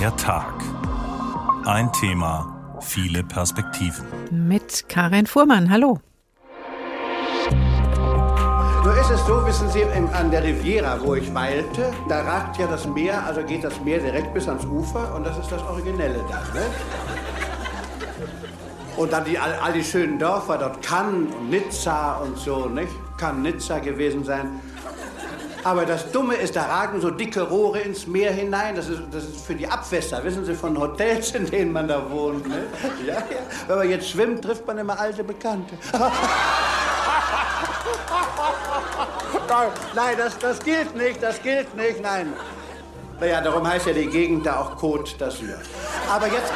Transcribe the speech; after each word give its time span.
Der 0.00 0.16
Tag. 0.16 0.54
Ein 1.66 1.92
Thema, 1.92 2.78
viele 2.80 3.22
Perspektiven. 3.22 4.06
Mit 4.30 4.88
Karin 4.88 5.26
Fuhrmann, 5.26 5.68
hallo. 5.68 6.00
Nur 8.82 8.96
ist 8.98 9.10
es 9.10 9.26
so, 9.26 9.44
wissen 9.44 9.68
Sie, 9.68 9.84
an 9.84 10.30
der 10.30 10.42
Riviera, 10.42 10.98
wo 11.04 11.16
ich 11.16 11.34
weilte, 11.34 11.92
da 12.08 12.22
ragt 12.22 12.56
ja 12.56 12.66
das 12.66 12.86
Meer, 12.86 13.26
also 13.26 13.42
geht 13.42 13.62
das 13.62 13.78
Meer 13.82 13.98
direkt 13.98 14.32
bis 14.32 14.48
ans 14.48 14.64
Ufer 14.64 15.14
und 15.14 15.26
das 15.26 15.36
ist 15.36 15.52
das 15.52 15.62
Originelle 15.64 16.24
da. 16.30 16.38
Ne? 16.58 16.64
Und 18.96 19.12
dann 19.12 19.26
die, 19.26 19.38
all, 19.38 19.52
all, 19.62 19.74
die 19.74 19.84
schönen 19.84 20.18
Dörfer 20.18 20.56
dort, 20.56 20.80
Cannes 20.80 21.28
und 21.34 21.50
Nizza 21.50 22.16
und 22.24 22.38
so, 22.38 22.70
nicht? 22.70 22.92
Kann 23.18 23.42
Nizza 23.42 23.80
gewesen 23.80 24.24
sein. 24.24 24.62
Aber 25.62 25.84
das 25.84 26.10
Dumme 26.10 26.36
ist, 26.36 26.56
da 26.56 26.62
ragen 26.64 27.00
so 27.00 27.10
dicke 27.10 27.42
Rohre 27.42 27.80
ins 27.80 28.06
Meer 28.06 28.32
hinein. 28.32 28.76
Das 28.76 28.88
ist, 28.88 29.02
das 29.10 29.24
ist 29.24 29.44
für 29.44 29.54
die 29.54 29.68
Abwässer, 29.68 30.24
wissen 30.24 30.44
Sie, 30.44 30.54
von 30.54 30.78
Hotels, 30.78 31.32
in 31.32 31.46
denen 31.46 31.72
man 31.72 31.88
da 31.88 32.10
wohnt. 32.10 32.48
Ne? 32.48 32.64
Ja, 33.06 33.14
ja. 33.14 33.22
Wenn 33.66 33.78
man 33.78 33.90
jetzt 33.90 34.08
schwimmt, 34.08 34.42
trifft 34.42 34.66
man 34.66 34.78
immer 34.78 34.98
alte 34.98 35.22
Bekannte. 35.22 35.74
nein, 39.94 40.14
das, 40.16 40.38
das 40.38 40.58
gilt 40.60 40.96
nicht, 40.96 41.22
das 41.22 41.42
gilt 41.42 41.74
nicht, 41.76 42.00
nein. 42.02 42.32
Naja, 43.18 43.40
darum 43.42 43.68
heißt 43.68 43.86
ja 43.86 43.92
die 43.92 44.06
Gegend 44.06 44.46
da 44.46 44.60
auch 44.60 44.76
Côte 44.76 45.18
d'Azur. 45.18 45.58
Aber 46.08 46.26
jetzt... 46.26 46.52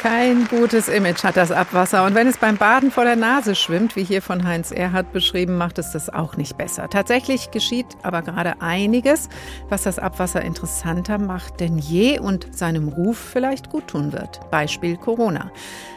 Kein 0.00 0.46
gutes 0.46 0.88
Image 0.88 1.24
hat 1.24 1.36
das 1.36 1.50
Abwasser. 1.50 2.04
Und 2.04 2.14
wenn 2.14 2.28
es 2.28 2.36
beim 2.36 2.56
Baden 2.56 2.92
vor 2.92 3.02
der 3.02 3.16
Nase 3.16 3.56
schwimmt, 3.56 3.96
wie 3.96 4.04
hier 4.04 4.22
von 4.22 4.46
Heinz 4.46 4.70
Erhardt 4.70 5.12
beschrieben, 5.12 5.56
macht 5.56 5.76
es 5.78 5.90
das 5.90 6.08
auch 6.08 6.36
nicht 6.36 6.56
besser. 6.56 6.88
Tatsächlich 6.88 7.50
geschieht 7.50 7.86
aber 8.02 8.22
gerade 8.22 8.62
einiges, 8.62 9.28
was 9.68 9.82
das 9.82 9.98
Abwasser 9.98 10.42
interessanter 10.42 11.18
macht 11.18 11.58
denn 11.58 11.78
je 11.78 12.20
und 12.20 12.46
seinem 12.56 12.86
Ruf 12.86 13.18
vielleicht 13.18 13.70
guttun 13.70 14.12
wird. 14.12 14.38
Beispiel 14.52 14.96
Corona. 14.96 15.50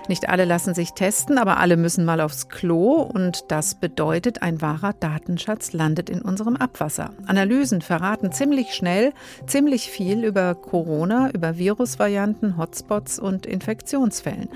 Nicht 0.07 0.29
alle 0.29 0.45
lassen 0.45 0.73
sich 0.73 0.93
testen, 0.93 1.37
aber 1.37 1.57
alle 1.57 1.77
müssen 1.77 2.05
mal 2.05 2.21
aufs 2.21 2.49
Klo 2.49 3.01
und 3.01 3.51
das 3.51 3.75
bedeutet, 3.75 4.41
ein 4.41 4.61
wahrer 4.61 4.93
Datenschatz 4.93 5.73
landet 5.73 6.09
in 6.09 6.21
unserem 6.21 6.55
Abwasser. 6.55 7.11
Analysen 7.27 7.81
verraten 7.81 8.31
ziemlich 8.31 8.73
schnell 8.73 9.13
ziemlich 9.45 9.89
viel 9.89 10.23
über 10.23 10.55
Corona, 10.55 11.29
über 11.31 11.57
Virusvarianten, 11.57 12.57
Hotspots 12.57 13.19
und 13.19 13.45
Infektionsfällen. 13.45 14.49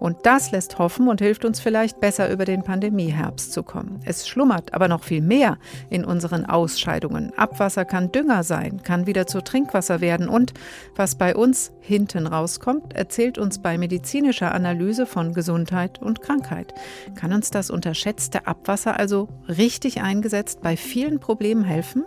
Und 0.00 0.18
das 0.24 0.50
lässt 0.50 0.78
hoffen 0.78 1.08
und 1.08 1.20
hilft 1.20 1.44
uns 1.44 1.60
vielleicht 1.60 2.00
besser 2.00 2.30
über 2.32 2.44
den 2.44 2.64
Pandemieherbst 2.64 3.52
zu 3.52 3.62
kommen. 3.62 4.00
Es 4.04 4.26
schlummert 4.26 4.74
aber 4.74 4.88
noch 4.88 5.04
viel 5.04 5.20
mehr 5.20 5.58
in 5.90 6.04
unseren 6.04 6.46
Ausscheidungen. 6.46 7.32
Abwasser 7.36 7.84
kann 7.84 8.10
Dünger 8.10 8.42
sein, 8.42 8.82
kann 8.82 9.06
wieder 9.06 9.26
zu 9.26 9.42
Trinkwasser 9.42 10.00
werden 10.00 10.28
und 10.28 10.54
was 10.96 11.14
bei 11.14 11.36
uns 11.36 11.72
hinten 11.80 12.26
rauskommt, 12.26 12.94
erzählt 12.94 13.38
uns 13.38 13.60
bei 13.60 13.78
medizinischer 13.78 14.52
Analyse 14.52 15.06
von 15.06 15.34
Gesundheit 15.34 16.00
und 16.00 16.22
Krankheit. 16.22 16.74
Kann 17.14 17.32
uns 17.32 17.50
das 17.50 17.70
unterschätzte 17.70 18.46
Abwasser 18.46 18.98
also 18.98 19.28
richtig 19.48 20.00
eingesetzt 20.00 20.62
bei 20.62 20.76
vielen 20.76 21.20
Problemen 21.20 21.64
helfen? 21.64 22.04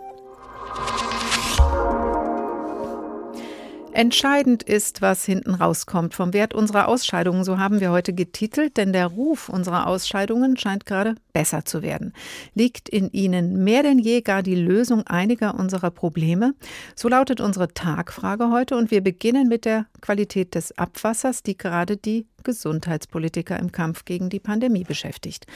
Entscheidend 3.94 4.64
ist, 4.64 5.02
was 5.02 5.24
hinten 5.24 5.54
rauskommt 5.54 6.14
vom 6.14 6.32
Wert 6.32 6.52
unserer 6.52 6.88
Ausscheidungen, 6.88 7.44
so 7.44 7.60
haben 7.60 7.78
wir 7.78 7.92
heute 7.92 8.12
getitelt, 8.12 8.76
denn 8.76 8.92
der 8.92 9.06
Ruf 9.06 9.48
unserer 9.48 9.86
Ausscheidungen 9.86 10.56
scheint 10.56 10.84
gerade 10.84 11.14
besser 11.32 11.64
zu 11.64 11.80
werden. 11.80 12.12
Liegt 12.54 12.88
in 12.88 13.12
ihnen 13.12 13.62
mehr 13.62 13.84
denn 13.84 14.00
je 14.00 14.22
gar 14.22 14.42
die 14.42 14.56
Lösung 14.56 15.06
einiger 15.06 15.54
unserer 15.54 15.92
Probleme? 15.92 16.54
So 16.96 17.08
lautet 17.08 17.40
unsere 17.40 17.68
Tagfrage 17.72 18.50
heute 18.50 18.76
und 18.76 18.90
wir 18.90 19.00
beginnen 19.00 19.46
mit 19.46 19.64
der 19.64 19.86
Qualität 20.00 20.56
des 20.56 20.76
Abwassers, 20.76 21.44
die 21.44 21.56
gerade 21.56 21.96
die 21.96 22.26
Gesundheitspolitiker 22.44 23.58
im 23.58 23.72
Kampf 23.72 24.04
gegen 24.04 24.28
die 24.28 24.38
Pandemie 24.38 24.84
beschäftigt. 24.84 25.46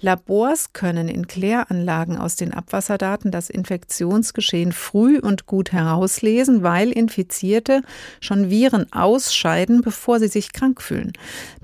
Labors 0.00 0.72
können 0.72 1.08
in 1.08 1.26
Kläranlagen 1.26 2.16
aus 2.16 2.36
den 2.36 2.54
Abwasserdaten 2.54 3.30
das 3.30 3.50
Infektionsgeschehen 3.50 4.72
früh 4.72 5.18
und 5.18 5.46
gut 5.46 5.72
herauslesen, 5.72 6.62
weil 6.62 6.92
Infizierte 6.92 7.82
schon 8.20 8.50
Viren 8.50 8.92
ausscheiden, 8.92 9.80
bevor 9.82 10.18
sie 10.18 10.28
sich 10.28 10.52
krank 10.52 10.82
fühlen. 10.82 11.12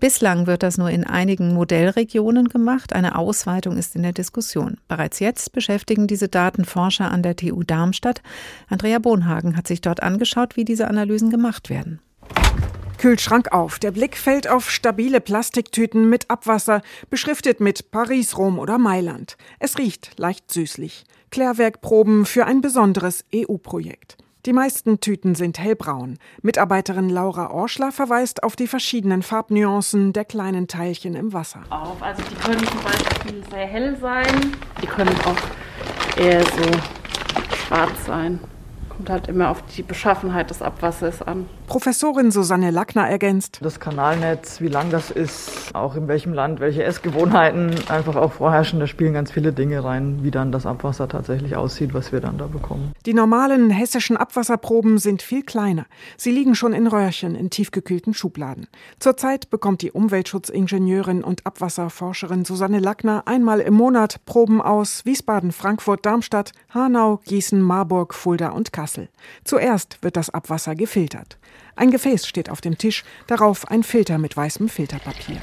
Bislang 0.01 0.47
wird 0.47 0.63
das 0.63 0.79
nur 0.79 0.91
in 0.91 1.05
einigen 1.05 1.55
Modellregionen 1.55 2.49
gemacht. 2.49 2.93
Eine 2.93 3.17
Ausweitung 3.17 3.77
ist 3.77 3.97
in 3.97 4.03
der 4.03 4.13
Diskussion. 4.13 4.79
Bereits 4.89 5.19
jetzt 5.21 5.53
beschäftigen 5.53 6.07
diese 6.07 6.29
Daten 6.29 6.65
Forscher 6.65 7.11
an 7.11 7.23
der 7.23 7.37
TU 7.37 7.63
Darmstadt. 7.63 8.23
Andrea 8.69 8.99
Bonhagen 8.99 9.57
hat 9.57 9.67
sich 9.67 9.81
dort 9.81 10.03
angeschaut, 10.03 10.57
wie 10.57 10.65
diese 10.65 10.89
Analysen 10.89 11.31
gemacht 11.31 11.71
werden. 11.71 12.01
Kühlschrank 13.03 13.51
auf. 13.51 13.81
Der 13.81 13.91
Blick 13.91 14.17
fällt 14.17 14.49
auf 14.49 14.71
stabile 14.71 15.21
Plastiktüten 15.21 16.09
mit 16.09 16.31
Abwasser, 16.31 16.83
beschriftet 17.11 17.59
mit 17.59 17.91
Paris, 17.91 18.39
Rom 18.39 18.61
oder 18.61 18.79
Mailand. 18.79 19.37
Es 19.59 19.77
riecht 19.77 20.13
leicht 20.21 20.53
süßlich. 20.53 21.05
Klärwerkproben 21.33 22.27
für 22.27 22.47
ein 22.47 22.61
besonderes 22.61 23.25
EU-Projekt. 23.35 24.19
Die 24.45 24.53
meisten 24.53 24.99
Tüten 24.99 25.37
sind 25.37 25.61
hellbraun. 25.61 26.19
Mitarbeiterin 26.43 27.09
Laura 27.09 27.53
Orschler 27.53 27.93
verweist 27.93 28.43
auf 28.43 28.57
die 28.57 28.67
verschiedenen 28.67 29.23
Farbnuancen 29.23 30.13
der 30.13 30.25
kleinen 30.25 30.67
Teilchen 30.67 31.15
im 31.15 31.33
Wasser. 31.33 31.61
Auf. 31.71 32.03
Also 32.03 32.23
die 32.29 32.35
können 32.35 32.67
zum 32.67 32.83
Beispiel 32.83 33.45
sehr 33.49 33.67
hell 33.67 33.97
sein, 34.01 34.57
die 34.83 34.87
können 34.87 35.15
auch 35.27 36.19
eher 36.19 36.41
so 36.41 37.57
schwarz 37.57 38.05
sein. 38.05 38.41
Kommt 38.89 39.11
halt 39.11 39.29
immer 39.29 39.49
auf 39.49 39.63
die 39.77 39.85
Beschaffenheit 39.85 40.51
des 40.51 40.61
Abwassers 40.61 41.23
an. 41.23 41.49
Professorin 41.73 42.31
Susanne 42.31 42.71
Lackner 42.71 43.09
ergänzt. 43.09 43.59
Das 43.63 43.81
Kanalnetz, 43.81 44.61
wie 44.61 44.69
lang 44.69 44.91
das 44.91 45.11
ist, 45.11 45.75
auch 45.75 45.97
in 45.97 46.07
welchem 46.07 46.35
Land, 46.35 46.61
welche 46.61 46.85
Essgewohnheiten 46.85 47.75
einfach 47.89 48.15
auch 48.15 48.33
vorherrschen, 48.33 48.79
da 48.79 48.87
spielen 48.87 49.15
ganz 49.15 49.33
viele 49.33 49.55
Dinge 49.55 49.83
rein, 49.83 50.19
wie 50.23 50.31
dann 50.31 50.53
das 50.53 50.67
Abwasser 50.67 51.09
tatsächlich 51.09 51.57
aussieht, 51.57 51.95
was 51.95 52.13
wir 52.13 52.21
dann 52.21 52.37
da 52.37 52.47
bekommen. 52.47 52.93
Die 53.07 53.15
normalen 53.15 53.71
hessischen 53.71 54.19
Abwasserproben 54.19 54.99
sind 54.99 55.23
viel 55.23 55.45
kleiner. 55.45 55.87
Sie 56.19 56.31
liegen 56.31 56.55
schon 56.55 56.75
in 56.75 56.87
Röhrchen 56.87 57.35
in 57.35 57.49
tiefgekühlten 57.49 58.13
Schubladen. 58.13 58.67
Zurzeit 58.99 59.49
bekommt 59.49 59.81
die 59.81 59.93
Umweltschutzingenieurin 59.93 61.25
und 61.25 61.47
Abwasserforscherin 61.47 62.45
Susanne 62.45 62.81
Lackner 62.81 63.23
einmal 63.25 63.61
im 63.61 63.73
Monat 63.73 64.27
Proben 64.27 64.61
aus 64.61 65.07
Wiesbaden, 65.07 65.53
Frankfurt, 65.53 66.05
Darmstadt, 66.05 66.53
Hanau, 66.69 67.21
Gießen, 67.25 67.63
Marburg, 67.63 68.13
Fulda 68.13 68.51
und 68.51 68.75
Kassel. 68.75 69.09
Zuerst 69.43 70.03
wird 70.03 70.19
das 70.19 70.29
Abwasser 70.29 70.75
gefiltert. 70.75 71.39
Ein 71.77 71.91
Gefäß 71.91 72.27
steht 72.27 72.51
auf 72.51 72.61
dem 72.61 72.79
Tisch, 72.79 73.05
darauf 73.27 73.71
ein 73.71 73.83
Filter 73.83 74.19
mit 74.19 74.37
weißem 74.37 74.69
Filterpapier. 74.69 75.39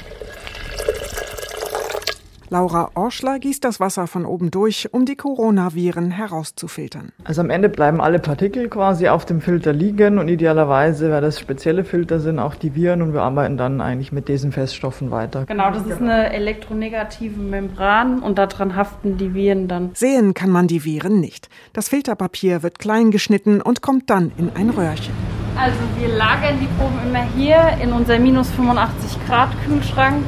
Laura 2.52 2.90
Orschler 2.96 3.38
gießt 3.38 3.62
das 3.62 3.78
Wasser 3.78 4.08
von 4.08 4.26
oben 4.26 4.50
durch, 4.50 4.88
um 4.90 5.04
die 5.04 5.14
Coronaviren 5.14 6.10
herauszufiltern. 6.10 7.12
Also 7.22 7.42
am 7.42 7.48
Ende 7.48 7.68
bleiben 7.68 8.00
alle 8.00 8.18
Partikel 8.18 8.68
quasi 8.68 9.06
auf 9.06 9.24
dem 9.24 9.40
Filter 9.40 9.72
liegen 9.72 10.18
und 10.18 10.26
idealerweise, 10.26 11.12
weil 11.12 11.20
das 11.20 11.38
spezielle 11.38 11.84
Filter 11.84 12.18
sind, 12.18 12.40
auch 12.40 12.56
die 12.56 12.74
Viren 12.74 13.02
und 13.02 13.12
wir 13.12 13.22
arbeiten 13.22 13.56
dann 13.56 13.80
eigentlich 13.80 14.10
mit 14.10 14.26
diesen 14.26 14.50
Feststoffen 14.50 15.12
weiter. 15.12 15.46
Genau, 15.46 15.70
das 15.70 15.86
ist 15.86 16.00
eine 16.00 16.32
elektronegative 16.32 17.38
Membran 17.38 18.18
und 18.18 18.36
daran 18.36 18.74
haften 18.74 19.16
die 19.16 19.32
Viren 19.32 19.68
dann. 19.68 19.90
Sehen 19.94 20.34
kann 20.34 20.50
man 20.50 20.66
die 20.66 20.84
Viren 20.84 21.20
nicht. 21.20 21.48
Das 21.72 21.88
Filterpapier 21.88 22.64
wird 22.64 22.80
klein 22.80 23.12
geschnitten 23.12 23.62
und 23.62 23.80
kommt 23.80 24.10
dann 24.10 24.32
in 24.36 24.50
ein 24.56 24.70
Röhrchen. 24.70 25.14
Also 25.60 25.76
wir 25.98 26.08
lagern 26.08 26.58
die 26.58 26.68
Proben 26.78 26.98
immer 27.04 27.22
hier 27.36 27.76
in 27.82 27.92
unser 27.92 28.18
minus 28.18 28.48
85 28.48 29.18
Grad 29.26 29.50
Kühlschrank. 29.66 30.24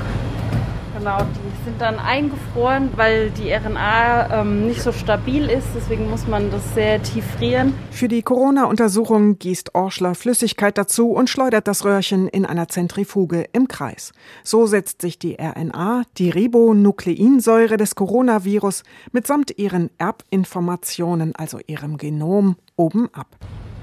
Genau, 0.98 1.20
die 1.20 1.64
sind 1.64 1.80
dann 1.80 1.98
eingefroren, 1.98 2.90
weil 2.96 3.30
die 3.30 3.50
RNA 3.50 4.42
ähm, 4.42 4.66
nicht 4.66 4.82
so 4.82 4.92
stabil 4.92 5.46
ist. 5.46 5.68
Deswegen 5.74 6.10
muss 6.10 6.26
man 6.26 6.50
das 6.50 6.74
sehr 6.74 7.02
tief 7.02 7.24
frieren. 7.38 7.72
Für 7.90 8.08
die 8.08 8.20
Corona-Untersuchung 8.20 9.38
gießt 9.38 9.74
Orschler 9.74 10.14
Flüssigkeit 10.14 10.76
dazu 10.76 11.12
und 11.12 11.30
schleudert 11.30 11.66
das 11.66 11.86
Röhrchen 11.86 12.28
in 12.28 12.44
einer 12.44 12.68
Zentrifuge 12.68 13.46
im 13.54 13.68
Kreis. 13.68 14.12
So 14.44 14.66
setzt 14.66 15.00
sich 15.00 15.18
die 15.18 15.38
RNA, 15.40 16.02
die 16.18 16.28
Ribonukleinsäure 16.28 17.78
des 17.78 17.94
Coronavirus, 17.94 18.82
mitsamt 19.12 19.58
ihren 19.58 19.88
Erbinformationen, 19.96 21.34
also 21.34 21.58
ihrem 21.66 21.96
Genom, 21.96 22.56
oben 22.76 23.08
ab. 23.14 23.28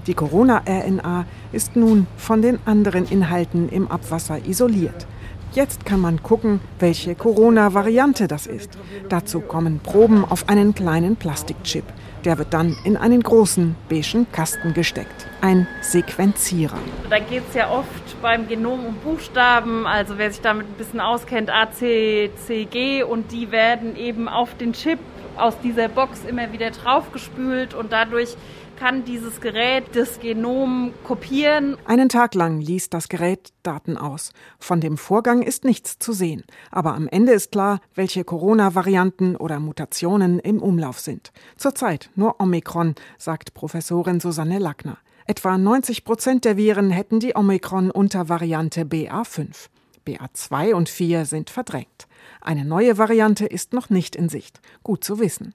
Die 0.10 0.16
Corona-RNA 0.16 1.28
ist 1.52 1.76
nun 1.76 2.08
von 2.18 2.42
den 2.42 2.58
anderen 2.66 3.06
Inhalten 3.08 3.70
im 3.70 3.92
Abwasser 3.92 4.44
isoliert. 4.44 5.06
Jetzt 5.52 5.86
kann 5.86 6.00
man 6.00 6.24
gucken, 6.24 6.62
welche 6.80 7.14
Corona-Variante 7.14 8.28
das 8.28 8.48
ist. 8.48 8.72
Dazu 9.10 9.40
kommen 9.40 9.80
Proben 9.80 10.26
auf 10.26 10.50
einen 10.50 10.74
kleinen 10.74 11.16
Plastikchip. 11.16 11.84
Der 12.26 12.40
wird 12.40 12.56
dann 12.56 12.76
in 12.86 12.98
einen 12.98 13.22
großen 13.22 13.76
beigen 13.88 14.26
Kasten 14.32 14.74
gesteckt. 14.74 15.28
Ein 15.42 15.68
Sequenzierer. 15.82 16.80
Da 17.12 17.20
geht 17.20 17.44
es 17.48 17.54
ja 17.54 17.70
oft 17.70 18.20
beim 18.20 18.48
Genom 18.48 18.88
um 18.88 18.96
Buchstaben. 18.96 19.86
Also 19.86 20.18
wer 20.18 20.32
sich 20.32 20.42
damit 20.42 20.66
ein 20.66 20.74
bisschen 20.74 21.02
auskennt, 21.02 21.52
A, 21.52 21.72
C, 21.72 22.32
C, 22.48 22.66
G. 22.66 23.04
Und 23.04 23.32
die 23.32 23.52
werden 23.52 23.96
eben 23.96 24.28
auf 24.28 24.56
den 24.56 24.74
Chip 24.74 24.98
aus 25.38 25.60
dieser 25.60 25.88
Box 25.88 26.24
immer 26.28 26.52
wieder 26.52 26.72
draufgespült 26.72 27.74
und 27.74 27.92
dadurch 27.92 28.36
kann 28.80 29.04
dieses 29.04 29.42
Gerät 29.42 29.94
das 29.94 30.22
Genom 30.22 30.94
kopieren. 31.04 31.76
Einen 31.86 32.08
Tag 32.08 32.34
lang 32.34 32.62
liest 32.62 32.94
das 32.94 33.10
Gerät 33.10 33.50
Daten 33.62 33.98
aus. 33.98 34.32
Von 34.58 34.80
dem 34.80 34.98
Vorgang 34.98 35.42
ist 35.42 35.66
nichts 35.66 36.00
zu 36.00 36.14
sehen. 36.14 36.44
Aber 36.72 36.96
am 36.96 37.10
Ende 37.10 37.34
ist 37.34 37.52
klar, 37.52 37.82
welche 37.94 38.24
Corona-Varianten 38.24 39.36
oder 39.36 39.60
Mutationen 39.60 40.40
im 40.40 40.62
Umlauf 40.62 41.00
sind. 41.00 41.34
Zurzeit 41.58 42.10
nur 42.16 42.40
Omikron, 42.40 42.96
sagt 43.18 43.54
Professorin 43.54 44.22
Susanne 44.22 44.60
Lackner. 44.60 44.98
Etwa 45.28 45.58
90 45.58 46.06
Prozent 46.06 46.46
der 46.46 46.56
Viren 46.56 46.90
hätten 46.90 47.20
die 47.20 47.36
Omikron-Untervariante 47.36 48.84
BA5. 48.84 49.68
BA2 50.08 50.74
und 50.74 50.88
4 50.88 51.26
sind 51.26 51.50
verdrängt. 51.50 52.08
Eine 52.40 52.64
neue 52.64 52.98
Variante 52.98 53.46
ist 53.46 53.74
noch 53.74 53.90
nicht 53.90 54.16
in 54.16 54.30
Sicht. 54.30 54.62
Gut 54.84 55.04
zu 55.04 55.20
wissen. 55.20 55.54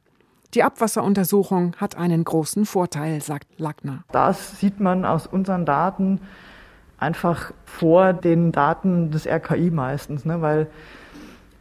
Die 0.55 0.63
Abwasseruntersuchung 0.63 1.75
hat 1.79 1.97
einen 1.97 2.23
großen 2.23 2.65
Vorteil, 2.65 3.21
sagt 3.21 3.59
Lackner. 3.59 4.05
Das 4.13 4.61
sieht 4.61 4.79
man 4.79 5.05
aus 5.05 5.27
unseren 5.27 5.67
Daten 5.67 6.21
einfach 6.97 7.53
vor 7.65 8.13
den 8.13 8.53
Daten 8.53 9.11
des 9.11 9.27
RKI 9.27 9.71
meistens, 9.73 10.25
ne? 10.25 10.41
weil 10.43 10.69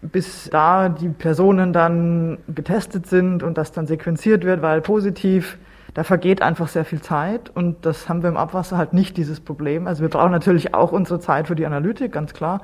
bis 0.01 0.49
da 0.51 0.89
die 0.89 1.09
Personen 1.09 1.73
dann 1.73 2.37
getestet 2.47 3.07
sind 3.07 3.41
und 3.41 3.57
das 3.57 3.71
dann 3.71 3.87
sequenziert 3.87 4.43
wird, 4.43 4.61
weil 4.61 4.81
positiv, 4.81 5.57
da 5.95 6.03
vergeht 6.03 6.41
einfach 6.41 6.67
sehr 6.67 6.85
viel 6.85 7.01
Zeit 7.01 7.49
und 7.49 7.85
das 7.85 8.09
haben 8.09 8.21
wir 8.21 8.29
im 8.29 8.37
Abwasser 8.37 8.77
halt 8.77 8.93
nicht 8.93 9.17
dieses 9.17 9.39
Problem. 9.39 9.87
Also 9.87 10.01
wir 10.01 10.09
brauchen 10.09 10.31
natürlich 10.31 10.75
auch 10.75 10.91
unsere 10.91 11.19
Zeit 11.19 11.47
für 11.47 11.55
die 11.55 11.65
Analytik, 11.65 12.11
ganz 12.11 12.33
klar. 12.33 12.61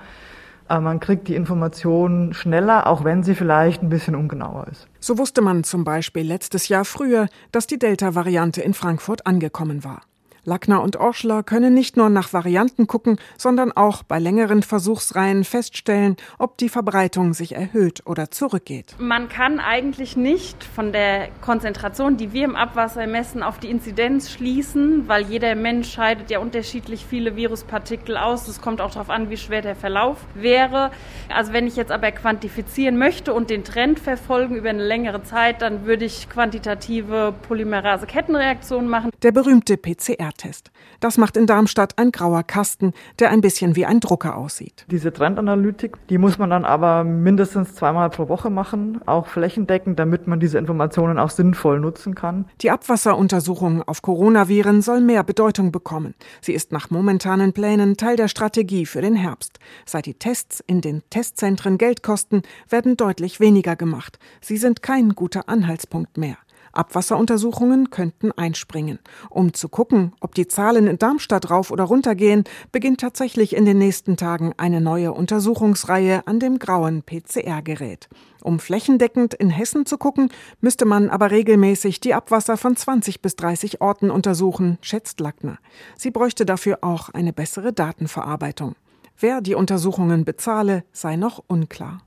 Aber 0.69 0.81
man 0.81 0.99
kriegt 0.99 1.27
die 1.27 1.35
Information 1.35 2.33
schneller, 2.33 2.87
auch 2.87 3.03
wenn 3.03 3.23
sie 3.23 3.33
vielleicht 3.33 3.81
ein 3.81 3.89
bisschen 3.89 4.15
ungenauer 4.15 4.67
ist. 4.71 4.87
So 4.99 5.17
wusste 5.17 5.41
man 5.41 5.63
zum 5.63 5.83
Beispiel 5.83 6.23
letztes 6.23 6.67
Jahr 6.67 6.85
früher, 6.85 7.27
dass 7.51 7.65
die 7.65 7.79
Delta-Variante 7.79 8.61
in 8.61 8.75
Frankfurt 8.75 9.25
angekommen 9.25 9.83
war. 9.83 10.01
Lackner 10.43 10.81
und 10.81 10.97
Orschler 10.97 11.43
können 11.43 11.73
nicht 11.73 11.97
nur 11.97 12.09
nach 12.09 12.33
Varianten 12.33 12.87
gucken, 12.87 13.17
sondern 13.37 13.71
auch 13.71 14.03
bei 14.03 14.19
längeren 14.19 14.63
Versuchsreihen 14.63 15.43
feststellen, 15.43 16.15
ob 16.37 16.57
die 16.57 16.69
Verbreitung 16.69 17.33
sich 17.33 17.55
erhöht 17.55 18.03
oder 18.05 18.31
zurückgeht. 18.31 18.95
Man 18.99 19.29
kann 19.29 19.59
eigentlich 19.59 20.17
nicht 20.17 20.63
von 20.63 20.91
der 20.91 21.29
Konzentration, 21.41 22.17
die 22.17 22.33
wir 22.33 22.45
im 22.45 22.55
Abwasser 22.55 23.05
messen, 23.07 23.43
auf 23.43 23.59
die 23.59 23.69
Inzidenz 23.69 24.31
schließen, 24.31 25.07
weil 25.07 25.25
jeder 25.25 25.55
Mensch 25.55 25.91
scheidet 25.91 26.29
ja 26.29 26.39
unterschiedlich 26.39 27.05
viele 27.05 27.35
Viruspartikel 27.35 28.17
aus. 28.17 28.47
Es 28.47 28.61
kommt 28.61 28.81
auch 28.81 28.91
darauf 28.91 29.09
an, 29.09 29.29
wie 29.29 29.37
schwer 29.37 29.61
der 29.61 29.75
Verlauf 29.75 30.17
wäre. 30.33 30.91
Also 31.29 31.53
wenn 31.53 31.67
ich 31.67 31.75
jetzt 31.75 31.91
aber 31.91 32.11
quantifizieren 32.11 32.97
möchte 32.97 33.33
und 33.33 33.49
den 33.49 33.63
Trend 33.63 33.99
verfolgen 33.99 34.55
über 34.55 34.69
eine 34.69 34.83
längere 34.85 35.23
Zeit, 35.23 35.61
dann 35.61 35.85
würde 35.85 36.05
ich 36.05 36.29
quantitative 36.29 37.33
Polymerase-Kettenreaktionen 37.47 38.89
machen. 38.89 39.11
Der 39.21 39.31
berühmte 39.31 39.77
PCR 39.77 40.28
Test. 40.33 40.71
Das 40.99 41.17
macht 41.17 41.37
in 41.37 41.47
Darmstadt 41.47 41.97
ein 41.97 42.11
grauer 42.11 42.43
Kasten, 42.43 42.93
der 43.19 43.31
ein 43.31 43.41
bisschen 43.41 43.75
wie 43.75 43.85
ein 43.85 43.99
Drucker 43.99 44.37
aussieht. 44.37 44.85
Diese 44.89 45.11
Trendanalytik, 45.13 45.97
die 46.07 46.17
muss 46.17 46.37
man 46.37 46.49
dann 46.49 46.65
aber 46.65 47.03
mindestens 47.03 47.75
zweimal 47.75 48.09
pro 48.09 48.29
Woche 48.29 48.49
machen, 48.49 49.01
auch 49.05 49.27
flächendeckend, 49.27 49.99
damit 49.99 50.27
man 50.27 50.39
diese 50.39 50.57
Informationen 50.57 51.19
auch 51.19 51.29
sinnvoll 51.29 51.79
nutzen 51.79 52.15
kann. 52.15 52.45
Die 52.61 52.71
Abwasseruntersuchung 52.71 53.83
auf 53.83 54.01
Coronaviren 54.01 54.81
soll 54.81 55.01
mehr 55.01 55.23
Bedeutung 55.23 55.71
bekommen. 55.71 56.13
Sie 56.41 56.53
ist 56.53 56.71
nach 56.71 56.89
momentanen 56.89 57.53
Plänen 57.53 57.97
Teil 57.97 58.15
der 58.15 58.27
Strategie 58.27 58.85
für 58.85 59.01
den 59.01 59.15
Herbst. 59.15 59.59
Seit 59.85 60.05
die 60.05 60.13
Tests 60.13 60.63
in 60.65 60.81
den 60.81 61.03
Testzentren 61.09 61.77
Geld 61.77 62.03
kosten, 62.03 62.41
werden 62.69 62.97
deutlich 62.97 63.39
weniger 63.39 63.75
gemacht. 63.75 64.19
Sie 64.41 64.57
sind 64.57 64.81
kein 64.81 65.09
guter 65.09 65.49
Anhaltspunkt 65.49 66.17
mehr. 66.17 66.37
Abwasseruntersuchungen 66.73 67.89
könnten 67.89 68.31
einspringen. 68.31 68.99
Um 69.29 69.53
zu 69.53 69.69
gucken, 69.69 70.13
ob 70.19 70.35
die 70.35 70.47
Zahlen 70.47 70.87
in 70.87 70.97
Darmstadt 70.97 71.49
rauf 71.49 71.71
oder 71.71 71.83
runter 71.85 72.15
gehen, 72.15 72.43
beginnt 72.71 73.01
tatsächlich 73.01 73.55
in 73.55 73.65
den 73.65 73.77
nächsten 73.77 74.17
Tagen 74.17 74.53
eine 74.57 74.81
neue 74.81 75.13
Untersuchungsreihe 75.13 76.27
an 76.27 76.39
dem 76.39 76.59
grauen 76.59 77.03
PCR-Gerät. 77.03 78.09
Um 78.41 78.59
flächendeckend 78.59 79.33
in 79.33 79.49
Hessen 79.49 79.85
zu 79.85 79.97
gucken, 79.97 80.29
müsste 80.61 80.85
man 80.85 81.09
aber 81.09 81.31
regelmäßig 81.31 81.99
die 81.99 82.13
Abwasser 82.13 82.57
von 82.57 82.75
20 82.75 83.21
bis 83.21 83.35
30 83.35 83.81
Orten 83.81 84.11
untersuchen, 84.11 84.77
schätzt 84.81 85.19
Lackner. 85.19 85.57
Sie 85.97 86.11
bräuchte 86.11 86.45
dafür 86.45 86.79
auch 86.81 87.09
eine 87.09 87.33
bessere 87.33 87.73
Datenverarbeitung. 87.73 88.75
Wer 89.17 89.41
die 89.41 89.55
Untersuchungen 89.55 90.23
bezahle, 90.23 90.85
sei 90.93 91.17
noch 91.17 91.43
unklar. 91.47 92.01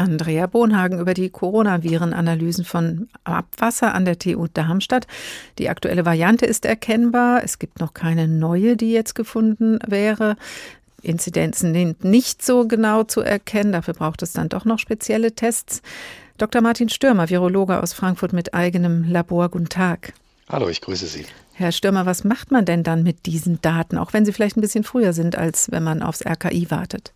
Andrea 0.00 0.46
Bonhagen 0.46 0.98
über 0.98 1.12
die 1.12 1.28
Coronavirenanalysen 1.28 2.64
von 2.64 3.08
Abwasser 3.24 3.94
an 3.94 4.06
der 4.06 4.18
TU 4.18 4.46
Darmstadt. 4.52 5.06
Die 5.58 5.68
aktuelle 5.68 6.06
Variante 6.06 6.46
ist 6.46 6.64
erkennbar. 6.64 7.44
Es 7.44 7.58
gibt 7.58 7.80
noch 7.80 7.92
keine 7.92 8.26
neue, 8.26 8.78
die 8.78 8.92
jetzt 8.92 9.14
gefunden 9.14 9.78
wäre. 9.86 10.36
Inzidenzen 11.02 11.74
sind 11.74 12.02
nicht 12.02 12.42
so 12.42 12.66
genau 12.66 13.04
zu 13.04 13.20
erkennen. 13.20 13.72
Dafür 13.72 13.92
braucht 13.92 14.22
es 14.22 14.32
dann 14.32 14.48
doch 14.48 14.64
noch 14.64 14.78
spezielle 14.78 15.32
Tests. 15.32 15.82
Dr. 16.38 16.62
Martin 16.62 16.88
Stürmer, 16.88 17.28
Virologe 17.28 17.82
aus 17.82 17.92
Frankfurt 17.92 18.32
mit 18.32 18.54
eigenem 18.54 19.04
Labor. 19.04 19.50
Guten 19.50 19.68
Tag. 19.68 20.14
Hallo, 20.48 20.70
ich 20.70 20.80
grüße 20.80 21.06
Sie. 21.06 21.26
Herr 21.52 21.72
Stürmer, 21.72 22.06
was 22.06 22.24
macht 22.24 22.50
man 22.50 22.64
denn 22.64 22.82
dann 22.82 23.02
mit 23.02 23.26
diesen 23.26 23.60
Daten, 23.60 23.98
auch 23.98 24.14
wenn 24.14 24.24
sie 24.24 24.32
vielleicht 24.32 24.56
ein 24.56 24.62
bisschen 24.62 24.82
früher 24.82 25.12
sind, 25.12 25.36
als 25.36 25.70
wenn 25.70 25.82
man 25.82 26.02
aufs 26.02 26.24
RKI 26.24 26.70
wartet? 26.70 27.12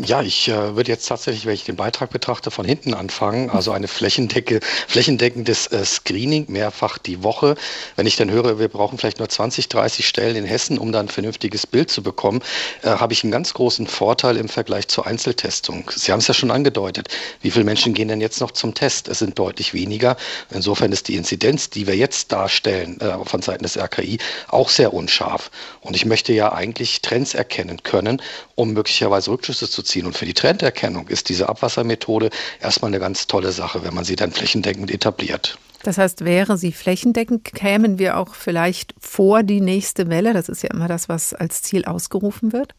Ja, 0.00 0.22
ich 0.22 0.48
äh, 0.48 0.74
würde 0.74 0.90
jetzt 0.90 1.06
tatsächlich, 1.06 1.46
wenn 1.46 1.54
ich 1.54 1.62
den 1.62 1.76
Beitrag 1.76 2.10
betrachte, 2.10 2.50
von 2.50 2.64
hinten 2.66 2.94
anfangen. 2.94 3.48
Also 3.48 3.70
eine 3.70 3.86
Flächendecke, 3.86 4.58
flächendeckendes 4.88 5.68
äh, 5.68 5.84
Screening 5.84 6.46
mehrfach 6.48 6.98
die 6.98 7.22
Woche. 7.22 7.54
Wenn 7.94 8.04
ich 8.08 8.16
dann 8.16 8.28
höre, 8.28 8.58
wir 8.58 8.66
brauchen 8.66 8.98
vielleicht 8.98 9.20
nur 9.20 9.28
20, 9.28 9.68
30 9.68 10.08
Stellen 10.08 10.34
in 10.34 10.46
Hessen, 10.46 10.78
um 10.78 10.90
dann 10.90 11.06
ein 11.06 11.10
vernünftiges 11.10 11.64
Bild 11.68 11.92
zu 11.92 12.02
bekommen, 12.02 12.42
äh, 12.82 12.88
habe 12.88 13.12
ich 13.12 13.22
einen 13.22 13.30
ganz 13.30 13.54
großen 13.54 13.86
Vorteil 13.86 14.36
im 14.36 14.48
Vergleich 14.48 14.88
zur 14.88 15.06
Einzeltestung. 15.06 15.88
Sie 15.94 16.10
haben 16.10 16.18
es 16.18 16.26
ja 16.26 16.34
schon 16.34 16.50
angedeutet. 16.50 17.06
Wie 17.42 17.52
viele 17.52 17.64
Menschen 17.64 17.94
gehen 17.94 18.08
denn 18.08 18.20
jetzt 18.20 18.40
noch 18.40 18.50
zum 18.50 18.74
Test? 18.74 19.06
Es 19.06 19.20
sind 19.20 19.38
deutlich 19.38 19.74
weniger. 19.74 20.16
Insofern 20.50 20.90
ist 20.90 21.06
die 21.06 21.14
Inzidenz, 21.14 21.70
die 21.70 21.86
wir 21.86 21.94
jetzt 21.94 22.32
darstellen 22.32 23.00
äh, 23.00 23.24
von 23.24 23.42
Seiten 23.42 23.62
des 23.62 23.78
RKI, 23.78 24.18
auch 24.48 24.70
sehr 24.70 24.92
unscharf. 24.92 25.52
Und 25.82 25.94
ich 25.94 26.04
möchte 26.04 26.32
ja 26.32 26.52
eigentlich 26.52 27.00
Trends 27.00 27.34
erkennen 27.34 27.84
können, 27.84 28.20
um 28.56 28.72
möglicherweise 28.72 29.30
Rückschlüsse 29.30 29.70
zu 29.70 29.83
ziehen. 29.84 30.06
Und 30.06 30.16
für 30.16 30.26
die 30.26 30.34
Trenderkennung 30.34 31.08
ist 31.08 31.28
diese 31.28 31.48
Abwassermethode 31.48 32.30
erstmal 32.60 32.90
eine 32.90 33.00
ganz 33.00 33.26
tolle 33.26 33.52
Sache, 33.52 33.84
wenn 33.84 33.94
man 33.94 34.04
sie 34.04 34.16
dann 34.16 34.32
flächendeckend 34.32 34.90
etabliert. 34.90 35.58
Das 35.84 35.98
heißt, 35.98 36.24
wäre 36.24 36.56
sie 36.56 36.72
flächendeckend, 36.72 37.44
kämen 37.44 37.98
wir 37.98 38.16
auch 38.16 38.34
vielleicht 38.34 38.94
vor 38.98 39.42
die 39.42 39.60
nächste 39.60 40.08
Welle. 40.08 40.32
Das 40.32 40.48
ist 40.48 40.62
ja 40.62 40.70
immer 40.70 40.88
das, 40.88 41.10
was 41.10 41.34
als 41.34 41.60
Ziel 41.60 41.84
ausgerufen 41.84 42.52
wird. 42.52 42.74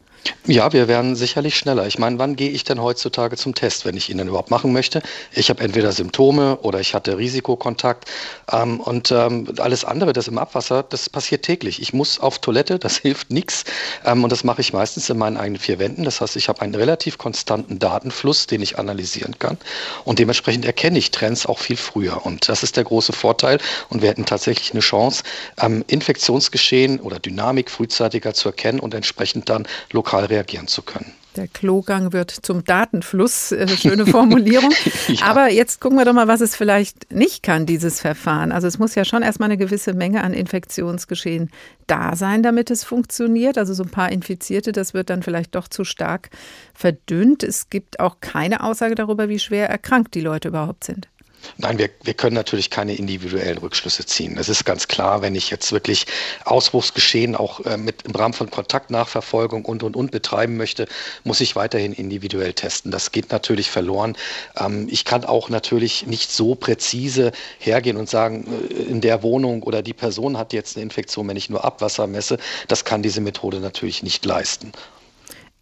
Ja, 0.48 0.74
wir 0.74 0.88
wären 0.88 1.15
sicherlich 1.15 1.58
schneller. 1.58 1.88
Ich 1.88 1.98
meine, 1.98 2.20
wann 2.20 2.36
gehe 2.36 2.51
ich 2.51 2.63
denn 2.63 2.79
heutzutage 2.79 3.36
zum 3.36 3.55
Test, 3.55 3.84
wenn 3.84 3.98
ich 3.98 4.12
ihn 4.12 4.20
denn 4.20 4.27
überhaupt 4.27 4.51
machen 4.51 4.74
möchte? 4.74 5.01
Ich 5.32 5.50
habe 5.50 5.63
entweder 5.63 5.91
Symptome 5.91 6.58
oder 6.58 6.79
ich 6.79 6.94
hatte 6.94 7.17
Risikokontakt 7.17 8.08
ähm, 8.51 8.79
und 8.79 9.12
ähm, 9.12 9.48
alles 9.58 9.86
andere, 9.86 10.13
das 10.13 10.27
im 10.27 10.38
Abwasser, 10.38 10.84
das 10.84 11.10
passiert 11.10 11.44
täglich. 11.44 11.82
Ich 11.82 11.94
muss 11.94 12.20
auf 12.20 12.38
Toilette, 12.38 12.77
das 12.86 12.98
hilft 12.98 13.32
nichts 13.32 13.65
ähm, 14.05 14.24
und 14.24 14.32
das 14.32 14.44
mache 14.44 14.62
ich 14.62 14.72
meistens 14.72 15.10
in 15.10 15.17
meinen 15.17 15.38
eigenen 15.38 15.60
vier 15.60 15.79
Wänden. 15.79 16.03
Das 16.03 16.22
heißt, 16.22 16.36
ich 16.36 16.48
habe 16.48 16.62
einen 16.62 16.75
relativ 16.75 17.17
konstanten 17.17 17.79
Datenfluss, 17.79 18.46
den 18.46 18.62
ich 18.62 18.77
analysieren 18.77 19.39
kann 19.39 19.58
und 20.03 20.20
dementsprechend 20.20 20.65
erkenne 20.65 21.00
ich 21.00 21.10
Trends 21.10 21.48
auch 21.48 21.58
viel 21.58 21.77
früher 21.77 22.24
und 22.24 22.50
das 22.50 22.62
ist 22.62 22.77
der 22.77 22.84
große 22.84 23.13
Vorteil 23.13 23.58
und 23.89 24.03
wir 24.03 24.10
hätten 24.10 24.25
tatsächlich 24.25 24.72
eine 24.72 24.82
Chance, 24.82 25.24
ähm, 25.60 25.84
Infektionsgeschehen 25.88 27.00
oder 27.00 27.17
Dynamik 27.17 27.72
frühzeitiger 27.72 28.36
zu 28.36 28.50
erkennen 28.50 28.79
und 28.79 28.94
entsprechend 28.94 29.50
dann 29.50 29.67
lokal 29.91 30.15
lokal 30.16 30.26
reagieren 30.26 30.68
zu 30.68 30.82
können. 30.82 31.12
Der 31.36 31.50
Klogang 31.50 32.14
wird 32.14 32.32
zum 32.32 32.64
Datenfluss, 32.64 33.52
äh, 33.52 33.68
schöne 33.68 34.06
Formulierung. 34.06 34.72
ja. 35.10 35.26
Aber 35.26 35.52
jetzt 35.52 35.82
gucken 35.82 35.98
wir 35.98 36.06
doch 36.06 36.14
mal, 36.14 36.30
was 36.30 36.40
es 36.40 36.56
vielleicht 36.56 37.12
nicht 37.12 37.44
kann, 37.44 37.66
dieses 37.66 38.00
Verfahren. 38.00 38.54
Also 38.54 38.68
es 38.68 38.80
muss 38.80 38.96
ja 38.96 39.04
schon 39.04 39.22
erstmal 39.22 39.50
eine 39.50 39.58
gewisse 39.58 39.94
Menge 39.94 40.24
an 40.24 40.34
Infektionsgeschehen 40.34 41.50
da 41.88 42.16
sein, 42.16 42.42
damit 42.42 42.72
es 42.72 42.86
funktioniert. 42.86 43.58
Also 43.58 43.74
so 43.74 43.84
ein 43.84 43.90
paar 43.90 44.14
Infizierte, 44.14 44.72
das 44.72 44.94
wird 44.94 45.10
dann 45.10 45.24
vielleicht 45.24 45.56
doch 45.56 45.68
zu 45.68 45.84
stark 45.84 46.30
verdünnt. 46.74 47.44
Es 47.44 47.70
gibt 47.70 48.00
auch 48.00 48.22
keine 48.22 48.64
Aussage 48.64 48.96
darüber, 48.96 49.28
wie 49.28 49.40
schwer 49.40 49.70
erkrankt 49.70 50.16
die 50.16 50.22
Leute 50.22 50.48
überhaupt 50.48 50.86
sind. 50.86 51.10
Nein, 51.58 51.78
wir, 51.78 51.90
wir 52.04 52.14
können 52.14 52.36
natürlich 52.36 52.70
keine 52.70 52.96
individuellen 52.96 53.58
Rückschlüsse 53.58 54.06
ziehen. 54.06 54.38
Es 54.38 54.50
ist 54.50 54.66
ganz 54.66 54.88
klar, 54.88 55.22
wenn 55.22 55.36
ich 55.36 55.50
jetzt 55.50 55.72
wirklich 55.72 56.06
Ausbruchsgeschehen 56.46 57.36
auch 57.36 57.60
äh, 57.66 57.78
mit 57.78 58.04
im 58.04 58.12
Rahmen 58.12 58.34
von 58.34 58.50
Kontaktnachverfolgung 58.50 59.66
und 59.66 59.84
und 59.84 59.96
und 59.96 60.12
betreiben 60.12 60.58
möchte, 60.58 60.88
muss 61.24 61.42
ich 61.42 61.56
weiterhin 61.56 61.94
individuell 61.94 62.54
testen. 62.54 62.92
Das 62.92 63.12
geht 63.12 63.32
natürlich 63.32 63.70
verloren. 63.70 64.16
Ähm, 64.58 64.88
ich 64.90 65.06
kann 65.06 65.24
auch 65.25 65.50
natürlich 65.50 66.06
nicht 66.08 66.32
so 66.32 66.56
präzise 66.56 67.32
hergehen 67.60 67.98
und 67.98 68.10
sagen, 68.10 68.46
äh, 68.70 68.74
in 68.84 69.02
der 69.02 69.24
Wohnung 69.24 69.64
oder 69.64 69.82
die 69.82 69.94
Person 69.94 70.38
hat 70.38 70.54
jetzt 70.54 70.75
eine 70.75 70.84
Infektion, 70.84 71.28
wenn 71.28 71.38
ich 71.38 71.50
nur 71.50 71.64
Abwasser 71.64 72.08
messe. 72.08 72.38
Das 72.68 72.86
kann 72.86 73.02
diese 73.02 73.22
Methode 73.22 73.60
natürlich 73.60 74.04
nicht 74.04 74.25
leisten. 74.25 74.72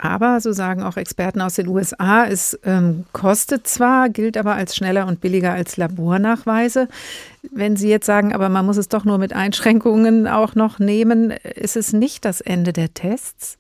Aber, 0.04 0.42
so 0.42 0.52
sagen 0.52 0.84
auch 0.84 0.98
Experten 0.98 1.40
aus 1.40 1.56
den 1.56 1.70
USA, 1.70 2.26
es 2.26 2.60
ähm, 2.66 3.06
kostet 3.14 3.68
zwar, 3.68 4.10
gilt 4.10 4.36
aber 4.36 4.54
als 4.54 4.76
schneller 4.76 5.08
und 5.08 5.22
billiger 5.22 5.54
als 5.54 5.78
Labornachweise. 5.78 6.90
Wenn 7.54 7.78
Sie 7.78 7.88
jetzt 7.88 8.06
sagen, 8.06 8.34
aber 8.34 8.50
man 8.50 8.66
muss 8.66 8.76
es 8.76 8.90
doch 8.90 9.06
nur 9.06 9.18
mit 9.18 9.32
Einschränkungen 9.32 10.28
auch 10.28 10.56
noch 10.56 10.78
nehmen, 10.78 11.32
ist 11.32 11.78
es 11.78 11.94
nicht 11.94 12.26
das 12.26 12.42
Ende 12.42 12.74
der 12.74 12.94
Tests? 12.94 13.58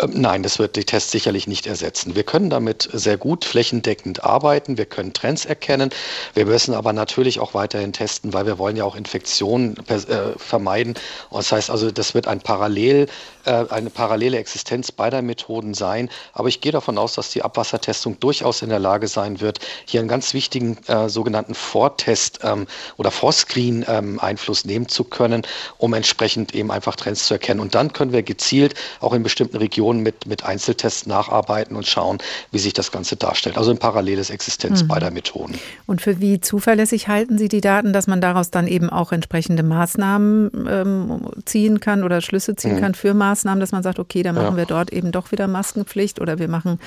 Ähm, 0.00 0.12
nein, 0.14 0.42
das 0.42 0.58
wird 0.58 0.76
die 0.76 0.84
Tests 0.84 1.10
sicherlich 1.10 1.46
nicht 1.46 1.66
ersetzen. 1.66 2.14
Wir 2.14 2.22
können 2.22 2.50
damit 2.50 2.88
sehr 2.92 3.16
gut 3.16 3.44
flächendeckend 3.44 4.24
arbeiten. 4.24 4.78
Wir 4.78 4.86
können 4.86 5.12
Trends 5.12 5.44
erkennen. 5.44 5.90
Wir 6.34 6.46
müssen 6.46 6.74
aber 6.74 6.92
natürlich 6.92 7.40
auch 7.40 7.54
weiterhin 7.54 7.92
testen, 7.92 8.32
weil 8.32 8.46
wir 8.46 8.58
wollen 8.58 8.76
ja 8.76 8.84
auch 8.84 8.96
Infektionen 8.96 9.76
äh, 9.88 10.38
vermeiden. 10.38 10.94
Das 11.30 11.52
heißt 11.52 11.70
also, 11.70 11.90
das 11.90 12.14
wird 12.14 12.26
ein 12.26 12.40
Parallel, 12.40 13.06
eine 13.50 13.90
parallele 13.90 14.38
Existenz 14.38 14.92
beider 14.92 15.22
Methoden 15.22 15.74
sein. 15.74 16.08
Aber 16.32 16.48
ich 16.48 16.60
gehe 16.60 16.72
davon 16.72 16.98
aus, 16.98 17.14
dass 17.14 17.30
die 17.30 17.42
Abwassertestung 17.42 18.18
durchaus 18.20 18.62
in 18.62 18.68
der 18.68 18.78
Lage 18.78 19.08
sein 19.08 19.40
wird, 19.40 19.60
hier 19.86 20.00
einen 20.00 20.08
ganz 20.08 20.34
wichtigen 20.34 20.78
äh, 20.86 21.08
sogenannten 21.08 21.54
Vortest 21.54 22.40
ähm, 22.42 22.66
oder 22.96 23.10
Vorscreen 23.10 23.84
ähm, 23.88 24.20
Einfluss 24.20 24.64
nehmen 24.64 24.88
zu 24.88 25.04
können, 25.04 25.42
um 25.78 25.94
entsprechend 25.94 26.54
eben 26.54 26.70
einfach 26.70 26.96
Trends 26.96 27.26
zu 27.26 27.34
erkennen. 27.34 27.60
Und 27.60 27.74
dann 27.74 27.92
können 27.92 28.12
wir 28.12 28.22
gezielt 28.22 28.74
auch 29.00 29.12
in 29.12 29.22
bestimmten 29.22 29.56
Regionen 29.56 30.00
mit, 30.00 30.26
mit 30.26 30.44
Einzeltests 30.44 31.06
nacharbeiten 31.06 31.76
und 31.76 31.86
schauen, 31.86 32.18
wie 32.50 32.58
sich 32.58 32.72
das 32.72 32.92
Ganze 32.92 33.16
darstellt. 33.16 33.56
Also 33.56 33.70
ein 33.70 33.78
paralleles 33.78 34.30
Existenz 34.30 34.82
mhm. 34.82 34.88
beider 34.88 35.10
Methoden. 35.10 35.58
Und 35.86 36.02
für 36.02 36.20
wie 36.20 36.40
zuverlässig 36.40 37.08
halten 37.08 37.38
Sie 37.38 37.48
die 37.48 37.60
Daten, 37.60 37.92
dass 37.92 38.06
man 38.06 38.20
daraus 38.20 38.50
dann 38.50 38.66
eben 38.66 38.90
auch 38.90 39.12
entsprechende 39.12 39.62
Maßnahmen 39.62 40.50
ähm, 40.68 41.20
ziehen 41.44 41.80
kann 41.80 42.02
oder 42.02 42.20
Schlüsse 42.20 42.56
ziehen 42.56 42.76
mhm. 42.76 42.80
kann 42.80 42.94
für 42.94 43.14
Maßnahmen, 43.14 43.33
dass 43.42 43.72
man 43.72 43.82
sagt, 43.82 43.98
okay, 43.98 44.22
dann 44.22 44.34
machen 44.34 44.52
ja. 44.52 44.56
wir 44.56 44.66
dort 44.66 44.92
eben 44.92 45.12
doch 45.12 45.32
wieder 45.32 45.48
Maskenpflicht 45.48 46.20
oder 46.20 46.38
wir 46.38 46.48
machen 46.48 46.78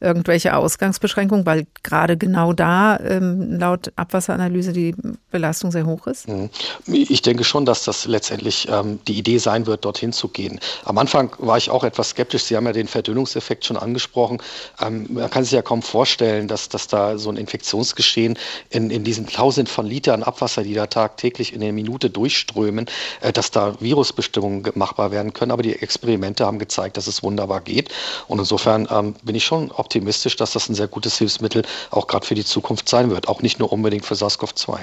irgendwelche 0.00 0.56
Ausgangsbeschränkungen, 0.56 1.44
weil 1.44 1.66
gerade 1.82 2.16
genau 2.16 2.52
da 2.52 2.98
ähm, 3.00 3.58
laut 3.58 3.92
Abwasseranalyse 3.96 4.72
die 4.72 4.94
Belastung 5.30 5.70
sehr 5.70 5.86
hoch 5.86 6.06
ist? 6.06 6.28
Mhm. 6.28 6.50
Ich 6.86 7.22
denke 7.22 7.44
schon, 7.44 7.66
dass 7.66 7.84
das 7.84 8.06
letztendlich 8.06 8.68
ähm, 8.70 8.98
die 9.06 9.18
Idee 9.18 9.38
sein 9.38 9.66
wird, 9.66 9.84
dorthin 9.84 10.12
zu 10.12 10.28
gehen. 10.28 10.60
Am 10.84 10.98
Anfang 10.98 11.34
war 11.38 11.56
ich 11.58 11.70
auch 11.70 11.84
etwas 11.84 12.10
skeptisch. 12.10 12.44
Sie 12.44 12.56
haben 12.56 12.66
ja 12.66 12.72
den 12.72 12.88
Verdünnungseffekt 12.88 13.64
schon 13.64 13.76
angesprochen. 13.76 14.38
Ähm, 14.80 15.06
man 15.10 15.30
kann 15.30 15.44
sich 15.44 15.52
ja 15.52 15.62
kaum 15.62 15.82
vorstellen, 15.82 16.48
dass, 16.48 16.68
dass 16.68 16.86
da 16.86 17.18
so 17.18 17.30
ein 17.30 17.36
Infektionsgeschehen 17.36 18.38
in, 18.70 18.90
in 18.90 19.04
diesen 19.04 19.26
Tausend 19.26 19.68
von 19.68 19.86
Litern 19.86 20.22
Abwasser, 20.22 20.62
die 20.62 20.74
da 20.74 20.86
tagtäglich 20.86 21.52
in 21.52 21.60
der 21.60 21.72
Minute 21.72 22.10
durchströmen, 22.10 22.86
äh, 23.20 23.32
dass 23.32 23.50
da 23.50 23.80
Virusbestimmungen 23.80 24.70
machbar 24.74 25.10
werden 25.10 25.32
können. 25.32 25.52
Aber 25.52 25.62
die 25.62 25.72
Experimente 25.88 26.44
haben 26.44 26.58
gezeigt, 26.58 26.98
dass 26.98 27.06
es 27.06 27.22
wunderbar 27.22 27.62
geht. 27.62 27.88
Und 28.26 28.38
insofern 28.38 28.86
ähm, 28.90 29.14
bin 29.22 29.34
ich 29.34 29.44
schon 29.44 29.70
optimistisch, 29.72 30.36
dass 30.36 30.52
das 30.52 30.68
ein 30.68 30.74
sehr 30.74 30.86
gutes 30.86 31.16
Hilfsmittel 31.16 31.62
auch 31.90 32.06
gerade 32.06 32.26
für 32.26 32.34
die 32.34 32.44
Zukunft 32.44 32.90
sein 32.90 33.08
wird. 33.08 33.26
Auch 33.26 33.40
nicht 33.40 33.58
nur 33.58 33.72
unbedingt 33.72 34.04
für 34.04 34.14
SARS-CoV-2. 34.14 34.80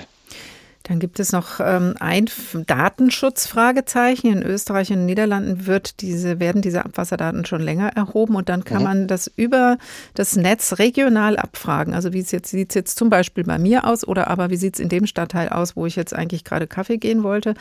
Dann 0.86 1.00
gibt 1.00 1.20
es 1.20 1.32
noch 1.32 1.60
ähm, 1.60 1.96
ein 2.00 2.30
Datenschutzfragezeichen. 2.68 4.32
In 4.32 4.44
Österreich 4.44 4.92
und 4.92 4.98
den 4.98 5.06
Niederlanden 5.08 5.66
wird 5.66 6.02
diese, 6.02 6.40
werden 6.40 6.62
diese 6.62 6.86
Abwasserdaten 6.86 7.44
schon 7.46 7.62
länger 7.62 7.90
erhoben 7.96 8.36
und 8.36 8.50
dann 8.50 8.64
kann 8.64 8.80
mhm. 8.80 8.84
man 8.84 9.08
das 9.08 9.32
über 9.36 9.78
das 10.14 10.36
Netz 10.36 10.78
regional 10.78 11.38
abfragen. 11.38 11.96
Also 11.96 12.14
wie 12.14 12.22
jetzt, 12.22 12.52
sieht 12.52 12.70
es 12.70 12.76
jetzt 12.76 12.98
zum 13.00 13.10
Beispiel 13.10 13.44
bei 13.44 13.58
mir 13.58 13.86
aus 13.86 14.08
oder 14.08 14.28
aber 14.30 14.52
wie 14.52 14.58
sieht 14.58 14.76
es 14.76 14.80
in 14.80 14.90
dem 14.90 15.08
Stadtteil 15.08 15.50
aus, 15.50 15.76
wo 15.76 15.88
ich 15.88 15.96
jetzt 15.96 16.14
eigentlich 16.14 16.44
gerade 16.44 16.68
Kaffee 16.68 16.98
gehen 16.98 17.24
wollte, 17.24 17.56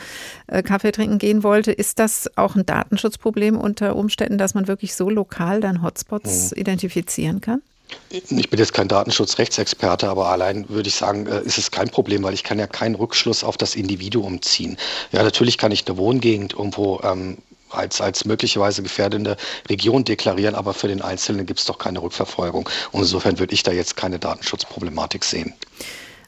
äh, 0.45 0.61
Kaffee 0.61 0.91
trinken 0.91 1.17
gehen 1.17 1.41
wollte. 1.41 1.71
Ist 1.71 1.97
das 1.97 2.29
auch 2.37 2.55
ein 2.55 2.65
Datenschutzproblem 2.65 3.57
unter 3.57 3.95
Umständen, 3.95 4.37
dass 4.37 4.53
man 4.53 4.67
wirklich 4.67 4.93
so 4.93 5.09
lokal 5.09 5.61
dann 5.61 5.81
Hotspots 5.81 6.51
mhm. 6.51 6.61
identifizieren 6.61 7.41
kann? 7.41 7.61
Ich 8.09 8.49
bin 8.49 8.59
jetzt 8.59 8.73
kein 8.73 8.87
Datenschutzrechtsexperte, 8.87 10.07
aber 10.07 10.27
allein 10.27 10.67
würde 10.69 10.89
ich 10.89 10.95
sagen, 10.95 11.27
äh, 11.27 11.41
ist 11.41 11.57
es 11.57 11.71
kein 11.71 11.89
Problem, 11.89 12.23
weil 12.23 12.33
ich 12.33 12.43
kann 12.43 12.59
ja 12.59 12.67
keinen 12.67 12.95
Rückschluss 12.95 13.43
auf 13.43 13.57
das 13.57 13.75
Individuum 13.75 14.41
ziehen. 14.41 14.77
Ja, 15.11 15.23
natürlich 15.23 15.57
kann 15.57 15.71
ich 15.71 15.85
eine 15.87 15.97
Wohngegend 15.97 16.53
irgendwo 16.53 16.99
ähm, 17.03 17.37
als, 17.69 18.01
als 18.01 18.25
möglicherweise 18.25 18.83
gefährdende 18.83 19.37
Region 19.69 20.03
deklarieren, 20.03 20.55
aber 20.55 20.73
für 20.73 20.87
den 20.87 21.01
Einzelnen 21.01 21.45
gibt 21.45 21.59
es 21.59 21.65
doch 21.65 21.77
keine 21.77 22.01
Rückverfolgung. 22.01 22.69
Und 22.91 23.01
insofern 23.01 23.39
würde 23.39 23.53
ich 23.53 23.63
da 23.63 23.71
jetzt 23.71 23.97
keine 23.97 24.19
Datenschutzproblematik 24.19 25.23
sehen. 25.23 25.53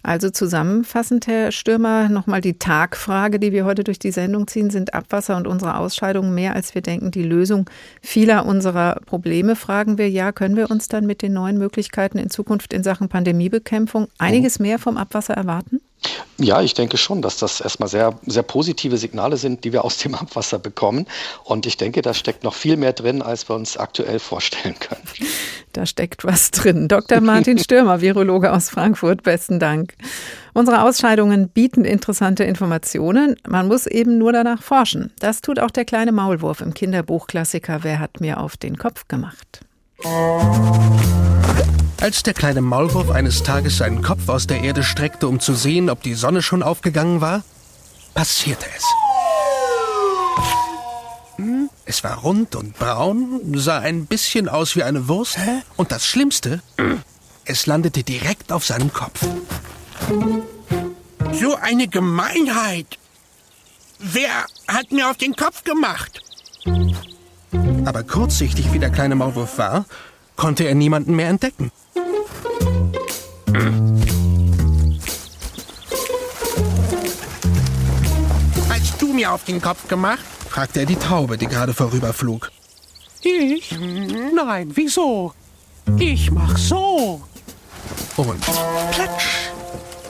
Also 0.04 0.30
zusammenfassend, 0.30 1.27
Herr 1.27 1.51
Stürmer, 1.51 2.10
nochmal 2.10 2.42
die 2.42 2.58
Tagfrage, 2.58 3.39
die 3.39 3.51
wir 3.51 3.66
heute 3.66 3.84
durch 3.84 4.00
die 4.00 4.12
Sendung 4.12 4.48
ziehen, 4.48 4.70
sind 4.70 4.94
Abwasser 4.94 5.38
und 5.38 5.48
unsere 5.48 5.77
Ausscheidungen 5.77 6.34
mehr, 6.34 6.56
als 6.56 6.75
wir 6.75 6.82
denken, 6.82 7.12
die 7.12 7.24
Lösung 7.24 7.70
vieler 8.01 8.46
unserer 8.46 9.01
Probleme? 9.06 9.56
Fragen 9.56 9.98
wir 9.98 10.10
ja, 10.10 10.32
können 10.32 10.56
wir 10.56 10.72
uns 10.72 10.88
dann 10.88 11.06
mit 11.06 11.22
den 11.22 11.34
neuen 11.34 11.58
Möglichkeiten 11.58 12.18
in 12.18 12.30
Zukunft 12.30 12.74
in 12.74 12.84
Sachen 12.84 13.10
Pandemiebekämpfung 13.10 14.08
einiges 14.18 14.60
mehr 14.60 14.80
vom 14.80 14.98
Abwasser 14.98 15.34
erwarten? 15.34 15.82
Ja, 16.39 16.62
ich 16.62 16.75
denke 16.75 16.98
schon, 16.98 17.24
dass 17.24 17.38
das 17.38 17.62
erstmal 17.62 17.89
sehr, 17.89 18.13
sehr 18.27 18.44
positive 18.44 18.98
Signale 18.98 19.38
sind, 19.38 19.63
die 19.63 19.74
wir 19.74 19.84
aus 19.84 19.98
dem 19.98 20.13
Abwasser 20.13 20.60
bekommen. 20.60 21.08
Und 21.44 21.66
ich 21.66 21.77
denke, 21.77 22.04
da 22.04 22.13
steckt 22.13 22.44
noch 22.44 22.54
viel 22.54 22.77
mehr 22.77 22.94
drin, 22.94 23.24
als 23.24 23.50
wir 23.50 23.56
uns 23.56 23.75
aktuell 23.75 24.20
vorstellen 24.20 24.75
können. 24.80 25.01
Da 25.74 25.86
steckt 25.86 26.24
was 26.24 26.50
drin. 26.50 26.88
Dr. 26.88 27.22
Martin 27.22 27.60
Stürmer, 27.60 28.01
Virologe 28.01 28.51
aus 28.51 28.68
Frankfurt, 28.68 29.22
besten 29.22 29.60
Dank. 29.60 29.94
Unsere 30.54 30.82
Ausscheidungen 30.82 31.50
bieten 31.50 31.86
interessante 31.86 32.44
Informationen. 32.46 33.36
Man 33.48 33.68
muss 33.68 33.86
eben 33.86 34.18
nur 34.18 34.34
danach 34.34 34.63
forschen. 34.63 35.13
Das 35.20 35.42
tut 35.42 35.60
auch 35.60 35.70
der 35.70 35.86
kleine 35.86 36.12
Maulwurf 36.12 36.62
im 36.62 36.74
Kinderbuchklassiker 36.74 37.84
Wer 37.84 38.00
hat 38.00 38.22
mir 38.22 38.39
auf 38.39 38.58
den 38.58 38.77
Kopf 38.80 39.08
gemacht? 39.08 39.60
Als 42.00 42.22
der 42.22 42.34
kleine 42.34 42.62
Maulwurf 42.62 43.10
eines 43.10 43.42
Tages 43.42 43.77
seinen 43.77 44.04
Kopf 44.04 44.30
aus 44.30 44.46
der 44.46 44.62
Erde 44.62 44.84
streckte, 44.84 45.27
um 45.27 45.39
zu 45.39 45.56
sehen, 45.56 45.89
ob 45.89 46.04
die 46.04 46.13
Sonne 46.13 46.44
schon 46.44 46.62
aufgegangen 46.62 47.22
war, 47.22 47.44
passierte 48.13 48.66
es. 48.75 48.84
Hm, 51.38 51.70
es 51.86 52.04
war 52.04 52.20
rund 52.20 52.56
und 52.56 52.77
braun, 52.77 53.42
sah 53.56 53.80
ein 53.80 54.06
bisschen 54.06 54.48
aus 54.48 54.75
wie 54.75 54.84
eine 54.84 55.08
Wurst. 55.08 55.38
Hä? 55.38 55.63
Und 55.75 55.92
das 55.92 56.06
Schlimmste, 56.06 56.62
es 57.46 57.66
landete 57.66 58.04
direkt 58.04 58.51
auf 58.51 58.63
seinem 58.63 58.94
Kopf. 58.94 59.25
So 61.34 61.56
eine 61.56 61.88
Gemeinheit! 61.88 63.00
Wer 64.00 64.46
hat 64.68 64.92
mir 64.92 65.10
auf 65.10 65.18
den 65.18 65.36
Kopf 65.36 65.63
gemacht? 65.63 66.22
Aber 67.86 68.04
kurzsichtig 68.04 68.72
wie 68.72 68.80
der 68.80 68.92
kleine 68.92 69.16
Maulwurf 69.16 69.58
war, 69.58 69.86
konnte 70.38 70.63
er 70.63 70.75
niemanden 70.75 71.15
mehr 71.15 71.27
entdecken. 71.27 71.72
Hast 78.70 79.01
du 79.01 79.12
mir 79.12 79.34
auf 79.34 79.44
den 79.44 79.62
Kopf 79.62 79.88
gemacht? 79.89 80.24
fragte 80.50 80.79
er 80.79 80.86
die 80.86 80.96
Taube, 80.96 81.38
die 81.38 81.48
gerade 81.48 81.74
vorüberflug. 81.74 82.51
Ich? 83.22 83.77
Nein, 84.34 84.72
wieso? 84.74 85.34
Ich 86.00 86.32
mach 86.32 86.58
so. 86.58 87.22
Und 88.15 88.41
platsch 88.91 89.50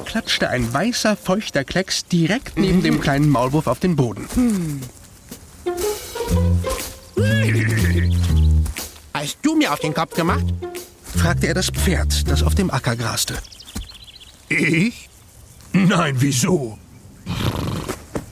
klatschte 0.05 0.49
ein 0.49 0.73
weißer, 0.73 1.17
feuchter 1.17 1.63
Klecks 1.63 2.05
direkt 2.05 2.57
neben 2.57 2.81
dem 2.81 3.01
kleinen 3.01 3.29
Maulwurf 3.29 3.67
auf 3.67 3.79
den 3.79 3.95
Boden. 3.95 4.27
Hm. 4.33 4.81
Hast 9.27 9.39
du 9.41 9.57
mir 9.57 9.73
auf 9.73 9.81
den 9.81 9.93
Kopf 9.93 10.15
gemacht? 10.15 10.45
fragte 11.03 11.47
er 11.47 11.53
das 11.53 11.67
Pferd, 11.67 12.31
das 12.31 12.43
auf 12.43 12.55
dem 12.55 12.71
Acker 12.71 12.95
graste. 12.95 13.37
Ich? 14.47 15.09
Nein, 15.73 16.15
wieso? 16.19 16.77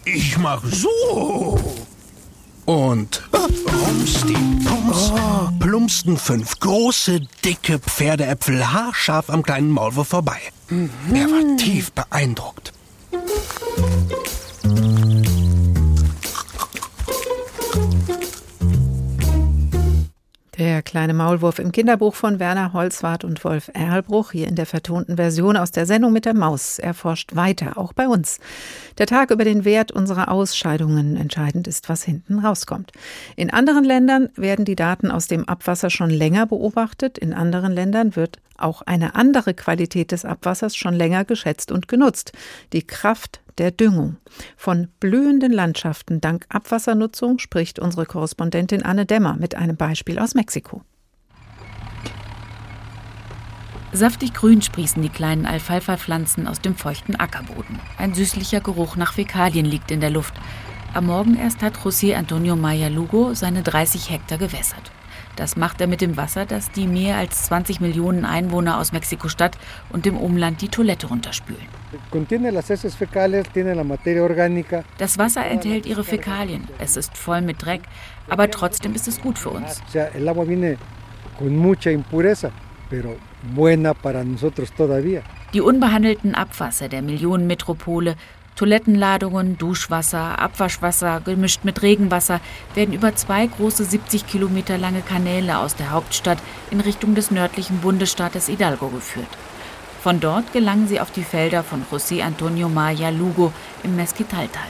Ich 0.05 0.37
mach 0.37 0.63
so. 0.63 1.59
Und 2.63 3.23
rumsti, 3.33 4.37
plumps, 4.63 5.11
oh, 5.11 5.49
plumpsten 5.59 6.17
fünf 6.17 6.61
große, 6.61 7.19
dicke 7.43 7.79
Pferdeäpfel 7.79 8.71
haarscharf 8.71 9.29
am 9.29 9.43
kleinen 9.43 9.71
Maulwurf 9.71 10.07
vorbei. 10.07 10.39
Mhm. 10.69 10.89
Er 11.13 11.25
war 11.29 11.57
tief 11.57 11.91
beeindruckt. 11.91 12.71
Der 20.57 20.81
kleine 20.81 21.13
Maulwurf 21.13 21.59
im 21.59 21.74
Kinderbuch 21.74 22.15
von 22.15 22.39
Werner 22.39 22.71
Holzwart 22.71 23.25
und 23.25 23.43
Wolf 23.43 23.69
Erlbruch, 23.74 24.31
hier 24.31 24.47
in 24.47 24.55
der 24.55 24.65
vertonten 24.65 25.17
Version 25.17 25.57
aus 25.57 25.71
der 25.71 25.85
Sendung 25.85 26.13
mit 26.13 26.24
der 26.24 26.33
Maus, 26.33 26.79
erforscht 26.79 27.35
weiter, 27.35 27.77
auch 27.77 27.91
bei 27.91 28.07
uns. 28.07 28.39
Der 28.97 29.05
Tag 29.05 29.31
über 29.31 29.43
den 29.43 29.65
Wert 29.65 29.91
unserer 29.91 30.31
Ausscheidungen. 30.31 31.17
Entscheidend 31.17 31.67
ist, 31.67 31.89
was 31.89 32.03
hinten 32.03 32.39
rauskommt. 32.39 32.93
In 33.35 33.51
anderen 33.51 33.83
Ländern 33.83 34.29
werden 34.38 34.63
die 34.63 34.77
Daten 34.77 35.12
aus 35.12 35.27
dem 35.27 35.43
Abwasser 35.43 35.89
schon 35.89 36.09
länger 36.09 36.45
beobachtet. 36.45 37.17
In 37.17 37.33
anderen 37.33 37.74
Ländern 37.74 38.15
wird 38.15 38.39
auch 38.57 38.81
eine 38.81 39.15
andere 39.15 39.55
Qualität 39.55 40.13
des 40.13 40.24
Abwassers 40.24 40.74
schon 40.74 40.93
länger 40.93 41.25
geschätzt 41.25 41.69
und 41.69 41.89
genutzt. 41.89 42.31
Die 42.71 42.88
Kraft 42.88 43.41
der 43.57 43.71
Düngung. 43.71 44.17
Von 44.57 44.89
blühenden 45.00 45.51
Landschaften 45.51 46.21
dank 46.21 46.45
Abwassernutzung 46.50 47.39
spricht 47.39 47.79
unsere 47.79 48.05
Korrespondentin 48.05 48.83
Anne 48.83 49.05
Dämmer 49.05 49.35
mit 49.35 49.55
einem 49.55 49.77
Beispiel 49.77 50.19
aus 50.19 50.35
Mexiko. 50.35 50.81
Saftig 53.95 54.33
grün 54.33 54.62
sprießen 54.62 55.01
die 55.01 55.09
kleinen 55.09 55.45
Alfalfa-Pflanzen 55.45 56.47
aus 56.47 56.59
dem 56.59 56.75
feuchten 56.75 57.15
Ackerboden. 57.15 57.79
Ein 57.97 58.13
süßlicher 58.13 58.59
Geruch 58.59 58.97
nach 58.97 59.13
Fäkalien 59.13 59.65
liegt 59.65 59.89
in 59.89 60.01
der 60.01 60.09
Luft. 60.09 60.33
Am 60.93 61.05
Morgen 61.05 61.38
erst 61.38 61.62
hat 61.62 61.77
José 61.77 62.15
Antonio 62.15 62.57
Maya 62.57 62.89
Lugo 62.89 63.33
seine 63.33 63.63
30 63.63 64.09
Hektar 64.09 64.38
gewässert. 64.38 64.91
Das 65.36 65.58
macht 65.58 65.82
er 65.82 65.88
mit 65.88 66.01
dem 66.01 66.18
Wasser, 66.18 66.46
das 66.46 66.72
die 66.72 66.88
mehr 66.88 67.18
als 67.18 67.44
20 67.44 67.82
Millionen 67.82 68.25
Einwohner 68.25 68.80
aus 68.80 68.92
Mexiko-Stadt 68.92 69.58
und 69.89 70.06
dem 70.06 70.18
Umland 70.18 70.62
die 70.62 70.70
Toilette 70.70 71.08
runterspülen. 71.08 71.62
Das 74.98 75.18
Wasser 75.18 75.46
enthält 75.46 75.86
ihre 75.86 76.04
Fäkalien. 76.04 76.68
Es 76.80 76.98
ist 76.98 77.18
voll 77.18 77.42
mit 77.42 77.63
Dreck, 77.63 77.82
aber 78.30 78.50
trotzdem 78.50 78.94
ist 78.96 79.08
es 79.08 79.22
gut 79.22 79.38
für 79.38 79.50
uns. 79.50 79.82
Die 85.54 85.62
unbehandelten 85.62 86.36
Abwasser 86.36 86.89
der 86.89 87.01
Millionenmetropole 87.01 88.15
Toilettenladungen, 88.55 89.57
Duschwasser, 89.57 90.39
Abwaschwasser 90.39 91.19
gemischt 91.19 91.65
mit 91.65 91.81
Regenwasser 91.81 92.39
werden 92.74 92.93
über 92.93 93.13
zwei 93.13 93.45
große 93.45 93.83
70 93.83 94.27
Kilometer 94.27 94.77
lange 94.77 95.01
Kanäle 95.01 95.57
aus 95.57 95.75
der 95.75 95.91
Hauptstadt 95.91 96.38
in 96.71 96.79
Richtung 96.79 97.15
des 97.15 97.31
nördlichen 97.31 97.79
Bundesstaates 97.79 98.47
Hidalgo 98.47 98.88
geführt. 98.88 99.27
Von 100.01 100.21
dort 100.21 100.53
gelangen 100.53 100.88
sie 100.88 101.01
auf 101.01 101.12
die 101.12 101.24
Felder 101.24 101.63
von 101.63 101.83
José 101.91 102.24
Antonio 102.24 102.69
Maya 102.69 103.09
Lugo 103.09 103.51
im 103.83 103.97
Mesquitaltal. 103.97 104.69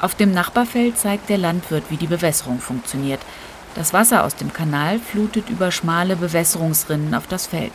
Auf 0.00 0.14
dem 0.14 0.32
Nachbarfeld 0.32 0.96
zeigt 0.96 1.28
der 1.28 1.38
Landwirt, 1.38 1.84
wie 1.90 1.96
die 1.96 2.06
Bewässerung 2.06 2.60
funktioniert. 2.60 3.20
Das 3.74 3.92
Wasser 3.92 4.24
aus 4.24 4.34
dem 4.34 4.54
Kanal 4.54 4.98
flutet 4.98 5.50
über 5.50 5.70
schmale 5.70 6.16
Bewässerungsrinnen 6.16 7.14
auf 7.14 7.26
das 7.26 7.46
Feld. 7.46 7.72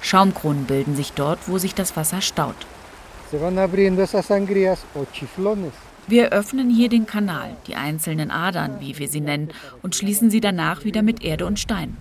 Schaumkronen 0.00 0.64
bilden 0.64 0.96
sich 0.96 1.12
dort, 1.12 1.38
wo 1.46 1.58
sich 1.58 1.74
das 1.74 1.96
Wasser 1.96 2.20
staut. 2.20 2.56
Wir 6.06 6.32
öffnen 6.32 6.68
hier 6.68 6.88
den 6.88 7.06
Kanal, 7.06 7.56
die 7.66 7.76
einzelnen 7.76 8.30
Adern, 8.30 8.76
wie 8.80 8.98
wir 8.98 9.08
sie 9.08 9.20
nennen, 9.20 9.48
und 9.82 9.96
schließen 9.96 10.30
sie 10.30 10.40
danach 10.40 10.84
wieder 10.84 11.02
mit 11.02 11.24
Erde 11.24 11.46
und 11.46 11.58
Stein. 11.58 11.96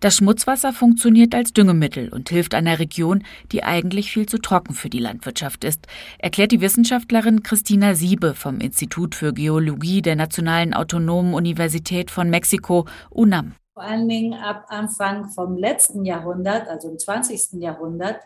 Das 0.00 0.16
Schmutzwasser 0.16 0.72
funktioniert 0.72 1.34
als 1.34 1.52
Düngemittel 1.52 2.10
und 2.10 2.28
hilft 2.28 2.54
einer 2.54 2.78
Region, 2.78 3.22
die 3.52 3.64
eigentlich 3.64 4.10
viel 4.12 4.26
zu 4.26 4.38
trocken 4.38 4.74
für 4.74 4.90
die 4.90 4.98
Landwirtschaft 4.98 5.64
ist, 5.64 5.86
erklärt 6.18 6.52
die 6.52 6.60
Wissenschaftlerin 6.60 7.42
Christina 7.42 7.94
Siebe 7.94 8.34
vom 8.34 8.60
Institut 8.60 9.14
für 9.14 9.32
Geologie 9.32 10.02
der 10.02 10.16
Nationalen 10.16 10.74
Autonomen 10.74 11.32
Universität 11.32 12.10
von 12.10 12.28
Mexiko, 12.28 12.86
UNAM. 13.08 13.54
Vor 13.74 13.82
allen 13.82 14.08
Dingen 14.08 14.34
ab 14.34 14.66
Anfang 14.68 15.30
vom 15.30 15.56
letzten 15.56 16.04
Jahrhundert, 16.04 16.68
also 16.68 16.88
im 16.88 16.96
20. 16.96 17.54
Jahrhundert, 17.54 18.20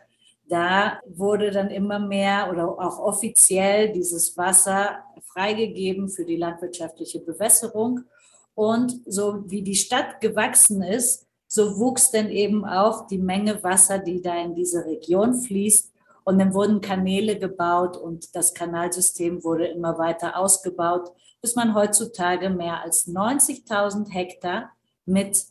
da 0.46 1.00
wurde 1.06 1.50
dann 1.50 1.70
immer 1.70 1.98
mehr 1.98 2.50
oder 2.50 2.68
auch 2.68 2.98
offiziell 2.98 3.90
dieses 3.90 4.36
Wasser 4.36 5.02
freigegeben 5.24 6.10
für 6.10 6.26
die 6.26 6.36
landwirtschaftliche 6.36 7.20
Bewässerung. 7.20 8.00
Und 8.54 9.00
so 9.06 9.50
wie 9.50 9.62
die 9.62 9.74
Stadt 9.74 10.20
gewachsen 10.20 10.82
ist, 10.82 11.26
so 11.46 11.78
wuchs 11.78 12.10
dann 12.10 12.28
eben 12.28 12.66
auch 12.66 13.06
die 13.06 13.18
Menge 13.18 13.62
Wasser, 13.62 13.98
die 13.98 14.20
da 14.20 14.38
in 14.38 14.54
diese 14.54 14.84
Region 14.84 15.34
fließt. 15.34 15.94
Und 16.24 16.38
dann 16.38 16.52
wurden 16.52 16.82
Kanäle 16.82 17.38
gebaut 17.38 17.96
und 17.96 18.36
das 18.36 18.52
Kanalsystem 18.52 19.42
wurde 19.44 19.68
immer 19.68 19.96
weiter 19.96 20.36
ausgebaut, 20.36 21.10
bis 21.40 21.56
man 21.56 21.74
heutzutage 21.74 22.50
mehr 22.50 22.82
als 22.82 23.08
90.000 23.08 24.10
Hektar 24.10 24.72
mit 25.08 25.46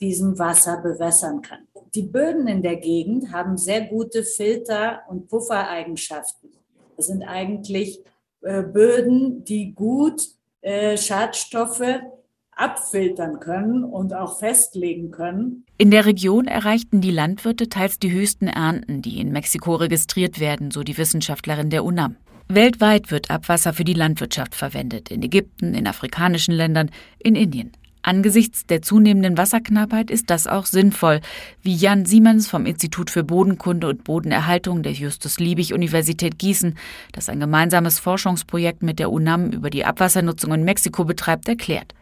diesem 0.00 0.38
Wasser 0.38 0.78
bewässern 0.78 1.42
kann. 1.42 1.66
Die 1.94 2.02
Böden 2.02 2.46
in 2.46 2.62
der 2.62 2.76
Gegend 2.76 3.32
haben 3.32 3.58
sehr 3.58 3.82
gute 3.82 4.22
Filter- 4.22 5.02
und 5.08 5.28
Puffereigenschaften. 5.28 6.50
Das 6.96 7.08
sind 7.08 7.22
eigentlich 7.22 8.00
äh, 8.42 8.62
Böden, 8.62 9.44
die 9.44 9.74
gut 9.74 10.22
äh, 10.62 10.96
Schadstoffe 10.96 12.00
abfiltern 12.52 13.40
können 13.40 13.84
und 13.84 14.14
auch 14.14 14.38
festlegen 14.38 15.10
können. 15.10 15.64
In 15.78 15.90
der 15.90 16.04
Region 16.04 16.46
erreichten 16.46 17.00
die 17.00 17.10
Landwirte 17.10 17.68
teils 17.68 17.98
die 17.98 18.12
höchsten 18.12 18.48
Ernten, 18.48 19.02
die 19.02 19.18
in 19.18 19.32
Mexiko 19.32 19.76
registriert 19.76 20.40
werden, 20.40 20.70
so 20.70 20.82
die 20.82 20.98
Wissenschaftlerin 20.98 21.70
der 21.70 21.84
UNAM. 21.84 22.16
Weltweit 22.48 23.10
wird 23.10 23.30
Abwasser 23.30 23.72
für 23.72 23.84
die 23.84 23.94
Landwirtschaft 23.94 24.54
verwendet, 24.54 25.10
in 25.10 25.22
Ägypten, 25.22 25.74
in 25.74 25.86
afrikanischen 25.86 26.52
Ländern, 26.52 26.90
in 27.18 27.34
Indien. 27.34 27.72
Angesichts 28.02 28.64
der 28.66 28.80
zunehmenden 28.80 29.36
Wasserknappheit 29.36 30.10
ist 30.10 30.30
das 30.30 30.46
auch 30.46 30.64
sinnvoll, 30.64 31.20
wie 31.60 31.74
Jan 31.74 32.06
Siemens 32.06 32.48
vom 32.48 32.64
Institut 32.64 33.10
für 33.10 33.24
Bodenkunde 33.24 33.88
und 33.88 34.04
Bodenerhaltung 34.04 34.82
der 34.82 34.92
Justus-Liebig-Universität 34.92 36.38
Gießen, 36.38 36.78
das 37.12 37.28
ein 37.28 37.40
gemeinsames 37.40 37.98
Forschungsprojekt 37.98 38.82
mit 38.82 38.98
der 38.98 39.12
UNAM 39.12 39.50
über 39.50 39.68
die 39.68 39.84
Abwassernutzung 39.84 40.54
in 40.54 40.64
Mexiko 40.64 41.04
betreibt, 41.04 41.46
erklärt. 41.48 41.94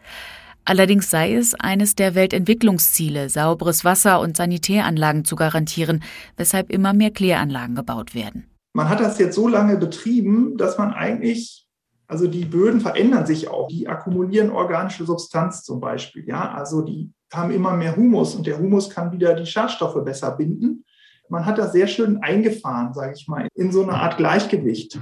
Allerdings 0.63 1.09
sei 1.09 1.33
es 1.33 1.55
eines 1.55 1.95
der 1.95 2.15
Weltentwicklungsziele, 2.15 3.29
sauberes 3.29 3.83
Wasser 3.83 4.21
und 4.21 4.37
Sanitäranlagen 4.37 5.25
zu 5.25 5.35
garantieren, 5.35 6.03
weshalb 6.37 6.69
immer 6.69 6.93
mehr 6.93 7.11
Kläranlagen 7.11 7.75
gebaut 7.75 8.13
werden. 8.13 8.45
Man 8.73 8.87
hat 8.87 8.99
das 8.99 9.17
jetzt 9.17 9.35
so 9.35 9.47
lange 9.47 9.77
betrieben, 9.77 10.57
dass 10.57 10.77
man 10.77 10.93
eigentlich 10.93 11.65
also 12.09 12.25
die 12.25 12.45
Böden 12.45 12.81
verändern 12.81 13.27
sich 13.27 13.49
auch. 13.49 13.67
Die 13.67 13.87
akkumulieren 13.87 14.49
organische 14.49 15.05
Substanz 15.05 15.63
zum 15.63 15.79
Beispiel. 15.79 16.27
Ja, 16.27 16.51
also 16.53 16.81
die 16.81 17.11
haben 17.31 17.51
immer 17.51 17.73
mehr 17.73 17.95
Humus 17.95 18.33
und 18.33 18.47
der 18.47 18.57
Humus 18.57 18.89
kann 18.89 19.11
wieder 19.11 19.35
die 19.35 19.45
Schadstoffe 19.45 20.03
besser 20.03 20.31
binden. 20.31 20.85
Man 21.29 21.45
hat 21.45 21.59
das 21.59 21.71
sehr 21.71 21.85
schön 21.85 22.17
eingefahren, 22.17 22.95
sage 22.95 23.13
ich 23.15 23.27
mal, 23.27 23.47
in 23.53 23.71
so 23.71 23.83
eine 23.83 23.93
Art 23.93 24.17
Gleichgewicht. 24.17 24.99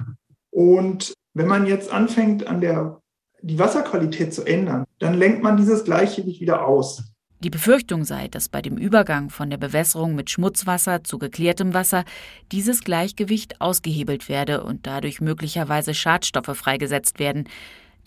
Und 0.49 1.13
wenn 1.33 1.47
man 1.47 1.65
jetzt 1.65 1.93
anfängt, 1.93 2.45
an 2.45 2.59
der 2.59 2.99
die 3.41 3.57
Wasserqualität 3.57 4.33
zu 4.33 4.43
ändern, 4.43 4.83
dann 4.99 5.13
lenkt 5.13 5.41
man 5.41 5.55
dieses 5.55 5.85
Gleichgewicht 5.85 6.41
wieder 6.41 6.67
aus. 6.67 7.13
Die 7.39 7.51
Befürchtung 7.51 8.03
sei, 8.03 8.27
dass 8.27 8.49
bei 8.49 8.63
dem 8.63 8.77
Übergang 8.77 9.29
von 9.29 9.51
der 9.51 9.57
Bewässerung 9.57 10.15
mit 10.15 10.31
Schmutzwasser 10.31 11.03
zu 11.03 11.19
geklärtem 11.19 11.75
Wasser 11.75 12.03
dieses 12.51 12.83
Gleichgewicht 12.83 13.61
ausgehebelt 13.61 14.27
werde 14.27 14.63
und 14.63 14.87
dadurch 14.87 15.21
möglicherweise 15.21 15.93
Schadstoffe 15.93 16.57
freigesetzt 16.57 17.19
werden. 17.19 17.47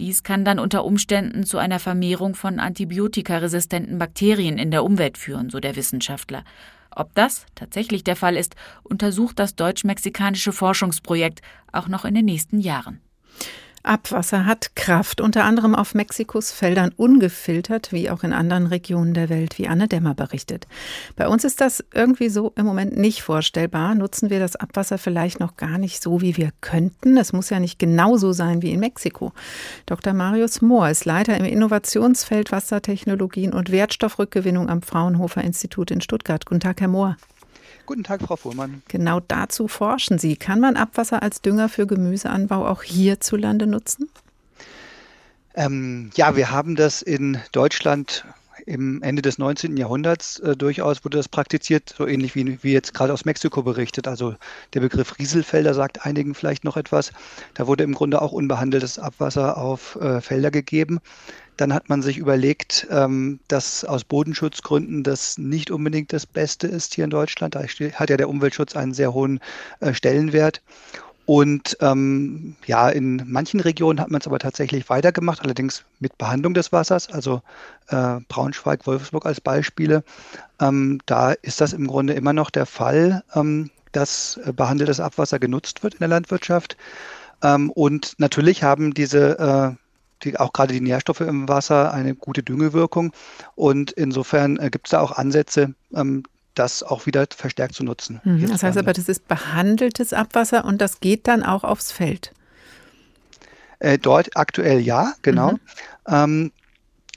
Dies 0.00 0.24
kann 0.24 0.44
dann 0.44 0.58
unter 0.58 0.84
Umständen 0.84 1.44
zu 1.44 1.58
einer 1.58 1.78
Vermehrung 1.78 2.34
von 2.34 2.58
antibiotikaresistenten 2.58 3.98
Bakterien 3.98 4.58
in 4.58 4.72
der 4.72 4.82
Umwelt 4.82 5.16
führen, 5.16 5.48
so 5.48 5.60
der 5.60 5.76
Wissenschaftler. 5.76 6.42
Ob 6.90 7.14
das 7.14 7.46
tatsächlich 7.54 8.02
der 8.02 8.16
Fall 8.16 8.36
ist, 8.36 8.56
untersucht 8.82 9.38
das 9.38 9.54
deutsch-mexikanische 9.54 10.52
Forschungsprojekt 10.52 11.40
auch 11.70 11.86
noch 11.86 12.04
in 12.04 12.14
den 12.14 12.24
nächsten 12.24 12.58
Jahren. 12.58 13.00
Abwasser 13.82 14.44
hat 14.44 14.76
Kraft, 14.76 15.20
unter 15.20 15.44
anderem 15.44 15.74
auf 15.74 15.94
Mexikos 15.94 16.52
Feldern 16.52 16.92
ungefiltert, 16.96 17.92
wie 17.92 18.10
auch 18.10 18.22
in 18.22 18.34
anderen 18.34 18.66
Regionen 18.66 19.14
der 19.14 19.30
Welt, 19.30 19.58
wie 19.58 19.68
Anne 19.68 19.88
Dämmer 19.88 20.14
berichtet. 20.14 20.66
Bei 21.16 21.28
uns 21.28 21.44
ist 21.44 21.60
das 21.60 21.82
irgendwie 21.94 22.28
so 22.28 22.52
im 22.56 22.66
Moment 22.66 22.96
nicht 22.96 23.22
vorstellbar. 23.22 23.94
Nutzen 23.94 24.28
wir 24.28 24.38
das 24.38 24.56
Abwasser 24.56 24.98
vielleicht 24.98 25.40
noch 25.40 25.56
gar 25.56 25.78
nicht 25.78 26.02
so, 26.02 26.20
wie 26.20 26.36
wir 26.36 26.50
könnten. 26.60 27.16
Es 27.16 27.32
muss 27.32 27.48
ja 27.48 27.58
nicht 27.58 27.78
genauso 27.78 28.32
sein 28.32 28.60
wie 28.60 28.72
in 28.72 28.80
Mexiko. 28.80 29.32
Dr. 29.86 30.12
Marius 30.12 30.60
Mohr 30.60 30.90
ist 30.90 31.06
Leiter 31.06 31.36
im 31.36 31.46
Innovationsfeld 31.46 32.52
Wassertechnologien 32.52 33.54
und 33.54 33.72
Wertstoffrückgewinnung 33.72 34.68
am 34.68 34.82
Fraunhofer 34.82 35.42
Institut 35.42 35.90
in 35.90 36.02
Stuttgart. 36.02 36.44
Guten 36.44 36.60
Tag, 36.60 36.80
Herr 36.82 36.88
Mohr. 36.88 37.16
Guten 37.90 38.04
Tag, 38.04 38.22
Frau 38.22 38.36
Fuhrmann. 38.36 38.84
Genau 38.86 39.18
dazu 39.18 39.66
forschen 39.66 40.16
Sie. 40.16 40.36
Kann 40.36 40.60
man 40.60 40.76
Abwasser 40.76 41.24
als 41.24 41.42
Dünger 41.42 41.68
für 41.68 41.88
Gemüseanbau 41.88 42.64
auch 42.68 42.84
hierzulande 42.84 43.66
nutzen? 43.66 44.08
Ähm, 45.56 46.10
ja, 46.14 46.36
wir 46.36 46.52
haben 46.52 46.76
das 46.76 47.02
in 47.02 47.38
Deutschland 47.50 48.24
im 48.64 49.02
Ende 49.02 49.22
des 49.22 49.38
19. 49.38 49.76
Jahrhunderts 49.76 50.38
äh, 50.38 50.54
durchaus 50.54 51.04
wurde 51.04 51.16
das 51.16 51.28
praktiziert, 51.28 51.92
so 51.98 52.06
ähnlich 52.06 52.36
wie, 52.36 52.62
wie 52.62 52.72
jetzt 52.72 52.94
gerade 52.94 53.12
aus 53.12 53.24
Mexiko 53.24 53.64
berichtet. 53.64 54.06
Also 54.06 54.36
der 54.74 54.80
Begriff 54.80 55.18
Rieselfelder 55.18 55.74
sagt 55.74 56.06
einigen 56.06 56.36
vielleicht 56.36 56.62
noch 56.62 56.76
etwas. 56.76 57.10
Da 57.54 57.66
wurde 57.66 57.82
im 57.82 57.94
Grunde 57.94 58.22
auch 58.22 58.30
unbehandeltes 58.30 59.00
Abwasser 59.00 59.58
auf 59.58 59.96
äh, 59.96 60.20
Felder 60.20 60.52
gegeben. 60.52 61.00
Dann 61.60 61.74
hat 61.74 61.90
man 61.90 62.00
sich 62.00 62.16
überlegt, 62.16 62.86
ähm, 62.90 63.38
dass 63.48 63.84
aus 63.84 64.04
Bodenschutzgründen 64.04 65.02
das 65.02 65.36
nicht 65.36 65.70
unbedingt 65.70 66.10
das 66.10 66.24
Beste 66.24 66.66
ist 66.66 66.94
hier 66.94 67.04
in 67.04 67.10
Deutschland. 67.10 67.54
Da 67.54 67.60
hat 67.60 68.08
ja 68.08 68.16
der 68.16 68.30
Umweltschutz 68.30 68.76
einen 68.76 68.94
sehr 68.94 69.12
hohen 69.12 69.40
äh, 69.80 69.92
Stellenwert. 69.92 70.62
Und 71.26 71.76
ähm, 71.82 72.56
ja, 72.64 72.88
in 72.88 73.22
manchen 73.26 73.60
Regionen 73.60 74.00
hat 74.00 74.10
man 74.10 74.22
es 74.22 74.26
aber 74.26 74.38
tatsächlich 74.38 74.88
weitergemacht, 74.88 75.42
allerdings 75.42 75.84
mit 75.98 76.16
Behandlung 76.16 76.54
des 76.54 76.72
Wassers, 76.72 77.10
also 77.10 77.42
äh, 77.88 78.20
Braunschweig, 78.28 78.86
Wolfsburg 78.86 79.26
als 79.26 79.42
Beispiele. 79.42 80.02
Ähm, 80.60 80.98
da 81.04 81.32
ist 81.32 81.60
das 81.60 81.74
im 81.74 81.86
Grunde 81.86 82.14
immer 82.14 82.32
noch 82.32 82.48
der 82.48 82.64
Fall, 82.64 83.22
ähm, 83.34 83.70
dass 83.92 84.40
äh, 84.46 84.54
behandeltes 84.54 84.98
Abwasser 84.98 85.38
genutzt 85.38 85.82
wird 85.82 85.92
in 85.92 86.00
der 86.00 86.08
Landwirtschaft. 86.08 86.78
Ähm, 87.42 87.70
und 87.70 88.14
natürlich 88.16 88.62
haben 88.62 88.94
diese 88.94 89.38
äh, 89.38 89.89
die, 90.22 90.38
auch 90.38 90.52
gerade 90.52 90.72
die 90.72 90.80
Nährstoffe 90.80 91.20
im 91.20 91.48
Wasser 91.48 91.92
eine 91.92 92.14
gute 92.14 92.42
Düngewirkung. 92.42 93.12
Und 93.54 93.90
insofern 93.92 94.58
äh, 94.58 94.70
gibt 94.70 94.86
es 94.86 94.90
da 94.90 95.00
auch 95.00 95.12
Ansätze, 95.12 95.74
ähm, 95.94 96.24
das 96.54 96.82
auch 96.82 97.06
wieder 97.06 97.26
verstärkt 97.34 97.74
zu 97.74 97.84
nutzen. 97.84 98.20
Mhm, 98.24 98.48
das 98.48 98.62
heißt 98.62 98.76
aber, 98.76 98.92
das 98.92 99.08
ist 99.08 99.28
behandeltes 99.28 100.12
Abwasser 100.12 100.64
und 100.64 100.80
das 100.80 101.00
geht 101.00 101.28
dann 101.28 101.42
auch 101.42 101.64
aufs 101.64 101.92
Feld. 101.92 102.32
Äh, 103.78 103.98
dort 103.98 104.36
aktuell 104.36 104.80
ja, 104.80 105.14
genau. 105.22 105.52
Mhm. 105.52 105.58
Ähm, 106.08 106.52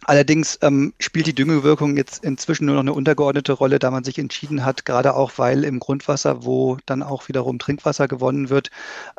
Allerdings 0.05 0.59
ähm, 0.61 0.93
spielt 0.99 1.27
die 1.27 1.35
Düngewirkung 1.35 1.97
jetzt 1.97 2.23
inzwischen 2.23 2.65
nur 2.65 2.75
noch 2.75 2.81
eine 2.81 2.93
untergeordnete 2.93 3.53
Rolle, 3.53 3.79
da 3.79 3.91
man 3.91 4.03
sich 4.03 4.19
entschieden 4.19 4.65
hat, 4.65 4.85
gerade 4.85 5.15
auch 5.15 5.33
weil 5.37 5.63
im 5.63 5.79
Grundwasser, 5.79 6.45
wo 6.45 6.77
dann 6.85 7.03
auch 7.03 7.27
wiederum 7.27 7.59
Trinkwasser 7.59 8.07
gewonnen 8.07 8.49
wird, 8.49 8.69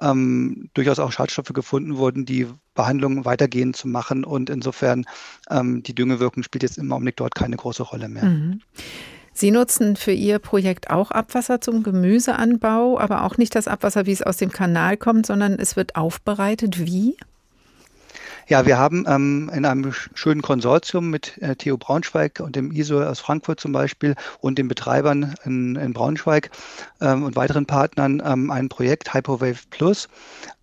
ähm, 0.01 0.71
durchaus 0.75 0.99
auch 0.99 1.13
Schadstoffe 1.13 1.53
gefunden 1.53 1.97
wurden, 1.97 2.25
die 2.25 2.47
Behandlung 2.75 3.25
weitergehend 3.25 3.77
zu 3.77 3.89
machen. 3.89 4.25
Und 4.25 4.51
insofern 4.51 5.05
ähm, 5.51 5.83
die 5.83 5.95
Düngewirkung 5.95 6.43
spielt 6.43 6.63
jetzt 6.63 6.79
im 6.79 6.93
Augenblick 6.93 7.17
dort 7.17 7.35
keine 7.35 7.57
große 7.57 7.83
Rolle 7.83 8.09
mehr. 8.09 8.25
Mhm. 8.25 8.61
Sie 9.37 9.51
nutzen 9.51 9.97
für 9.97 10.13
Ihr 10.13 10.39
Projekt 10.39 10.91
auch 10.91 11.11
Abwasser 11.11 11.61
zum 11.61 11.83
Gemüseanbau, 11.83 13.01
aber 13.01 13.25
auch 13.25 13.37
nicht 13.37 13.57
das 13.57 13.67
Abwasser, 13.67 14.07
wie 14.07 14.13
es 14.13 14.23
aus 14.23 14.37
dem 14.37 14.53
Kanal 14.53 14.97
kommt, 14.97 15.27
sondern 15.27 15.55
es 15.55 15.75
wird 15.75 15.97
aufbereitet. 15.97 16.87
Wie? 16.87 17.17
Ja, 18.47 18.67
wir 18.67 18.77
haben 18.77 19.07
ähm, 19.09 19.51
in 19.55 19.65
einem 19.65 19.93
schönen 19.93 20.43
Konsortium 20.43 21.09
mit 21.09 21.39
äh, 21.39 21.57
Theo 21.57 21.79
Braunschweig 21.79 22.41
und 22.41 22.57
dem 22.57 22.73
ISO 22.73 23.03
aus 23.03 23.21
Frankfurt 23.21 23.59
zum 23.59 23.73
Beispiel 23.73 24.17
und 24.41 24.59
den 24.59 24.69
Betreibern 24.69 25.35
in, 25.45 25.77
in 25.77 25.95
Braunschweig 25.95 26.51
ähm, 27.01 27.23
und 27.23 27.37
weiteren 27.37 27.65
Partnern 27.65 28.23
ähm, 28.25 28.51
ein 28.51 28.69
Projekt 28.69 29.15
Hyperwave 29.15 29.61
Plus, 29.71 30.09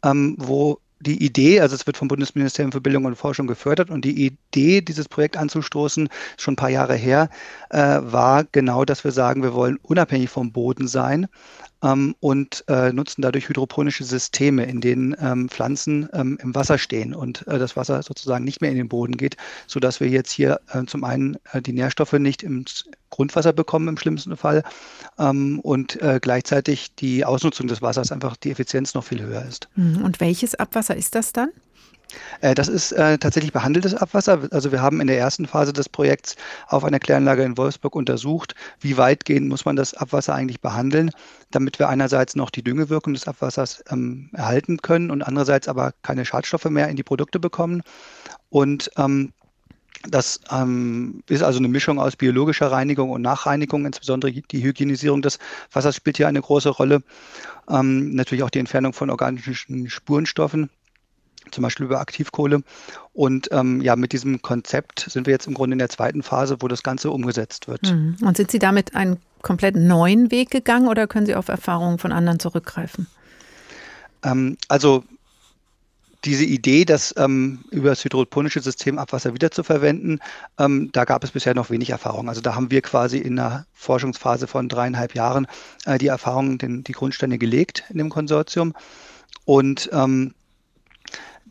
ähm, 0.03 0.35
wo 0.37 0.79
die 0.99 1.25
Idee, 1.25 1.61
also 1.61 1.73
es 1.73 1.87
wird 1.87 1.97
vom 1.97 2.07
Bundesministerium 2.07 2.71
für 2.71 2.81
Bildung 2.81 3.05
und 3.05 3.15
Forschung 3.15 3.47
gefördert 3.47 3.89
und 3.89 4.05
die 4.05 4.27
Idee, 4.27 4.81
dieses 4.81 5.09
Projekt 5.09 5.35
anzustoßen, 5.35 6.09
schon 6.37 6.53
ein 6.53 6.57
paar 6.57 6.69
Jahre 6.69 6.95
her, 6.95 7.29
äh, 7.71 7.97
war 8.01 8.43
genau, 8.51 8.85
dass 8.85 9.03
wir 9.03 9.11
sagen, 9.11 9.41
wir 9.41 9.55
wollen 9.55 9.79
unabhängig 9.81 10.29
vom 10.29 10.51
Boden 10.51 10.87
sein 10.87 11.27
ähm, 11.83 12.15
und 12.19 12.63
äh, 12.67 12.91
nutzen 12.93 13.21
dadurch 13.21 13.49
hydroponische 13.49 14.03
Systeme, 14.03 14.65
in 14.65 14.81
denen 14.81 15.15
ähm, 15.19 15.49
Pflanzen 15.49 16.09
ähm, 16.13 16.37
im 16.41 16.55
Wasser 16.55 16.77
stehen 16.77 17.13
und 17.13 17.47
äh, 17.47 17.59
das 17.59 17.75
Wasser 17.75 18.03
sozusagen 18.03 18.43
nicht 18.43 18.61
mehr 18.61 18.71
in 18.71 18.77
den 18.77 18.89
Boden 18.89 19.17
geht, 19.17 19.37
sodass 19.67 19.99
wir 19.99 20.07
jetzt 20.07 20.31
hier 20.31 20.59
äh, 20.71 20.85
zum 20.85 21.03
einen 21.03 21.37
äh, 21.51 21.61
die 21.61 21.73
Nährstoffe 21.73 22.13
nicht 22.13 22.43
im 22.43 22.65
Grundwasser 23.09 23.53
bekommen 23.53 23.87
im 23.87 23.97
schlimmsten 23.97 24.37
Fall 24.37 24.63
ähm, 25.19 25.59
und 25.59 26.01
äh, 26.01 26.19
gleichzeitig 26.21 26.95
die 26.95 27.25
Ausnutzung 27.25 27.67
des 27.67 27.81
Wassers 27.81 28.11
einfach 28.11 28.37
die 28.37 28.51
Effizienz 28.51 28.93
noch 28.93 29.03
viel 29.03 29.21
höher 29.21 29.43
ist. 29.45 29.69
Mhm. 29.75 30.03
Und 30.03 30.19
welches 30.19 30.55
Abwasser 30.55 30.95
ist 30.95 31.15
das 31.15 31.33
dann? 31.33 31.49
Äh, 32.41 32.55
das 32.55 32.67
ist 32.67 32.91
äh, 32.91 33.17
tatsächlich 33.17 33.53
behandeltes 33.53 33.93
Abwasser. 33.93 34.47
Also 34.51 34.71
wir 34.71 34.81
haben 34.81 35.01
in 35.01 35.07
der 35.07 35.17
ersten 35.17 35.45
Phase 35.45 35.73
des 35.73 35.89
Projekts 35.89 36.35
auf 36.67 36.83
einer 36.83 36.99
Kläranlage 36.99 37.43
in 37.43 37.57
Wolfsburg 37.57 37.95
untersucht, 37.95 38.55
wie 38.79 38.97
weitgehend 38.97 39.47
muss 39.47 39.65
man 39.65 39.75
das 39.75 39.93
Abwasser 39.93 40.33
eigentlich 40.35 40.61
behandeln, 40.61 41.11
damit 41.51 41.79
wir 41.79 41.89
einerseits 41.89 42.35
noch 42.35 42.49
die 42.49 42.63
Düngewirkung 42.63 43.13
des 43.13 43.27
Abwassers 43.27 43.83
ähm, 43.89 44.29
erhalten 44.33 44.77
können 44.77 45.11
und 45.11 45.21
andererseits 45.21 45.67
aber 45.67 45.93
keine 46.01 46.25
Schadstoffe 46.25 46.65
mehr 46.65 46.89
in 46.89 46.95
die 46.95 47.03
Produkte 47.03 47.39
bekommen. 47.39 47.83
Und 48.49 48.91
ähm, 48.97 49.33
das 50.09 50.39
ähm, 50.49 51.21
ist 51.29 51.43
also 51.43 51.59
eine 51.59 51.67
Mischung 51.67 51.99
aus 51.99 52.15
biologischer 52.15 52.71
Reinigung 52.71 53.11
und 53.11 53.21
Nachreinigung, 53.21 53.85
insbesondere 53.85 54.31
die 54.31 54.63
Hygienisierung 54.63 55.21
des 55.21 55.37
Wassers 55.71 55.95
spielt 55.95 56.17
hier 56.17 56.27
eine 56.27 56.41
große 56.41 56.69
Rolle. 56.69 57.03
Ähm, 57.69 58.15
natürlich 58.15 58.43
auch 58.43 58.49
die 58.49 58.59
Entfernung 58.59 58.93
von 58.93 59.11
organischen 59.11 59.89
Spurenstoffen 59.89 60.71
zum 61.51 61.63
Beispiel 61.63 61.85
über 61.85 61.99
Aktivkohle. 61.99 62.61
Und 63.13 63.49
ähm, 63.51 63.81
ja, 63.81 63.95
mit 63.95 64.13
diesem 64.13 64.41
Konzept 64.41 65.07
sind 65.09 65.27
wir 65.27 65.31
jetzt 65.31 65.47
im 65.47 65.53
Grunde 65.53 65.73
in 65.73 65.79
der 65.79 65.89
zweiten 65.89 66.23
Phase, 66.23 66.57
wo 66.59 66.67
das 66.67 66.83
Ganze 66.83 67.11
umgesetzt 67.11 67.67
wird. 67.67 67.91
Mhm. 67.91 68.17
Und 68.21 68.37
sind 68.37 68.51
Sie 68.51 68.59
damit 68.59 68.95
einen 68.95 69.17
komplett 69.41 69.75
neuen 69.75 70.31
Weg 70.31 70.51
gegangen 70.51 70.87
oder 70.87 71.07
können 71.07 71.25
Sie 71.25 71.35
auf 71.35 71.47
Erfahrungen 71.47 71.97
von 71.97 72.11
anderen 72.11 72.39
zurückgreifen? 72.39 73.07
Ähm, 74.23 74.57
also 74.67 75.03
diese 76.23 76.45
Idee, 76.45 76.85
das 76.85 77.13
ähm, 77.17 77.63
über 77.71 77.89
das 77.89 78.03
hydroponische 78.03 78.61
System 78.61 78.99
Abwasser 78.99 79.33
wiederzuverwenden, 79.33 80.19
ähm, 80.59 80.89
da 80.91 81.03
gab 81.05 81.23
es 81.23 81.31
bisher 81.31 81.55
noch 81.55 81.69
wenig 81.71 81.89
Erfahrung. 81.89 82.29
Also 82.29 82.41
da 82.41 82.53
haben 82.53 82.69
wir 82.69 82.81
quasi 82.81 83.17
in 83.17 83.39
einer 83.39 83.65
Forschungsphase 83.73 84.45
von 84.47 84.69
dreieinhalb 84.69 85.15
Jahren 85.15 85.47
äh, 85.85 85.97
die 85.97 86.07
Erfahrungen, 86.07 86.59
den, 86.59 86.83
die 86.83 86.91
Grundsteine 86.91 87.39
gelegt 87.39 87.85
in 87.89 87.97
dem 87.97 88.09
Konsortium. 88.09 88.73
Und 89.45 89.89
ähm, 89.91 90.35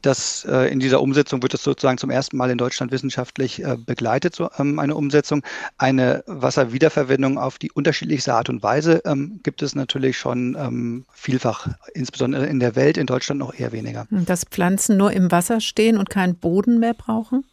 das 0.03 0.45
äh, 0.45 0.71
in 0.73 0.81
dieser 0.81 1.01
Umsetzung 1.01 1.43
wird 1.43 1.55
es 1.55 1.63
sozusagen 1.63 1.99
zum 1.99 2.11
ersten 2.11 2.37
Mal 2.37 2.51
in 2.51 2.59
Deutschland 2.59 2.93
wissenschaftlich 2.93 3.63
äh, 3.63 3.77
begleitet, 3.77 4.35
so, 4.35 4.51
ähm, 4.59 4.79
eine 4.79 4.95
Umsetzung. 4.95 5.43
Eine 5.79 6.25
Wasserwiederverwendung 6.27 7.39
auf 7.39 7.59
die 7.59 7.71
unterschiedlichste 7.71 8.35
Art 8.35 8.49
und 8.49 8.63
Weise 8.63 9.03
ähm, 9.05 9.41
gibt 9.43 9.63
es 9.63 9.75
natürlich 9.75 10.19
schon 10.19 10.57
ähm, 10.59 11.05
vielfach, 11.13 11.69
insbesondere 11.95 12.47
in 12.47 12.61
der 12.61 12.77
Welt, 12.77 12.97
in 12.97 13.07
Deutschland 13.07 13.39
noch 13.39 13.55
eher 13.55 13.73
weniger. 13.73 14.07
Dass 14.11 14.45
Pflanzen 14.45 14.97
nur 14.97 15.13
im 15.13 15.31
Wasser 15.31 15.61
stehen 15.61 15.97
und 15.97 16.11
keinen 16.11 16.37
Boden 16.37 16.79
mehr 16.79 16.95
brauchen? 16.95 17.45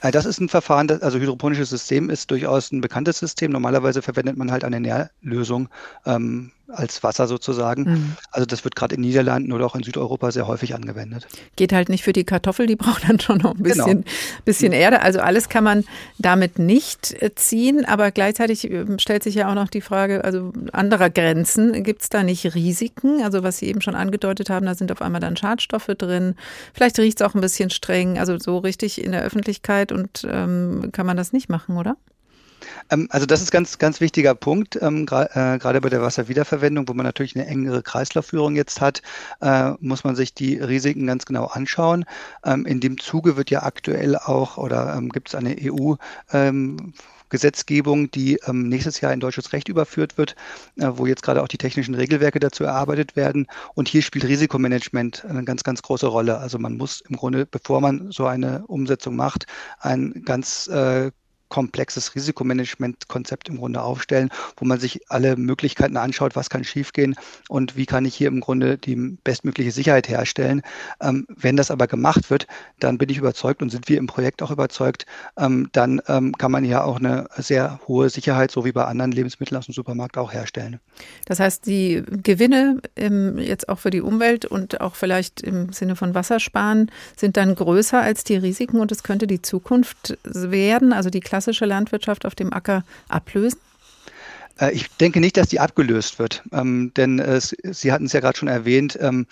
Äh, 0.00 0.10
das 0.10 0.26
ist 0.26 0.40
ein 0.40 0.48
Verfahren, 0.48 0.90
also 1.02 1.18
hydroponisches 1.18 1.70
System 1.70 2.10
ist 2.10 2.30
durchaus 2.30 2.72
ein 2.72 2.80
bekanntes 2.80 3.18
System. 3.18 3.52
Normalerweise 3.52 4.02
verwendet 4.02 4.36
man 4.36 4.50
halt 4.50 4.64
eine 4.64 4.80
Nährlösung 4.80 5.68
ähm, 6.04 6.52
als 6.68 7.02
Wasser 7.02 7.26
sozusagen. 7.26 7.82
Mhm. 7.82 8.16
Also 8.30 8.46
das 8.46 8.64
wird 8.64 8.76
gerade 8.76 8.94
in 8.96 9.00
Niederlanden 9.00 9.52
oder 9.52 9.66
auch 9.66 9.76
in 9.76 9.82
Südeuropa 9.82 10.30
sehr 10.30 10.46
häufig 10.46 10.74
angewendet. 10.74 11.26
Geht 11.56 11.72
halt 11.72 11.88
nicht 11.88 12.02
für 12.02 12.12
die 12.12 12.24
Kartoffel, 12.24 12.66
die 12.66 12.76
braucht 12.76 13.08
dann 13.08 13.20
schon 13.20 13.38
noch 13.38 13.54
ein 13.54 13.62
bisschen, 13.62 14.02
genau. 14.02 14.04
bisschen 14.44 14.72
Erde. 14.72 15.02
Also 15.02 15.20
alles 15.20 15.48
kann 15.48 15.64
man 15.64 15.84
damit 16.18 16.58
nicht 16.58 17.20
äh, 17.22 17.34
ziehen, 17.34 17.84
aber 17.84 18.10
gleichzeitig 18.10 18.70
ähm, 18.70 18.98
stellt 18.98 19.22
sich 19.22 19.36
ja 19.36 19.50
auch 19.50 19.54
noch 19.54 19.68
die 19.68 19.80
Frage, 19.80 20.24
also 20.24 20.52
anderer 20.72 21.10
Grenzen, 21.10 21.82
gibt 21.82 22.02
es 22.02 22.08
da 22.08 22.22
nicht 22.22 22.54
Risiken? 22.54 23.22
Also 23.22 23.42
was 23.42 23.58
Sie 23.58 23.66
eben 23.66 23.80
schon 23.80 23.94
angedeutet 23.94 24.50
haben, 24.50 24.66
da 24.66 24.74
sind 24.74 24.90
auf 24.92 25.02
einmal 25.02 25.20
dann 25.20 25.36
Schadstoffe 25.36 25.90
drin. 25.98 26.34
Vielleicht 26.74 26.98
riecht 26.98 27.20
es 27.20 27.26
auch 27.26 27.34
ein 27.34 27.40
bisschen 27.40 27.70
streng, 27.70 28.18
also 28.18 28.38
so 28.38 28.58
richtig 28.58 29.02
in 29.02 29.12
der 29.12 29.22
Öffentlichkeit 29.22 29.92
und 29.92 30.26
ähm, 30.28 30.90
kann 30.92 31.06
man 31.06 31.16
das 31.16 31.32
nicht 31.32 31.48
machen, 31.48 31.76
oder? 31.76 31.96
Ähm, 32.90 33.08
also 33.10 33.26
das 33.26 33.42
ist 33.42 33.50
ganz, 33.50 33.78
ganz 33.78 34.00
wichtiger 34.00 34.34
Punkt, 34.34 34.78
ähm, 34.80 35.02
äh, 35.10 35.58
gerade 35.58 35.80
bei 35.80 35.88
der 35.88 36.02
Wasserwiederverwendung, 36.02 36.88
wo 36.88 36.94
man 36.94 37.04
natürlich 37.04 37.36
eine 37.36 37.46
engere 37.46 37.82
Kreislaufführung 37.82 38.56
jetzt 38.56 38.80
hat, 38.80 39.02
äh, 39.40 39.72
muss 39.80 40.04
man 40.04 40.16
sich 40.16 40.34
die 40.34 40.58
Risiken 40.58 41.06
ganz 41.06 41.26
genau 41.26 41.46
anschauen. 41.46 42.04
Ähm, 42.44 42.66
in 42.66 42.80
dem 42.80 42.98
Zuge 42.98 43.36
wird 43.36 43.50
ja 43.50 43.62
aktuell 43.62 44.16
auch 44.16 44.56
oder 44.56 45.00
gibt 45.12 45.28
es 45.28 45.34
eine 45.34 45.56
EU 45.60 45.94
Gesetzgebung, 47.28 48.10
die 48.10 48.38
ähm, 48.46 48.68
nächstes 48.68 49.00
Jahr 49.00 49.12
in 49.12 49.20
deutsches 49.20 49.52
Recht 49.52 49.68
überführt 49.68 50.18
wird, 50.18 50.36
äh, 50.76 50.88
wo 50.92 51.06
jetzt 51.06 51.22
gerade 51.22 51.42
auch 51.42 51.48
die 51.48 51.58
technischen 51.58 51.94
Regelwerke 51.94 52.40
dazu 52.40 52.64
erarbeitet 52.64 53.16
werden. 53.16 53.46
Und 53.74 53.88
hier 53.88 54.02
spielt 54.02 54.24
Risikomanagement 54.24 55.24
eine 55.24 55.44
ganz, 55.44 55.64
ganz 55.64 55.82
große 55.82 56.06
Rolle. 56.06 56.38
Also 56.38 56.58
man 56.58 56.76
muss 56.76 57.00
im 57.08 57.16
Grunde, 57.16 57.46
bevor 57.46 57.80
man 57.80 58.10
so 58.12 58.26
eine 58.26 58.64
Umsetzung 58.66 59.16
macht, 59.16 59.46
ein 59.80 60.22
ganz 60.24 60.68
äh, 60.68 61.10
komplexes 61.48 62.14
Risikomanagement-Konzept 62.14 63.48
im 63.48 63.58
Grunde 63.58 63.82
aufstellen, 63.82 64.30
wo 64.56 64.64
man 64.64 64.80
sich 64.80 65.10
alle 65.10 65.36
Möglichkeiten 65.36 65.96
anschaut, 65.96 66.36
was 66.36 66.50
kann 66.50 66.64
schiefgehen 66.64 67.14
und 67.48 67.76
wie 67.76 67.86
kann 67.86 68.04
ich 68.04 68.14
hier 68.14 68.28
im 68.28 68.40
Grunde 68.40 68.78
die 68.78 68.96
bestmögliche 68.96 69.70
Sicherheit 69.70 70.08
herstellen. 70.08 70.62
Ähm, 71.00 71.26
wenn 71.28 71.56
das 71.56 71.70
aber 71.70 71.86
gemacht 71.86 72.30
wird, 72.30 72.46
dann 72.80 72.98
bin 72.98 73.08
ich 73.08 73.18
überzeugt 73.18 73.62
und 73.62 73.70
sind 73.70 73.88
wir 73.88 73.98
im 73.98 74.06
Projekt 74.06 74.42
auch 74.42 74.50
überzeugt, 74.50 75.06
ähm, 75.38 75.68
dann 75.72 76.00
ähm, 76.08 76.32
kann 76.32 76.52
man 76.52 76.64
hier 76.64 76.84
auch 76.84 76.98
eine 76.98 77.28
sehr 77.36 77.80
hohe 77.86 78.10
Sicherheit, 78.10 78.50
so 78.50 78.64
wie 78.64 78.72
bei 78.72 78.84
anderen 78.84 79.12
Lebensmitteln 79.12 79.58
aus 79.58 79.66
dem 79.66 79.74
Supermarkt 79.74 80.18
auch 80.18 80.32
herstellen. 80.32 80.80
Das 81.26 81.40
heißt, 81.40 81.66
die 81.66 82.02
Gewinne 82.22 82.80
jetzt 82.96 83.68
auch 83.68 83.78
für 83.78 83.90
die 83.90 84.00
Umwelt 84.00 84.44
und 84.46 84.80
auch 84.80 84.94
vielleicht 84.94 85.42
im 85.42 85.72
Sinne 85.72 85.96
von 85.96 86.14
Wassersparen 86.14 86.90
sind 87.16 87.36
dann 87.36 87.54
größer 87.54 88.00
als 88.00 88.24
die 88.24 88.36
Risiken 88.36 88.80
und 88.80 88.92
es 88.92 89.02
könnte 89.02 89.26
die 89.26 89.42
Zukunft 89.42 90.18
werden, 90.24 90.92
also 90.92 91.10
die 91.10 91.20
klassische 91.36 91.66
Landwirtschaft 91.66 92.24
auf 92.24 92.34
dem 92.34 92.50
Acker 92.50 92.82
ablösen? 93.08 93.60
Äh, 94.58 94.72
ich 94.72 94.88
denke 94.96 95.20
nicht, 95.20 95.36
dass 95.36 95.48
die 95.48 95.60
abgelöst 95.60 96.18
wird, 96.18 96.42
ähm, 96.50 96.92
denn 96.96 97.18
äh, 97.18 97.40
Sie 97.40 97.92
hatten 97.92 98.06
es 98.06 98.14
ja 98.14 98.20
gerade 98.20 98.38
schon 98.38 98.48
erwähnt. 98.48 98.98
Ähm, 99.02 99.26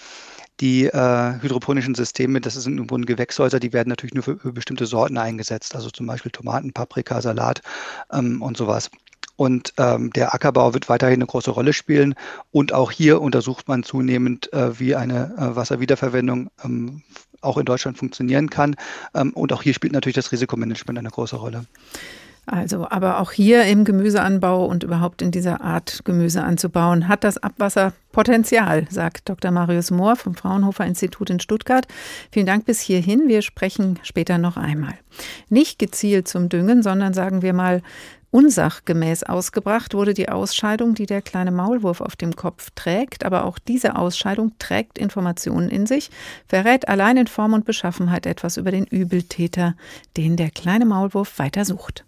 die 0.60 0.84
äh, 0.84 1.40
hydroponischen 1.40 1.94
Systeme, 1.94 2.40
das 2.40 2.54
sind 2.54 2.78
im 2.78 2.86
Grunde 2.86 3.06
Gewächshäuser, 3.06 3.58
die 3.58 3.72
werden 3.72 3.88
natürlich 3.88 4.14
nur 4.14 4.22
für, 4.22 4.38
für 4.38 4.52
bestimmte 4.52 4.86
Sorten 4.86 5.18
eingesetzt, 5.18 5.74
also 5.74 5.90
zum 5.90 6.06
Beispiel 6.06 6.30
Tomaten, 6.30 6.72
Paprika, 6.72 7.20
Salat 7.22 7.60
ähm, 8.12 8.40
und 8.40 8.56
sowas. 8.56 8.90
Und 9.36 9.74
ähm, 9.78 10.12
der 10.12 10.34
Ackerbau 10.34 10.74
wird 10.74 10.88
weiterhin 10.88 11.16
eine 11.16 11.26
große 11.26 11.50
Rolle 11.50 11.72
spielen. 11.72 12.14
Und 12.52 12.72
auch 12.72 12.90
hier 12.90 13.20
untersucht 13.20 13.68
man 13.68 13.82
zunehmend, 13.82 14.52
äh, 14.52 14.78
wie 14.78 14.94
eine 14.94 15.34
äh, 15.36 15.56
Wasserwiederverwendung 15.56 16.50
ähm, 16.64 17.02
auch 17.40 17.58
in 17.58 17.66
Deutschland 17.66 17.98
funktionieren 17.98 18.50
kann. 18.50 18.76
Ähm, 19.14 19.32
und 19.32 19.52
auch 19.52 19.62
hier 19.62 19.74
spielt 19.74 19.92
natürlich 19.92 20.16
das 20.16 20.32
Risikomanagement 20.32 20.98
eine 20.98 21.10
große 21.10 21.36
Rolle. 21.36 21.64
Also, 22.46 22.86
aber 22.90 23.20
auch 23.20 23.32
hier 23.32 23.64
im 23.64 23.84
Gemüseanbau 23.84 24.66
und 24.66 24.82
überhaupt 24.82 25.22
in 25.22 25.30
dieser 25.30 25.62
Art 25.62 26.02
Gemüse 26.04 26.42
anzubauen, 26.42 27.08
hat 27.08 27.24
das 27.24 27.38
Abwasser 27.38 27.94
Potenzial, 28.12 28.86
sagt 28.90 29.28
Dr. 29.30 29.50
Marius 29.50 29.90
Mohr 29.90 30.16
vom 30.16 30.34
Fraunhofer 30.34 30.84
Institut 30.84 31.30
in 31.30 31.40
Stuttgart. 31.40 31.86
Vielen 32.30 32.46
Dank 32.46 32.66
bis 32.66 32.80
hierhin. 32.80 33.28
Wir 33.28 33.40
sprechen 33.40 33.98
später 34.02 34.36
noch 34.36 34.58
einmal. 34.58 34.94
Nicht 35.48 35.78
gezielt 35.78 36.28
zum 36.28 36.50
Düngen, 36.50 36.82
sondern 36.82 37.14
sagen 37.14 37.40
wir 37.40 37.54
mal 37.54 37.82
unsachgemäß 38.34 39.22
ausgebracht 39.22 39.94
wurde 39.94 40.12
die 40.12 40.28
Ausscheidung, 40.28 40.94
die 40.94 41.06
der 41.06 41.22
kleine 41.22 41.52
Maulwurf 41.52 42.00
auf 42.00 42.16
dem 42.16 42.34
Kopf 42.34 42.70
trägt. 42.74 43.24
Aber 43.24 43.44
auch 43.44 43.60
diese 43.60 43.94
Ausscheidung 43.94 44.58
trägt 44.58 44.98
Informationen 44.98 45.68
in 45.68 45.86
sich, 45.86 46.10
verrät 46.48 46.88
allein 46.88 47.16
in 47.16 47.28
Form 47.28 47.52
und 47.52 47.64
Beschaffenheit 47.64 48.26
etwas 48.26 48.56
über 48.56 48.72
den 48.72 48.86
Übeltäter, 48.86 49.76
den 50.16 50.36
der 50.36 50.50
kleine 50.50 50.84
Maulwurf 50.84 51.38
weiter 51.38 51.64
sucht. 51.64 52.04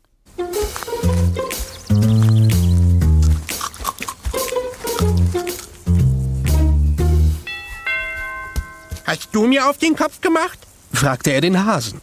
Hast 9.05 9.29
du 9.31 9.47
mir 9.47 9.71
auf 9.71 9.79
den 9.79 9.95
Kopf 9.95 10.21
gemacht? 10.21 10.59
fragte 10.93 11.31
er 11.31 11.41
den 11.41 11.65
Hasen. 11.65 12.01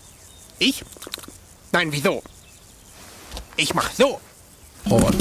Ich? 0.60 0.86
Nein, 1.74 1.92
wieso? 1.92 2.24
Ich 3.58 3.74
mach 3.74 3.92
so. 3.92 4.20
Und 4.89 5.16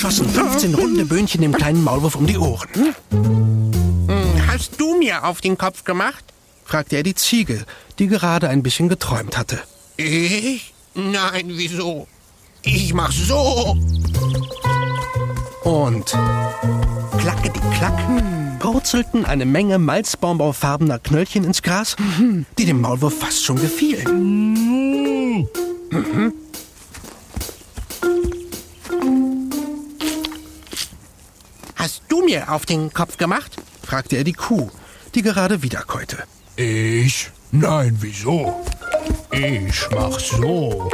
schossen 0.00 0.28
15 0.28 0.74
runde 0.74 1.04
Böhnchen 1.04 1.42
dem 1.42 1.52
kleinen 1.52 1.82
Maulwurf 1.82 2.16
um 2.16 2.26
die 2.26 2.38
Ohren. 2.38 2.94
Hm, 3.10 4.46
hast 4.46 4.80
du 4.80 4.98
mir 4.98 5.24
auf 5.24 5.40
den 5.40 5.58
Kopf 5.58 5.84
gemacht? 5.84 6.24
fragte 6.64 6.96
er 6.96 7.02
die 7.02 7.14
Ziege, 7.14 7.66
die 7.98 8.06
gerade 8.06 8.48
ein 8.48 8.62
bisschen 8.62 8.88
geträumt 8.88 9.36
hatte. 9.36 9.60
Ich? 9.96 10.72
Nein, 10.94 11.46
wieso? 11.48 12.06
Ich 12.62 12.94
mach 12.94 13.12
so. 13.12 13.76
Und 15.64 16.16
klacke 17.18 17.50
die 17.50 17.76
Klack 17.76 17.98
purzelten 18.58 19.26
eine 19.26 19.44
Menge 19.44 19.78
malzbonbonfarbener 19.78 20.98
Knöllchen 20.98 21.44
ins 21.44 21.62
Gras, 21.62 21.96
die 22.58 22.64
dem 22.64 22.80
Maulwurf 22.80 23.18
fast 23.18 23.44
schon 23.44 23.56
gefielen. 23.56 25.48
Mhm. 25.90 26.32
Hast 31.84 32.04
du 32.08 32.24
mir 32.24 32.50
auf 32.50 32.64
den 32.64 32.94
Kopf 32.94 33.18
gemacht? 33.18 33.58
fragte 33.82 34.16
er 34.16 34.24
die 34.24 34.32
Kuh, 34.32 34.70
die 35.14 35.20
gerade 35.20 35.62
wiederkäute. 35.62 36.16
Ich? 36.56 37.30
Nein, 37.52 37.98
wieso? 38.00 38.64
Ich 39.30 39.90
mach 39.90 40.18
so. 40.18 40.90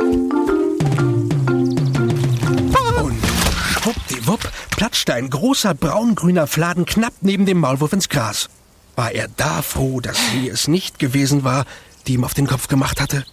Und 2.97 3.23
schwuppdiwupp 3.71 4.51
platschte 4.71 5.15
ein 5.15 5.31
großer 5.31 5.75
braungrüner 5.75 6.49
Fladen 6.49 6.87
knapp 6.87 7.15
neben 7.21 7.47
dem 7.47 7.61
Maulwurf 7.61 7.93
ins 7.93 8.09
Gras. 8.09 8.49
War 8.97 9.13
er 9.13 9.29
da 9.37 9.63
froh, 9.63 10.01
dass 10.01 10.19
sie 10.33 10.49
es 10.49 10.67
nicht 10.67 10.99
gewesen 10.99 11.45
war, 11.45 11.67
die 12.09 12.15
ihm 12.15 12.25
auf 12.25 12.35
den 12.35 12.49
Kopf 12.49 12.67
gemacht 12.67 13.01
hatte? 13.01 13.25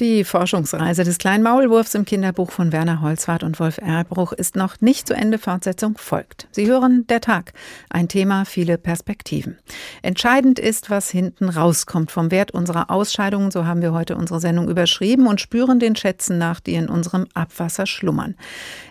Die 0.00 0.24
Forschungsreise 0.24 1.04
des 1.04 1.18
kleinen 1.18 1.44
Maulwurfs 1.44 1.94
im 1.94 2.04
Kinderbuch 2.04 2.50
von 2.50 2.72
Werner 2.72 3.00
Holzwart 3.00 3.44
und 3.44 3.60
Wolf 3.60 3.78
Erbruch 3.78 4.32
ist 4.32 4.56
noch 4.56 4.80
nicht 4.80 5.06
zu 5.06 5.14
Ende. 5.14 5.38
Fortsetzung 5.38 5.96
folgt. 5.98 6.48
Sie 6.50 6.66
hören 6.66 7.06
Der 7.06 7.20
Tag. 7.20 7.52
Ein 7.90 8.08
Thema, 8.08 8.44
viele 8.44 8.76
Perspektiven. 8.76 9.56
Entscheidend 10.02 10.58
ist, 10.58 10.90
was 10.90 11.10
hinten 11.10 11.48
rauskommt 11.48 12.10
vom 12.10 12.32
Wert 12.32 12.50
unserer 12.50 12.90
Ausscheidungen. 12.90 13.52
So 13.52 13.66
haben 13.66 13.82
wir 13.82 13.92
heute 13.92 14.16
unsere 14.16 14.40
Sendung 14.40 14.68
überschrieben 14.68 15.28
und 15.28 15.40
spüren 15.40 15.78
den 15.78 15.94
Schätzen 15.94 16.38
nach, 16.38 16.58
die 16.58 16.74
in 16.74 16.88
unserem 16.88 17.28
Abwasser 17.34 17.86
schlummern. 17.86 18.34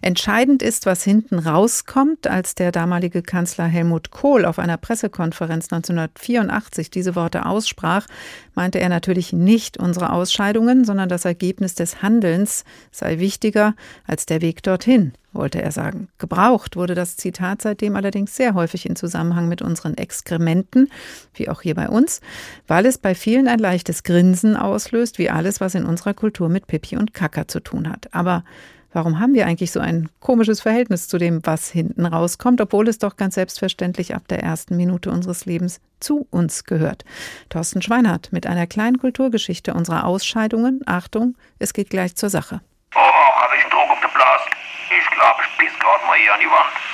Entscheidend 0.02 0.64
ist, 0.64 0.86
was 0.86 1.04
hinten 1.04 1.38
rauskommt, 1.38 2.28
als 2.28 2.56
der 2.56 2.72
damalige 2.72 3.24
Kanzler 3.24 3.66
Helmut 3.66 4.12
Kohl 4.12 4.46
auf 4.46 4.58
einer 4.58 4.78
Pressekonferenz 4.78 5.66
1984 5.66 6.92
diese 6.92 7.16
Worte 7.16 7.46
aussprach, 7.46 8.08
meinte 8.56 8.80
er 8.80 8.88
natürlich 8.88 9.34
nicht 9.34 9.76
unsere 9.76 10.14
Ausscheidungen, 10.14 10.86
sondern 10.94 11.10
das 11.10 11.26
Ergebnis 11.26 11.74
des 11.74 12.04
Handelns 12.04 12.66
sei 12.92 13.18
wichtiger 13.18 13.74
als 14.06 14.28
der 14.28 14.44
Weg 14.44 14.62
dorthin, 14.62 15.14
wollte 15.32 15.60
er 15.60 15.72
sagen. 15.72 16.08
Gebraucht 16.20 16.76
wurde 16.76 16.94
das 16.94 17.18
Zitat 17.18 17.64
seitdem 17.64 17.96
allerdings 17.96 18.36
sehr 18.36 18.54
häufig 18.54 18.86
in 18.86 18.96
Zusammenhang 18.96 19.50
mit 19.50 19.64
unseren 19.64 19.98
Exkrementen, 19.98 20.92
wie 21.34 21.50
auch 21.50 21.64
hier 21.64 21.74
bei 21.74 21.90
uns, 21.90 22.22
weil 22.68 22.86
es 22.86 23.00
bei 23.00 23.16
vielen 23.16 23.48
ein 23.48 23.58
leichtes 23.58 24.04
Grinsen 24.04 24.56
auslöst, 24.56 25.18
wie 25.18 25.32
alles, 25.32 25.60
was 25.60 25.74
in 25.74 25.86
unserer 25.86 26.14
Kultur 26.14 26.48
mit 26.48 26.68
Pipi 26.68 26.96
und 26.96 27.16
Kaka 27.16 27.48
zu 27.48 27.60
tun 27.60 27.90
hat. 27.90 28.14
Aber 28.14 28.44
Warum 28.94 29.20
haben 29.20 29.34
wir 29.34 29.48
eigentlich 29.48 29.72
so 29.72 29.80
ein 29.80 30.08
komisches 30.20 30.62
Verhältnis 30.62 31.08
zu 31.08 31.18
dem, 31.18 31.42
was 31.44 31.70
hinten 31.70 32.06
rauskommt, 32.06 32.62
obwohl 32.62 32.88
es 32.88 33.00
doch 33.00 33.18
ganz 33.18 33.34
selbstverständlich 33.34 34.14
ab 34.14 34.28
der 34.28 34.44
ersten 34.44 34.78
Minute 34.78 35.10
unseres 35.10 35.46
Lebens 35.46 35.82
zu 36.00 36.28
uns 36.30 36.64
gehört? 36.64 37.04
Thorsten 37.50 37.82
Schweinhardt 37.82 38.32
mit 38.32 38.46
einer 38.46 38.68
kleinen 38.68 39.00
Kulturgeschichte 39.00 39.74
unserer 39.74 40.06
Ausscheidungen. 40.06 40.82
Achtung, 40.86 41.36
es 41.58 41.74
geht 41.74 41.90
gleich 41.90 42.16
zur 42.16 42.30
Sache. 42.30 42.62
Oh, 42.94 43.00
hab 43.00 43.50
ich 43.58 43.64
einen 43.64 43.72
Druck 43.72 43.90
auf 43.90 44.00
der 44.00 44.10
Blase. 44.10 44.46
Ich 44.96 45.10
glaube, 45.10 45.42
ich 45.42 45.58
piss 45.58 45.80
gerade 45.80 46.06
mal 46.06 46.18
hier 46.20 46.34
an 46.36 46.40
die 46.40 46.46
Wand. 46.46 46.93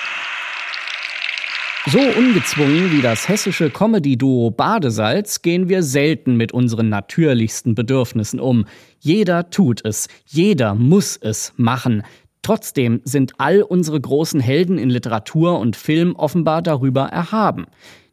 So 1.92 1.98
ungezwungen 1.98 2.92
wie 2.92 3.02
das 3.02 3.28
hessische 3.28 3.72
Comedy-Duo 3.72 4.52
Badesalz 4.52 5.42
gehen 5.42 5.70
wir 5.70 5.82
selten 5.82 6.36
mit 6.38 6.52
unseren 6.52 6.90
natürlichsten 6.90 7.74
Bedürfnissen 7.74 8.40
um. 8.40 8.66
Jeder 9.00 9.50
tut 9.50 9.84
es, 9.84 10.08
jeder 10.28 10.76
muss 10.76 11.18
es 11.18 11.52
machen. 11.58 12.04
Trotzdem 12.44 13.02
sind 13.06 13.34
all 13.40 13.64
unsere 13.64 14.00
großen 14.00 14.40
Helden 14.40 14.78
in 14.78 14.92
Literatur 14.92 15.58
und 15.58 15.76
Film 15.76 16.16
offenbar 16.16 16.62
darüber 16.62 17.06
erhaben. 17.06 17.66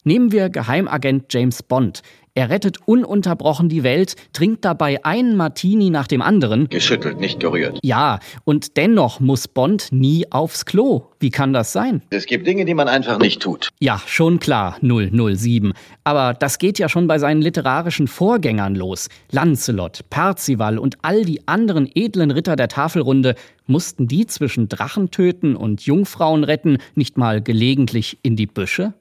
Nehmen 0.04 0.32
wir 0.32 0.48
Geheimagent 0.48 1.26
James 1.28 1.62
Bond. 1.62 2.00
Er 2.36 2.50
rettet 2.50 2.86
ununterbrochen 2.86 3.70
die 3.70 3.82
Welt, 3.82 4.14
trinkt 4.34 4.62
dabei 4.66 5.02
einen 5.06 5.38
Martini 5.38 5.88
nach 5.88 6.06
dem 6.06 6.20
anderen. 6.20 6.68
Geschüttelt, 6.68 7.18
nicht 7.18 7.40
gerührt. 7.40 7.78
Ja, 7.82 8.18
und 8.44 8.76
dennoch 8.76 9.20
muss 9.20 9.48
Bond 9.48 9.88
nie 9.90 10.30
aufs 10.30 10.66
Klo. 10.66 11.04
Wie 11.18 11.30
kann 11.30 11.54
das 11.54 11.72
sein? 11.72 12.02
Es 12.10 12.26
gibt 12.26 12.46
Dinge, 12.46 12.66
die 12.66 12.74
man 12.74 12.88
einfach 12.88 13.18
nicht 13.18 13.40
tut. 13.40 13.70
Ja, 13.80 14.02
schon 14.04 14.38
klar, 14.38 14.76
007. 14.82 15.72
Aber 16.04 16.34
das 16.34 16.58
geht 16.58 16.78
ja 16.78 16.90
schon 16.90 17.06
bei 17.06 17.18
seinen 17.18 17.40
literarischen 17.40 18.06
Vorgängern 18.06 18.74
los. 18.74 19.08
Lancelot, 19.32 20.04
Parzival 20.10 20.76
und 20.76 20.98
all 21.00 21.24
die 21.24 21.48
anderen 21.48 21.88
edlen 21.94 22.30
Ritter 22.30 22.56
der 22.56 22.68
Tafelrunde 22.68 23.34
mussten 23.66 24.08
die 24.08 24.26
zwischen 24.26 24.68
Drachen 24.68 25.10
töten 25.10 25.56
und 25.56 25.86
Jungfrauen 25.86 26.44
retten 26.44 26.76
nicht 26.94 27.16
mal 27.16 27.40
gelegentlich 27.40 28.18
in 28.22 28.36
die 28.36 28.46
Büsche? 28.46 28.92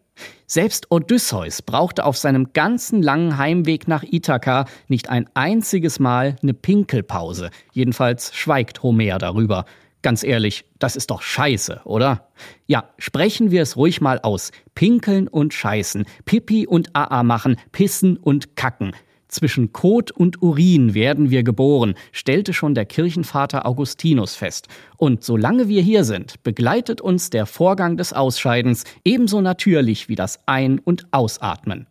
Selbst 0.48 0.92
Odysseus 0.92 1.62
brauchte 1.62 2.06
auf 2.06 2.18
seinem 2.18 2.54
ganzen 2.54 3.02
langen 3.02 3.38
Heimweg 3.38 3.88
nach 3.88 4.04
Ithaka 4.04 4.66
nicht 4.88 5.10
ein 5.10 5.30
einziges 5.34 6.00
Mal 6.00 6.36
eine 6.42 6.54
Pinkelpause. 6.54 7.50
Jedenfalls 7.72 8.34
schweigt 8.34 8.84
Homer 8.84 9.18
darüber. 9.18 9.66
Ganz 10.02 10.24
ehrlich, 10.24 10.66
das 10.78 10.96
ist 10.96 11.10
doch 11.10 11.24
scheiße, 11.24 11.82
oder? 11.84 12.30
Ja, 12.68 12.90
sprechen 13.00 13.50
wir 13.50 13.64
es 13.64 13.76
ruhig 13.76 14.02
mal 14.02 14.20
aus. 14.20 14.52
Pinkeln 14.76 15.28
und 15.28 15.54
scheißen, 15.54 16.06
Pipi 16.26 16.68
und 16.68 16.96
Aa 16.96 17.24
machen, 17.24 17.58
pissen 17.72 18.16
und 18.18 18.56
kacken. 18.56 18.92
Zwischen 19.36 19.74
Kot 19.74 20.12
und 20.12 20.42
Urin 20.42 20.94
werden 20.94 21.30
wir 21.30 21.44
geboren, 21.44 21.96
stellte 22.14 22.54
schon 22.54 22.74
der 22.74 22.86
Kirchenvater 22.86 23.66
Augustinus 23.66 24.34
fest. 24.34 24.70
Und 24.96 25.26
solange 25.26 25.68
wir 25.68 25.82
hier 25.82 26.06
sind, 26.06 26.42
begleitet 26.44 27.02
uns 27.02 27.32
der 27.32 27.46
Vorgang 27.46 27.98
des 27.98 28.14
Ausscheidens 28.14 28.86
ebenso 29.04 29.42
natürlich 29.42 30.08
wie 30.08 30.16
das 30.16 30.40
Ein- 30.46 30.80
und 30.80 31.08
Ausatmen. 31.12 31.86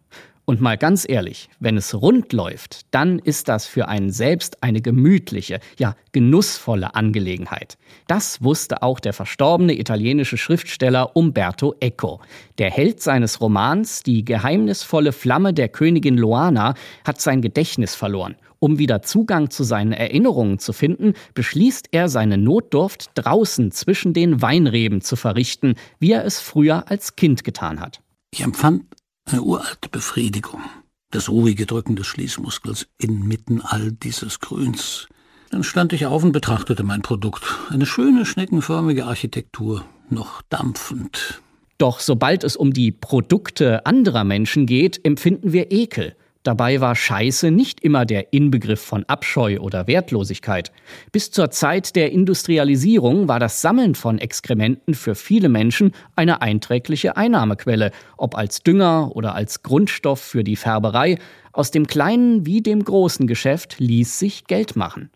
Und 0.47 0.61
mal 0.61 0.77
ganz 0.77 1.07
ehrlich, 1.09 1.49
wenn 1.59 1.79
es 1.79 1.95
rund 1.95 2.35
läuft, 2.35 2.83
dann 2.91 3.19
ist 3.19 3.49
das 3.49 3.67
für 3.67 3.89
einen 3.89 4.11
selbst 4.11 4.63
eine 4.63 4.83
gemütliche, 4.83 5.59
ja 5.79 5.97
genussvolle 6.13 6.95
Angelegenheit. 6.95 7.79
Das 8.09 8.43
wusste 8.43 8.83
auch 8.83 9.01
der 9.01 9.15
verstorbene 9.15 9.79
italienische 9.79 10.37
Schriftsteller 10.37 11.17
Umberto 11.17 11.75
Eco. 11.81 12.21
Der 12.59 12.71
Held 12.71 13.01
seines 13.01 13.41
Romans 13.41 14.03
Die 14.03 14.23
geheimnisvolle 14.23 15.13
Flamme 15.13 15.55
der 15.55 15.71
Königin 15.71 16.19
Loana 16.19 16.75
hat 17.07 17.23
sein 17.23 17.41
Gedächtnis 17.41 17.95
verloren. 17.95 18.37
Um 18.59 18.79
wieder 18.79 19.03
Zugang 19.03 19.51
zu 19.51 19.65
seinen 19.65 19.93
Erinnerungen 19.93 20.59
zu 20.59 20.75
finden, 20.75 21.15
beschließt 21.33 21.89
er, 21.93 22.09
seine 22.09 22.37
Notdurft 22.37 23.11
draußen 23.15 23.71
zwischen 23.73 24.13
den 24.13 24.43
Weinreben 24.43 25.01
zu 25.01 25.17
verrichten, 25.17 25.75
wie 25.99 26.13
er 26.13 26.25
es 26.25 26.41
früher 26.41 26.91
als 26.91 27.17
Kind 27.17 27.45
getan 27.45 27.81
hat. 27.81 28.01
Ich 28.31 28.43
empfand 28.43 28.85
eine 29.27 29.43
uralte 29.43 29.89
Befriedigung. 29.89 30.63
Das 31.11 31.29
ruhige 31.29 31.67
Drücken 31.67 31.97
des 31.97 32.07
Schließmuskels 32.07 32.89
inmitten 32.99 33.61
all 33.61 33.93
dieses 33.93 34.41
Grüns. 34.41 35.09
Dann 35.51 35.63
stand 35.63 35.93
ich 35.93 36.07
auf 36.07 36.25
und 36.25 36.33
betrachtete 36.33 36.83
mein 36.83 37.03
Produkt. 37.03 37.45
Eine 37.71 37.87
schöne, 37.87 38.27
schneckenförmige 38.27 39.07
Architektur, 39.07 39.85
noch 40.11 40.43
dampfend. 40.43 41.41
Doch 41.79 42.01
sobald 42.01 42.45
es 42.45 42.57
um 42.57 42.73
die 42.73 42.93
Produkte 42.93 43.87
anderer 43.87 44.25
Menschen 44.25 44.67
geht, 44.67 45.05
empfinden 45.05 45.53
wir 45.53 45.71
Ekel. 45.71 46.17
Dabei 46.45 46.83
war 46.83 46.95
Scheiße 46.95 47.51
nicht 47.51 47.81
immer 47.81 48.05
der 48.05 48.35
Inbegriff 48.35 48.81
von 48.81 49.05
Abscheu 49.05 49.61
oder 49.61 49.87
Wertlosigkeit. 49.87 50.73
Bis 51.11 51.31
zur 51.31 51.51
Zeit 51.51 51.97
der 51.97 52.13
Industrialisierung 52.13 53.29
war 53.29 53.41
das 53.41 53.63
Sammeln 53.63 53.95
von 53.95 54.19
Exkrementen 54.19 54.93
für 54.93 55.15
viele 55.15 55.49
Menschen 55.49 55.93
eine 56.17 56.43
einträgliche 56.43 57.17
Einnahmequelle, 57.17 57.93
ob 58.19 58.37
als 58.37 58.63
Dünger 58.63 59.17
oder 59.17 59.35
als 59.35 59.63
Grundstoff 59.63 60.21
für 60.21 60.45
die 60.45 60.57
Färberei. 60.57 61.17
Aus 61.55 61.71
dem 61.71 61.87
kleinen 61.87 62.45
wie 62.45 62.61
dem 62.61 62.85
großen 62.85 63.27
Geschäft 63.27 63.77
ließ 63.79 64.19
sich 64.19 64.45
Geld 64.45 64.77
machen. 64.77 65.09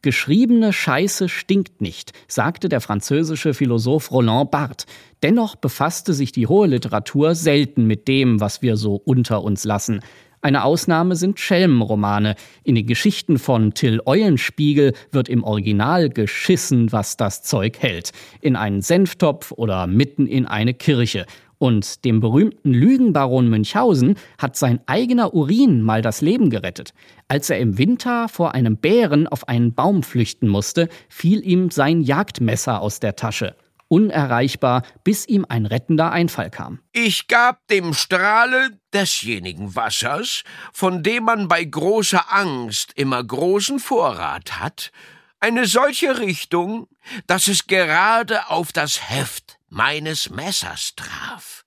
Geschriebene 0.00 0.72
Scheiße 0.72 1.28
stinkt 1.28 1.80
nicht, 1.80 2.12
sagte 2.28 2.68
der 2.68 2.80
französische 2.80 3.52
Philosoph 3.52 4.12
Roland 4.12 4.52
Barthes. 4.52 4.86
Dennoch 5.24 5.56
befasste 5.56 6.12
sich 6.12 6.30
die 6.30 6.46
hohe 6.46 6.68
Literatur 6.68 7.34
selten 7.34 7.86
mit 7.86 8.06
dem, 8.06 8.40
was 8.40 8.62
wir 8.62 8.76
so 8.76 8.94
unter 8.94 9.42
uns 9.42 9.64
lassen. 9.64 10.00
Eine 10.44 10.64
Ausnahme 10.64 11.14
sind 11.14 11.38
Schelmenromane. 11.38 12.34
In 12.64 12.74
den 12.74 12.84
Geschichten 12.84 13.38
von 13.38 13.74
Till 13.74 14.00
Eulenspiegel 14.04 14.92
wird 15.12 15.28
im 15.28 15.44
Original 15.44 16.08
geschissen, 16.08 16.90
was 16.90 17.16
das 17.16 17.44
Zeug 17.44 17.78
hält. 17.78 18.10
In 18.40 18.56
einen 18.56 18.82
Senftopf 18.82 19.52
oder 19.52 19.86
mitten 19.86 20.26
in 20.26 20.46
eine 20.46 20.74
Kirche. 20.74 21.26
Und 21.58 22.04
dem 22.04 22.18
berühmten 22.18 22.72
Lügenbaron 22.74 23.48
Münchhausen 23.48 24.16
hat 24.36 24.56
sein 24.56 24.80
eigener 24.86 25.32
Urin 25.32 25.80
mal 25.80 26.02
das 26.02 26.20
Leben 26.22 26.50
gerettet. 26.50 26.92
Als 27.28 27.48
er 27.48 27.60
im 27.60 27.78
Winter 27.78 28.28
vor 28.28 28.52
einem 28.52 28.76
Bären 28.76 29.28
auf 29.28 29.46
einen 29.46 29.74
Baum 29.74 30.02
flüchten 30.02 30.48
musste, 30.48 30.88
fiel 31.08 31.46
ihm 31.46 31.70
sein 31.70 32.00
Jagdmesser 32.00 32.82
aus 32.82 32.98
der 32.98 33.14
Tasche 33.14 33.54
unerreichbar, 33.92 34.84
bis 35.04 35.28
ihm 35.28 35.44
ein 35.46 35.66
rettender 35.66 36.12
Einfall 36.12 36.48
kam. 36.48 36.80
Ich 36.92 37.28
gab 37.28 37.66
dem 37.68 37.92
Strahle 37.92 38.80
desjenigen 38.94 39.76
Wassers, 39.76 40.44
von 40.72 41.02
dem 41.02 41.24
man 41.24 41.46
bei 41.46 41.62
großer 41.62 42.32
Angst 42.32 42.94
immer 42.94 43.22
großen 43.22 43.80
Vorrat 43.80 44.58
hat, 44.58 44.92
eine 45.40 45.66
solche 45.66 46.18
Richtung, 46.20 46.88
dass 47.26 47.48
es 47.48 47.66
gerade 47.66 48.48
auf 48.48 48.72
das 48.72 49.10
Heft 49.10 49.58
meines 49.68 50.30
Messers 50.30 50.94
traf. 50.96 51.66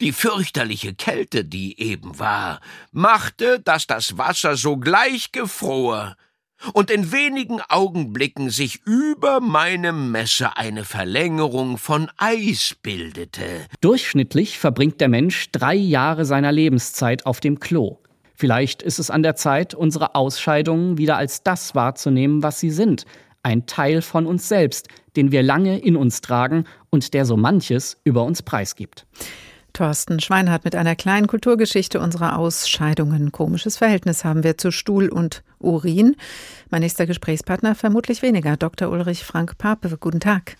Die 0.00 0.12
fürchterliche 0.12 0.94
Kälte, 0.94 1.44
die 1.44 1.78
eben 1.78 2.18
war, 2.18 2.60
machte, 2.92 3.60
dass 3.60 3.86
das 3.86 4.16
Wasser 4.16 4.56
sogleich 4.56 5.32
gefror, 5.32 6.16
und 6.72 6.90
in 6.90 7.12
wenigen 7.12 7.60
Augenblicken 7.68 8.50
sich 8.50 8.80
über 8.84 9.40
meinem 9.40 10.10
Messer 10.10 10.56
eine 10.56 10.84
Verlängerung 10.84 11.78
von 11.78 12.10
Eis 12.16 12.76
bildete. 12.82 13.44
Durchschnittlich 13.80 14.58
verbringt 14.58 15.00
der 15.00 15.08
Mensch 15.08 15.50
drei 15.52 15.74
Jahre 15.74 16.24
seiner 16.24 16.52
Lebenszeit 16.52 17.26
auf 17.26 17.40
dem 17.40 17.60
Klo. 17.60 17.98
Vielleicht 18.34 18.82
ist 18.82 18.98
es 18.98 19.10
an 19.10 19.22
der 19.22 19.34
Zeit, 19.34 19.74
unsere 19.74 20.14
Ausscheidungen 20.14 20.98
wieder 20.98 21.16
als 21.16 21.42
das 21.42 21.74
wahrzunehmen, 21.74 22.42
was 22.42 22.60
sie 22.60 22.70
sind. 22.70 23.06
Ein 23.42 23.66
Teil 23.66 24.02
von 24.02 24.26
uns 24.26 24.48
selbst, 24.48 24.88
den 25.16 25.32
wir 25.32 25.42
lange 25.42 25.78
in 25.78 25.96
uns 25.96 26.20
tragen 26.20 26.64
und 26.90 27.14
der 27.14 27.24
so 27.24 27.36
manches 27.36 27.98
über 28.04 28.24
uns 28.24 28.42
preisgibt. 28.42 29.06
Thorsten 29.76 30.20
Schweinhardt 30.20 30.64
mit 30.64 30.74
einer 30.74 30.96
kleinen 30.96 31.26
Kulturgeschichte 31.26 32.00
unserer 32.00 32.38
Ausscheidungen. 32.38 33.30
Komisches 33.30 33.76
Verhältnis 33.76 34.24
haben 34.24 34.42
wir 34.42 34.56
zu 34.56 34.70
Stuhl 34.70 35.10
und 35.10 35.42
Urin. 35.58 36.16
Mein 36.70 36.80
nächster 36.80 37.06
Gesprächspartner 37.06 37.74
vermutlich 37.74 38.22
weniger. 38.22 38.56
Dr. 38.56 38.88
Ulrich 38.88 39.22
Frank 39.22 39.58
Pape. 39.58 39.98
Guten 40.00 40.20
Tag. 40.20 40.56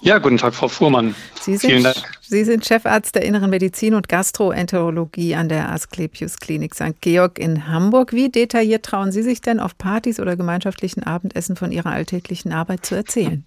Ja, 0.00 0.18
guten 0.18 0.36
Tag, 0.36 0.54
Frau 0.54 0.68
Fuhrmann. 0.68 1.14
Sie 1.40 1.56
sind, 1.56 1.70
Vielen 1.70 1.84
Dank. 1.84 1.96
Sie 2.20 2.44
sind 2.44 2.66
Chefarzt 2.66 3.14
der 3.14 3.24
Inneren 3.24 3.48
Medizin 3.48 3.94
und 3.94 4.08
Gastroenterologie 4.08 5.34
an 5.34 5.48
der 5.48 5.70
Asklepios 5.70 6.36
Klinik 6.36 6.74
St. 6.74 7.00
Georg 7.00 7.38
in 7.38 7.68
Hamburg. 7.68 8.12
Wie 8.12 8.28
detailliert 8.28 8.84
trauen 8.84 9.12
Sie 9.12 9.22
sich 9.22 9.40
denn 9.40 9.60
auf 9.60 9.78
Partys 9.78 10.20
oder 10.20 10.36
gemeinschaftlichen 10.36 11.02
Abendessen 11.04 11.56
von 11.56 11.72
Ihrer 11.72 11.90
alltäglichen 11.90 12.52
Arbeit 12.52 12.84
zu 12.84 12.94
erzählen? 12.94 13.46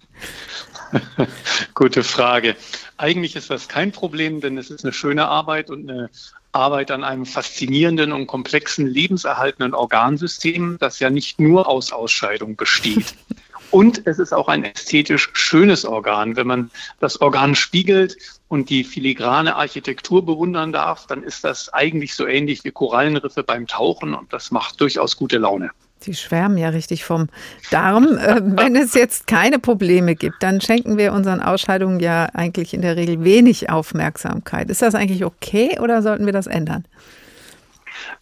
Gute 1.74 2.02
Frage. 2.02 2.56
Eigentlich 2.96 3.36
ist 3.36 3.50
das 3.50 3.68
kein 3.68 3.92
Problem, 3.92 4.40
denn 4.40 4.58
es 4.58 4.70
ist 4.70 4.84
eine 4.84 4.92
schöne 4.92 5.28
Arbeit 5.28 5.70
und 5.70 5.88
eine 5.88 6.10
Arbeit 6.50 6.90
an 6.90 7.04
einem 7.04 7.26
faszinierenden 7.26 8.10
und 8.10 8.26
komplexen 8.26 8.86
lebenserhaltenden 8.86 9.74
Organsystem, 9.74 10.78
das 10.80 10.98
ja 10.98 11.10
nicht 11.10 11.38
nur 11.38 11.68
aus 11.68 11.92
Ausscheidung 11.92 12.56
besteht. 12.56 13.14
Und 13.70 14.06
es 14.06 14.18
ist 14.18 14.32
auch 14.32 14.48
ein 14.48 14.64
ästhetisch 14.64 15.30
schönes 15.34 15.84
Organ. 15.84 16.36
Wenn 16.36 16.46
man 16.46 16.70
das 17.00 17.20
Organ 17.20 17.54
spiegelt 17.54 18.16
und 18.48 18.70
die 18.70 18.82
filigrane 18.82 19.56
Architektur 19.56 20.24
bewundern 20.24 20.72
darf, 20.72 21.06
dann 21.06 21.22
ist 21.22 21.44
das 21.44 21.72
eigentlich 21.72 22.14
so 22.14 22.26
ähnlich 22.26 22.64
wie 22.64 22.70
Korallenriffe 22.70 23.42
beim 23.42 23.66
Tauchen 23.66 24.14
und 24.14 24.32
das 24.32 24.50
macht 24.50 24.80
durchaus 24.80 25.16
gute 25.16 25.38
Laune. 25.38 25.70
Sie 26.00 26.14
schwärmen 26.14 26.56
ja 26.58 26.68
richtig 26.68 27.04
vom 27.04 27.28
Darm. 27.70 28.16
Äh, 28.18 28.40
wenn 28.42 28.76
es 28.76 28.94
jetzt 28.94 29.26
keine 29.26 29.58
Probleme 29.58 30.14
gibt, 30.14 30.42
dann 30.42 30.60
schenken 30.60 30.96
wir 30.96 31.12
unseren 31.12 31.40
Ausscheidungen 31.40 31.98
ja 32.00 32.26
eigentlich 32.34 32.72
in 32.72 32.82
der 32.82 32.96
Regel 32.96 33.24
wenig 33.24 33.68
Aufmerksamkeit. 33.68 34.70
Ist 34.70 34.80
das 34.80 34.94
eigentlich 34.94 35.24
okay 35.24 35.78
oder 35.80 36.02
sollten 36.02 36.24
wir 36.24 36.32
das 36.32 36.46
ändern? 36.46 36.84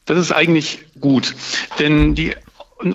Das 0.07 0.19
ist 0.19 0.33
eigentlich 0.33 0.87
gut, 1.01 1.35
denn 1.79 2.15
die 2.15 2.35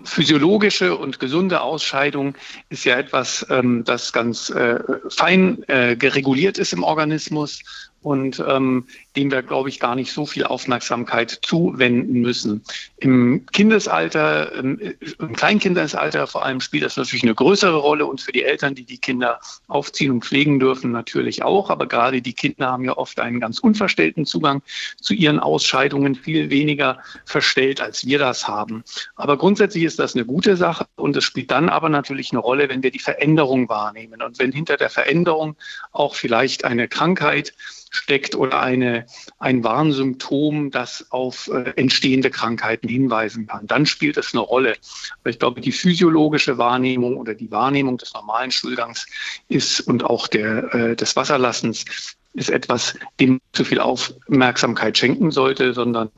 physiologische 0.04 0.96
und 0.96 1.20
gesunde 1.20 1.62
Ausscheidung 1.62 2.36
ist 2.70 2.84
ja 2.86 2.98
etwas, 2.98 3.46
ähm, 3.50 3.84
das 3.84 4.13
ganz 4.13 4.50
äh, 4.50 4.80
fein 5.10 5.63
äh, 5.67 5.96
gereguliert 5.96 6.58
ist 6.58 6.74
im 6.74 6.84
Organismus 6.84 7.63
und 8.02 8.44
ähm, 8.48 8.88
dem 9.16 9.32
wir, 9.32 9.44
glaube 9.44 9.70
ich, 9.70 9.80
gar 9.80 9.96
nicht 9.96 10.12
so 10.12 10.26
viel 10.26 10.44
Aufmerksamkeit 10.44 11.40
zuwenden 11.44 12.22
müssen. 12.22 12.64
Im 12.98 13.46
Kindesalter, 13.52 14.52
im, 14.54 14.80
im 15.20 15.34
Kleinkindesalter 15.34 16.28
vor 16.28 16.44
allem 16.44 16.62
spielt 16.62 16.84
das 16.84 16.98
natürlich 16.98 17.24
eine 17.24 17.36
größere 17.36 17.78
Rolle 17.78 18.06
und 18.06 18.22
für 18.22 18.32
die 18.32 18.44
Eltern, 18.44 18.74
die 18.74 18.86
die 18.86 18.98
Kinder 18.98 19.40
aufziehen 19.68 20.12
und 20.12 20.26
pflegen 20.26 20.60
dürfen, 20.60 20.92
natürlich 20.92 21.44
auch. 21.44 21.70
Aber 21.70 21.88
gerade 21.88 22.22
die 22.22 22.34
Kinder 22.34 22.72
haben 22.72 22.86
ja 22.86 22.98
oft 22.98 23.20
einen 23.20 23.40
ganz 23.40 23.60
unverstellten 23.60 24.26
Zugang 24.26 24.64
zu 25.00 25.14
ihren 25.14 25.40
Ausscheidungen, 25.40 26.16
viel 26.16 26.50
weniger 26.50 27.00
verstellt, 27.26 27.82
als 27.82 28.06
wir 28.06 28.18
das 28.18 28.48
haben. 28.48 28.84
Aber 29.16 29.38
grundsätzlich 29.38 29.84
ist 29.84 30.00
das 30.00 30.16
eine 30.16 30.26
gute 30.26 30.58
Sache 30.58 30.86
und 30.96 31.16
es 31.16 31.24
spielt 31.24 31.52
dann 31.52 31.70
aber 31.70 31.90
natürlich 31.90 32.32
eine 32.32 32.40
Rolle, 32.40 32.70
wenn 32.70 32.82
wir 32.82 32.92
die 32.92 33.00
Veränderung 33.00 33.70
wahrnehmen 33.70 34.22
und 34.22 34.40
wenn 34.40 34.52
hinter 34.52 34.78
der 34.78 34.90
Veränderung 34.90 35.56
auch 35.92 36.16
vielleicht 36.16 36.66
eine 36.66 36.88
Krankheit 36.88 37.54
steckt 37.91 38.36
oder 38.36 38.62
eine, 38.62 39.06
ein 39.38 39.63
Warnsymptom, 39.63 40.71
das 40.71 41.06
auf 41.12 41.49
äh, 41.54 41.73
entstehende 41.75 42.32
Krankheiten 42.32 42.88
hinweisen 42.88 43.45
kann. 43.47 43.67
Dann 43.67 43.86
spielt 43.86 44.17
es 44.17 44.34
eine 44.34 44.41
Rolle. 44.41 44.75
Aber 45.19 45.30
ich 45.30 45.38
glaube, 45.38 45.62
die 45.62 45.73
physiologische 45.73 46.58
Wahrnehmung 46.58 47.17
oder 47.17 47.36
die 47.36 47.51
Wahrnehmung 47.51 47.97
des 47.97 48.13
normalen 48.13 48.51
Stuhlgangs 48.51 49.06
ist 49.49 49.82
und 49.82 50.04
auch 50.04 50.27
der, 50.27 50.73
äh, 50.73 50.95
des 50.95 51.15
Wasserlassens 51.15 51.86
ist 52.34 52.49
etwas, 52.49 52.97
dem 53.19 53.41
zu 53.51 53.65
viel 53.65 53.80
Aufmerksamkeit 53.80 54.97
schenken 54.97 55.32
sollte, 55.32 55.73
sondern 55.73 56.10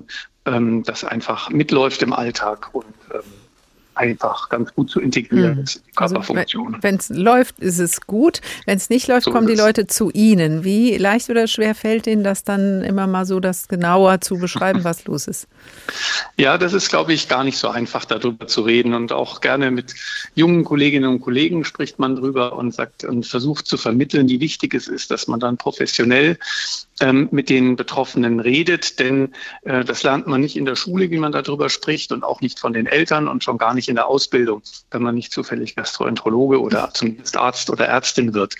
ähm, 0.45 0.83
das 0.83 1.03
einfach 1.03 1.49
mitläuft 1.49 2.03
im 2.03 2.13
Alltag 2.13 2.69
und 2.73 2.85
ähm, 3.11 3.21
einfach 3.95 4.49
ganz 4.49 4.73
gut 4.73 4.89
zu 4.89 4.99
integrieren 4.99 5.57
hm. 5.57 5.63
ist, 5.63 5.83
die 5.87 5.91
Körperfunktion. 5.91 6.75
Also, 6.75 6.83
wenn 6.83 6.95
es 6.95 7.09
läuft, 7.09 7.59
ist 7.59 7.79
es 7.79 8.01
gut. 8.01 8.41
Wenn 8.65 8.77
es 8.77 8.89
nicht 8.89 9.07
läuft, 9.07 9.25
so 9.25 9.31
kommen 9.31 9.47
die 9.47 9.55
Leute 9.55 9.87
zu 9.87 10.11
Ihnen. 10.11 10.63
Wie 10.63 10.97
leicht 10.97 11.29
oder 11.29 11.47
schwer 11.47 11.75
fällt 11.75 12.07
Ihnen 12.07 12.23
das 12.23 12.43
dann 12.43 12.81
immer 12.81 13.07
mal 13.07 13.25
so, 13.25 13.39
das 13.39 13.67
genauer 13.67 14.21
zu 14.21 14.37
beschreiben, 14.37 14.83
was 14.83 15.05
los 15.05 15.27
ist? 15.27 15.47
Ja, 16.37 16.57
das 16.57 16.73
ist, 16.73 16.89
glaube 16.89 17.13
ich, 17.13 17.27
gar 17.27 17.43
nicht 17.43 17.57
so 17.57 17.69
einfach, 17.69 18.05
darüber 18.05 18.47
zu 18.47 18.61
reden. 18.61 18.93
Und 18.93 19.11
auch 19.11 19.41
gerne 19.41 19.71
mit 19.71 19.93
jungen 20.35 20.63
Kolleginnen 20.63 21.09
und 21.09 21.21
Kollegen 21.21 21.63
spricht 21.65 21.99
man 21.99 22.15
drüber 22.15 22.53
und 22.53 22.73
sagt 22.73 23.03
und 23.03 23.25
versucht 23.25 23.67
zu 23.67 23.77
vermitteln, 23.77 24.27
wie 24.29 24.39
wichtig 24.39 24.73
es 24.73 24.87
ist, 24.87 25.11
dass 25.11 25.27
man 25.27 25.39
dann 25.39 25.57
professionell 25.57 26.37
ähm, 26.99 27.27
mit 27.31 27.49
den 27.49 27.75
Betroffenen 27.75 28.39
redet, 28.39 28.99
denn 28.99 29.33
äh, 29.63 29.83
das 29.83 30.03
lernt 30.03 30.27
man 30.27 30.41
nicht 30.41 30.55
in 30.55 30.65
der 30.65 30.75
Schule, 30.75 31.09
wie 31.11 31.17
man 31.17 31.31
darüber 31.31 31.69
spricht 31.69 32.11
und 32.11 32.23
auch 32.23 32.41
nicht 32.41 32.59
von 32.59 32.73
den 32.73 32.85
Eltern 32.85 33.27
und 33.27 33.43
schon 33.43 33.57
gar 33.57 33.73
nicht 33.73 33.89
in 33.89 33.95
der 33.95 34.07
Ausbildung, 34.07 34.61
wenn 34.91 35.01
man 35.01 35.15
nicht 35.15 35.31
zufällig 35.31 35.75
Gastroenterologe 35.75 36.61
oder 36.61 36.91
zumindest 36.93 37.37
Arzt 37.37 37.69
oder 37.69 37.87
Ärztin 37.87 38.33
wird. 38.33 38.55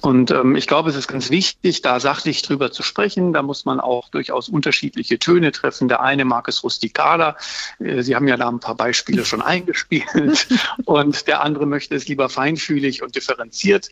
Und 0.00 0.30
ähm, 0.30 0.56
ich 0.56 0.66
glaube, 0.66 0.90
es 0.90 0.96
ist 0.96 1.08
ganz 1.08 1.30
wichtig, 1.30 1.82
da 1.82 2.00
sachlich 2.00 2.42
drüber 2.42 2.70
zu 2.70 2.82
sprechen. 2.82 3.32
Da 3.32 3.42
muss 3.42 3.64
man 3.64 3.80
auch 3.80 4.08
durchaus 4.10 4.48
unterschiedliche 4.48 5.18
Töne 5.18 5.52
treffen. 5.52 5.88
Der 5.88 6.02
eine 6.02 6.24
mag 6.24 6.48
es 6.48 6.62
rustikaler. 6.62 7.36
Äh, 7.78 8.02
Sie 8.02 8.14
haben 8.14 8.28
ja 8.28 8.36
da 8.36 8.48
ein 8.48 8.60
paar 8.60 8.74
Beispiele 8.76 9.24
schon 9.24 9.42
eingespielt. 9.42 10.46
und 10.84 11.26
der 11.26 11.42
andere 11.42 11.66
möchte 11.66 11.94
es 11.94 12.08
lieber 12.08 12.28
feinfühlig 12.28 13.02
und 13.02 13.16
differenziert 13.16 13.90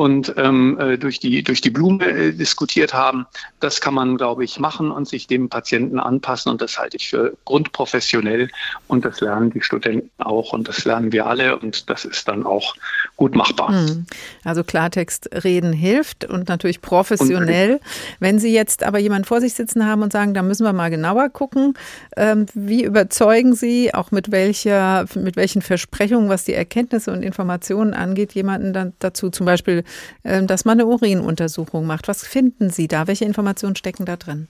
und 0.00 0.32
ähm, 0.38 0.80
äh, 0.80 0.96
durch, 0.96 1.20
die, 1.20 1.42
durch 1.42 1.60
die 1.60 1.68
Blume 1.68 2.06
äh, 2.06 2.32
diskutiert 2.32 2.94
haben. 2.94 3.26
Das 3.60 3.82
kann 3.82 3.92
man, 3.92 4.16
glaube 4.16 4.44
ich, 4.44 4.58
machen 4.58 4.90
und 4.90 5.06
sich 5.06 5.26
dem 5.26 5.50
Patienten 5.50 6.00
anpassen. 6.00 6.50
Und 6.50 6.62
das 6.62 6.78
halte 6.78 6.96
ich 6.96 7.10
für 7.10 7.36
grundprofessionell. 7.44 8.48
Und 8.88 9.04
das 9.04 9.20
lernen 9.20 9.50
die 9.50 9.60
Studenten 9.60 10.10
auch 10.16 10.54
und 10.54 10.68
das 10.68 10.86
lernen 10.86 11.12
wir 11.12 11.26
alle. 11.26 11.58
Und 11.58 11.90
das 11.90 12.06
ist 12.06 12.26
dann 12.28 12.46
auch 12.46 12.74
gut 13.20 13.36
machbar. 13.36 13.68
Hm. 13.68 14.06
Also 14.44 14.64
Klartext 14.64 15.28
reden 15.44 15.74
hilft 15.74 16.24
und 16.24 16.48
natürlich 16.48 16.80
professionell. 16.80 17.74
Und, 17.74 17.80
Wenn 18.18 18.38
Sie 18.38 18.52
jetzt 18.52 18.82
aber 18.82 18.98
jemanden 18.98 19.26
vor 19.26 19.42
sich 19.42 19.52
sitzen 19.52 19.86
haben 19.86 20.02
und 20.02 20.10
sagen, 20.10 20.32
da 20.32 20.42
müssen 20.42 20.64
wir 20.64 20.72
mal 20.72 20.88
genauer 20.88 21.28
gucken, 21.28 21.74
ähm, 22.16 22.46
wie 22.54 22.82
überzeugen 22.82 23.54
Sie, 23.54 23.92
auch 23.92 24.10
mit 24.10 24.32
welcher, 24.32 25.04
mit 25.14 25.36
welchen 25.36 25.60
Versprechungen, 25.60 26.30
was 26.30 26.44
die 26.44 26.54
Erkenntnisse 26.54 27.12
und 27.12 27.22
Informationen 27.22 27.92
angeht, 27.92 28.32
jemanden 28.32 28.72
dann 28.72 28.94
dazu, 29.00 29.28
zum 29.28 29.44
Beispiel, 29.44 29.84
ähm, 30.24 30.46
dass 30.46 30.64
man 30.64 30.80
eine 30.80 30.86
Urinuntersuchung 30.86 31.86
macht. 31.86 32.08
Was 32.08 32.26
finden 32.26 32.70
Sie 32.70 32.88
da? 32.88 33.06
Welche 33.06 33.26
Informationen 33.26 33.76
stecken 33.76 34.06
da 34.06 34.16
drin? 34.16 34.48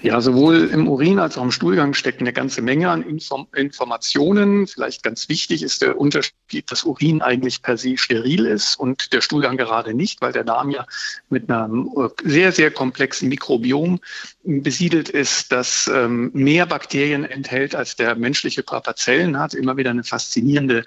Ja, 0.00 0.20
sowohl 0.20 0.68
im 0.72 0.88
Urin 0.88 1.20
als 1.20 1.38
auch 1.38 1.44
im 1.44 1.52
Stuhlgang 1.52 1.94
steckt 1.94 2.20
eine 2.20 2.32
ganze 2.32 2.60
Menge 2.60 2.90
an 2.90 3.02
Inform 3.02 3.46
Informationen. 3.54 4.66
Vielleicht 4.66 5.04
ganz 5.04 5.28
wichtig 5.28 5.62
ist 5.62 5.82
der 5.82 5.96
Unterschied, 5.98 6.70
dass 6.70 6.82
Urin 6.82 7.22
eigentlich 7.22 7.62
per 7.62 7.76
se 7.76 7.96
steril 7.96 8.46
ist 8.46 8.74
und 8.74 9.12
der 9.12 9.20
Stuhlgang 9.20 9.56
gerade 9.56 9.94
nicht, 9.94 10.20
weil 10.20 10.32
der 10.32 10.42
Darm 10.42 10.70
ja 10.70 10.86
mit 11.28 11.48
einem 11.50 11.88
äh, 11.96 12.08
sehr, 12.28 12.50
sehr 12.50 12.72
komplexen 12.72 13.28
Mikrobiom 13.28 14.00
besiedelt 14.44 15.08
ist, 15.08 15.52
das 15.52 15.90
ähm, 15.92 16.30
mehr 16.34 16.66
Bakterien 16.66 17.24
enthält, 17.24 17.74
als 17.74 17.96
der 17.96 18.16
menschliche 18.16 18.62
Körper 18.62 18.96
Zellen 18.96 19.38
hat. 19.38 19.54
Immer 19.54 19.76
wieder 19.76 19.90
eine 19.90 20.04
faszinierende 20.04 20.84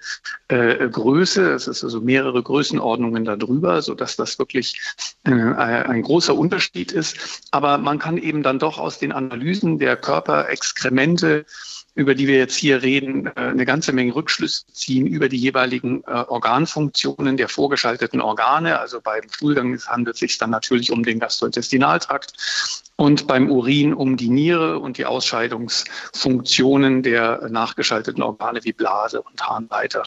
äh, 0.49 0.89
Größe. 0.89 1.53
Es 1.53 1.67
ist 1.67 1.83
also 1.83 2.01
mehrere 2.01 2.43
Größenordnungen 2.43 3.23
darüber, 3.23 3.81
sodass 3.81 4.15
das 4.15 4.37
wirklich 4.39 4.79
äh, 5.23 5.31
ein 5.31 6.01
großer 6.01 6.35
Unterschied 6.35 6.91
ist. 6.91 7.47
Aber 7.51 7.77
man 7.77 7.99
kann 7.99 8.17
eben 8.17 8.43
dann 8.43 8.59
doch 8.59 8.77
aus 8.77 8.99
den 8.99 9.11
Analysen 9.11 9.79
der 9.79 9.95
Körperexkremente 9.95 11.45
über 11.95 12.13
die 12.13 12.27
wir 12.27 12.37
jetzt 12.37 12.57
hier 12.57 12.83
reden, 12.83 13.27
äh, 13.27 13.31
eine 13.35 13.65
ganze 13.65 13.93
Menge 13.93 14.13
Rückschlüsse 14.13 14.65
ziehen 14.73 15.07
über 15.07 15.29
die 15.29 15.37
jeweiligen 15.37 16.03
äh, 16.03 16.11
Organfunktionen 16.27 17.37
der 17.37 17.47
vorgeschalteten 17.47 18.21
Organe. 18.21 18.79
Also 18.79 18.99
beim 19.01 19.23
Stuhlgang 19.31 19.79
handelt 19.87 20.15
es 20.15 20.19
sich 20.19 20.37
dann 20.37 20.49
natürlich 20.49 20.91
um 20.91 21.03
den 21.03 21.19
Gastrointestinaltrakt 21.19 22.33
und 22.97 23.27
beim 23.27 23.49
Urin 23.49 23.93
um 23.93 24.17
die 24.17 24.29
Niere 24.29 24.79
und 24.79 24.97
die 24.97 25.05
Ausscheidungsfunktionen 25.05 27.01
der 27.03 27.47
nachgeschalteten 27.49 28.23
Organe 28.23 28.63
wie 28.63 28.73
Blase 28.73 29.21
und 29.21 29.41
Harnleiter. 29.41 30.03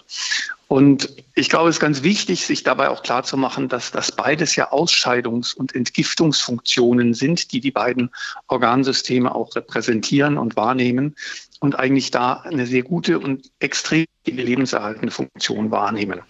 Und 0.68 1.10
ich 1.34 1.48
glaube, 1.48 1.70
es 1.70 1.76
ist 1.76 1.80
ganz 1.80 2.02
wichtig, 2.02 2.44
sich 2.44 2.62
dabei 2.62 2.90
auch 2.90 3.02
klarzumachen, 3.02 3.68
dass 3.68 3.90
das 3.90 4.12
beides 4.12 4.54
ja 4.54 4.70
Ausscheidungs- 4.70 5.54
und 5.54 5.74
Entgiftungsfunktionen 5.74 7.14
sind, 7.14 7.52
die 7.52 7.60
die 7.60 7.70
beiden 7.70 8.10
Organsysteme 8.48 9.34
auch 9.34 9.56
repräsentieren 9.56 10.36
und 10.36 10.56
wahrnehmen 10.56 11.16
und 11.60 11.78
eigentlich 11.78 12.10
da 12.10 12.34
eine 12.34 12.66
sehr 12.66 12.82
gute 12.82 13.18
und 13.18 13.50
extrem 13.58 14.06
lebenserhaltende 14.26 15.10
Funktion 15.10 15.70
wahrnehmen. 15.70 16.20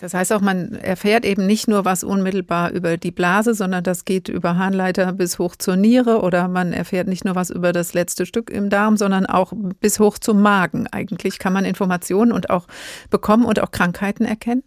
Das 0.00 0.12
heißt 0.12 0.32
auch, 0.32 0.40
man 0.40 0.72
erfährt 0.72 1.24
eben 1.24 1.46
nicht 1.46 1.68
nur 1.68 1.84
was 1.84 2.04
unmittelbar 2.04 2.72
über 2.72 2.96
die 2.96 3.10
Blase, 3.10 3.54
sondern 3.54 3.84
das 3.84 4.04
geht 4.04 4.28
über 4.28 4.58
Harnleiter 4.58 5.12
bis 5.12 5.38
hoch 5.38 5.56
zur 5.56 5.76
Niere 5.76 6.20
oder 6.20 6.48
man 6.48 6.72
erfährt 6.72 7.08
nicht 7.08 7.24
nur 7.24 7.36
was 7.36 7.48
über 7.48 7.72
das 7.72 7.94
letzte 7.94 8.26
Stück 8.26 8.50
im 8.50 8.70
Darm, 8.70 8.96
sondern 8.96 9.24
auch 9.24 9.52
bis 9.80 10.00
hoch 10.00 10.18
zum 10.18 10.42
Magen. 10.42 10.88
Eigentlich 10.88 11.38
kann 11.38 11.52
man 11.52 11.64
Informationen 11.64 12.32
und 12.32 12.50
auch 12.50 12.66
bekommen 13.08 13.44
und 13.46 13.60
auch 13.60 13.70
Krankheiten 13.70 14.24
erkennen. 14.24 14.64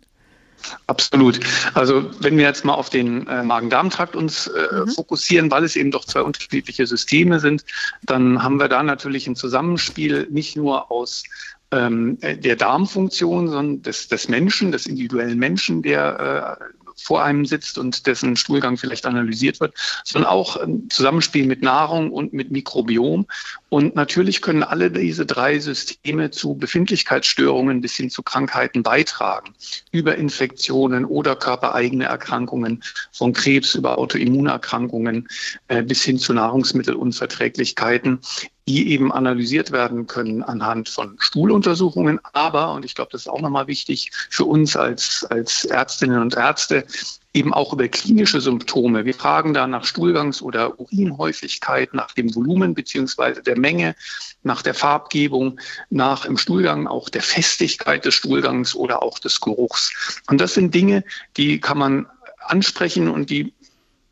Absolut. 0.88 1.40
Also 1.74 2.10
wenn 2.20 2.38
wir 2.38 2.46
jetzt 2.46 2.66
mal 2.66 2.74
auf 2.74 2.90
den 2.90 3.28
äh, 3.28 3.44
Magen-Darm-Trakt 3.44 4.16
uns 4.16 4.48
äh, 4.48 4.76
mhm. 4.76 4.90
fokussieren, 4.90 5.52
weil 5.52 5.64
es 5.64 5.76
eben 5.76 5.92
doch 5.92 6.06
zwei 6.06 6.22
unterschiedliche 6.22 6.86
Systeme 6.86 7.40
sind, 7.40 7.64
dann 8.04 8.44
haben 8.44 8.60
wir 8.60 8.68
da 8.68 8.84
natürlich 8.84 9.28
ein 9.28 9.36
Zusammenspiel 9.36 10.28
nicht 10.30 10.58
nur 10.58 10.92
aus 10.92 11.24
ähm, 11.72 12.18
der 12.22 12.56
Darmfunktion 12.56 13.50
sondern 13.50 13.82
des, 13.82 14.08
des 14.08 14.30
Menschen, 14.30 14.72
des 14.72 14.88
individuellen 14.88 15.38
Menschen, 15.38 15.82
der 15.82 16.58
äh, 16.60 16.87
vor 17.00 17.24
einem 17.24 17.46
sitzt 17.46 17.78
und 17.78 18.08
dessen 18.08 18.36
Stuhlgang 18.36 18.78
vielleicht 18.78 19.06
analysiert 19.06 19.60
wird, 19.60 19.74
sondern 20.04 20.30
auch 20.32 20.58
im 20.58 20.90
Zusammenspiel 20.90 21.46
mit 21.46 21.62
Nahrung 21.62 22.12
und 22.12 22.34
mit 22.34 22.52
Mikrobiom. 22.52 23.26
Und 23.70 23.96
natürlich 23.96 24.42
können 24.42 24.64
alle 24.64 24.92
diese 24.92 25.26
drei 25.26 25.60
Systeme 25.60 26.32
zu 26.32 26.56
Befindlichkeitsstörungen 26.56 27.82
bis 27.82 27.96
hin 27.96 28.10
zu 28.10 28.24
Krankheiten 28.24 28.84
beitragen. 28.84 29.54
Über 29.92 30.16
Infektionen 30.16 31.06
oder 31.06 31.36
körpereigene 31.36 32.06
Erkrankungen, 32.06 32.84
von 33.12 33.34
Krebs 33.34 33.76
über 33.76 33.98
Autoimmunerkrankungen 33.98 35.28
äh, 35.68 35.84
bis 35.84 36.04
hin 36.04 36.18
zu 36.18 36.34
Nahrungsmittelunverträglichkeiten 36.34 38.20
die 38.68 38.92
eben 38.92 39.12
analysiert 39.12 39.72
werden 39.72 40.08
können 40.08 40.44
anhand 40.44 40.90
von 40.90 41.16
Stuhluntersuchungen. 41.20 42.20
Aber, 42.34 42.74
und 42.74 42.84
ich 42.84 42.96
glaube, 42.96 43.12
das 43.12 43.22
ist 43.22 43.28
auch 43.30 43.42
nochmal 43.42 43.68
wichtig 43.68 44.12
für 44.30 44.44
uns 44.44 44.76
als, 44.76 45.26
als 45.30 45.66
Ärztinnen 45.66 46.22
und 46.22 46.36
Ärzte, 46.36 46.86
eben 47.34 47.54
auch 47.54 47.72
über 47.72 47.88
klinische 47.88 48.42
Symptome. 48.42 49.06
Wir 49.06 49.14
fragen 49.14 49.54
da 49.54 49.68
nach 49.68 49.86
Stuhlgangs- 49.86 50.42
oder 50.42 50.80
Urinhäufigkeit, 50.80 51.94
nach 51.94 52.12
dem 52.14 52.34
Volumen 52.36 52.74
beziehungsweise 52.74 53.42
der 53.42 53.58
Menge, 53.58 53.96
nach 54.44 54.62
der 54.62 54.74
Farbgebung, 54.74 55.60
nach 55.90 56.26
im 56.26 56.38
Stuhlgang 56.38 56.88
auch 56.88 57.10
der 57.10 57.22
Festigkeit 57.22 58.06
des 58.06 58.16
Stuhlgangs 58.16 58.76
oder 58.76 59.04
auch 59.04 59.20
des 59.20 59.40
Geruchs. 59.40 60.22
Und 60.30 60.42
das 60.42 60.56
sind 60.56 60.74
Dinge, 60.74 61.04
die 61.38 61.60
kann 61.60 61.78
man 61.78 62.08
ansprechen 62.40 63.08
und 63.08 63.30
die 63.30 63.54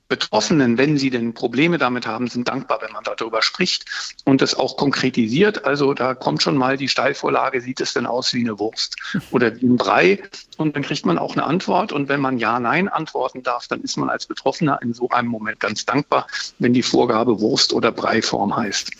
Betroffenen, 0.08 0.78
wenn 0.78 0.98
sie 0.98 1.10
denn 1.10 1.34
Probleme 1.34 1.78
damit 1.78 2.06
haben, 2.06 2.28
sind 2.28 2.48
dankbar, 2.48 2.80
wenn 2.82 2.92
man 2.92 3.04
darüber 3.04 3.42
spricht 3.42 3.86
und 4.24 4.42
das 4.42 4.54
auch 4.54 4.78
konkretisiert. 4.78 5.66
Also 5.66 5.94
da 5.94 6.14
kommt 6.14 6.44
schon 6.44 6.58
mal 6.58 6.78
die 6.78 6.90
Steilvorlage, 6.90 7.62
sieht 7.62 7.82
es 7.82 7.94
denn 7.94 8.06
aus 8.06 8.34
wie 8.34 8.42
eine 8.42 8.60
Wurst 8.60 8.96
oder 9.32 9.56
wie 9.60 9.66
ein 9.66 9.78
Brei? 9.78 10.22
Und 10.58 10.76
dann 10.76 10.84
kriegt 10.84 11.06
man 11.06 11.18
auch 11.18 11.34
eine 11.34 11.44
Antwort. 11.44 11.92
Und 11.92 12.08
wenn 12.08 12.22
man 12.22 12.38
Ja, 12.38 12.60
Nein 12.60 12.88
antworten 12.88 13.42
darf, 13.42 13.68
dann 13.68 13.82
ist 13.82 13.98
man 13.98 14.10
als 14.10 14.28
Betroffener 14.28 14.80
in 14.82 14.94
so 14.94 15.10
einem 15.10 15.30
Moment 15.30 15.60
ganz 15.60 15.86
dankbar, 15.86 16.28
wenn 16.60 16.74
die 16.74 16.84
Vorgabe 16.84 17.40
Wurst 17.40 17.74
oder 17.74 17.92
Breiform 17.92 18.56
heißt. 18.56 18.92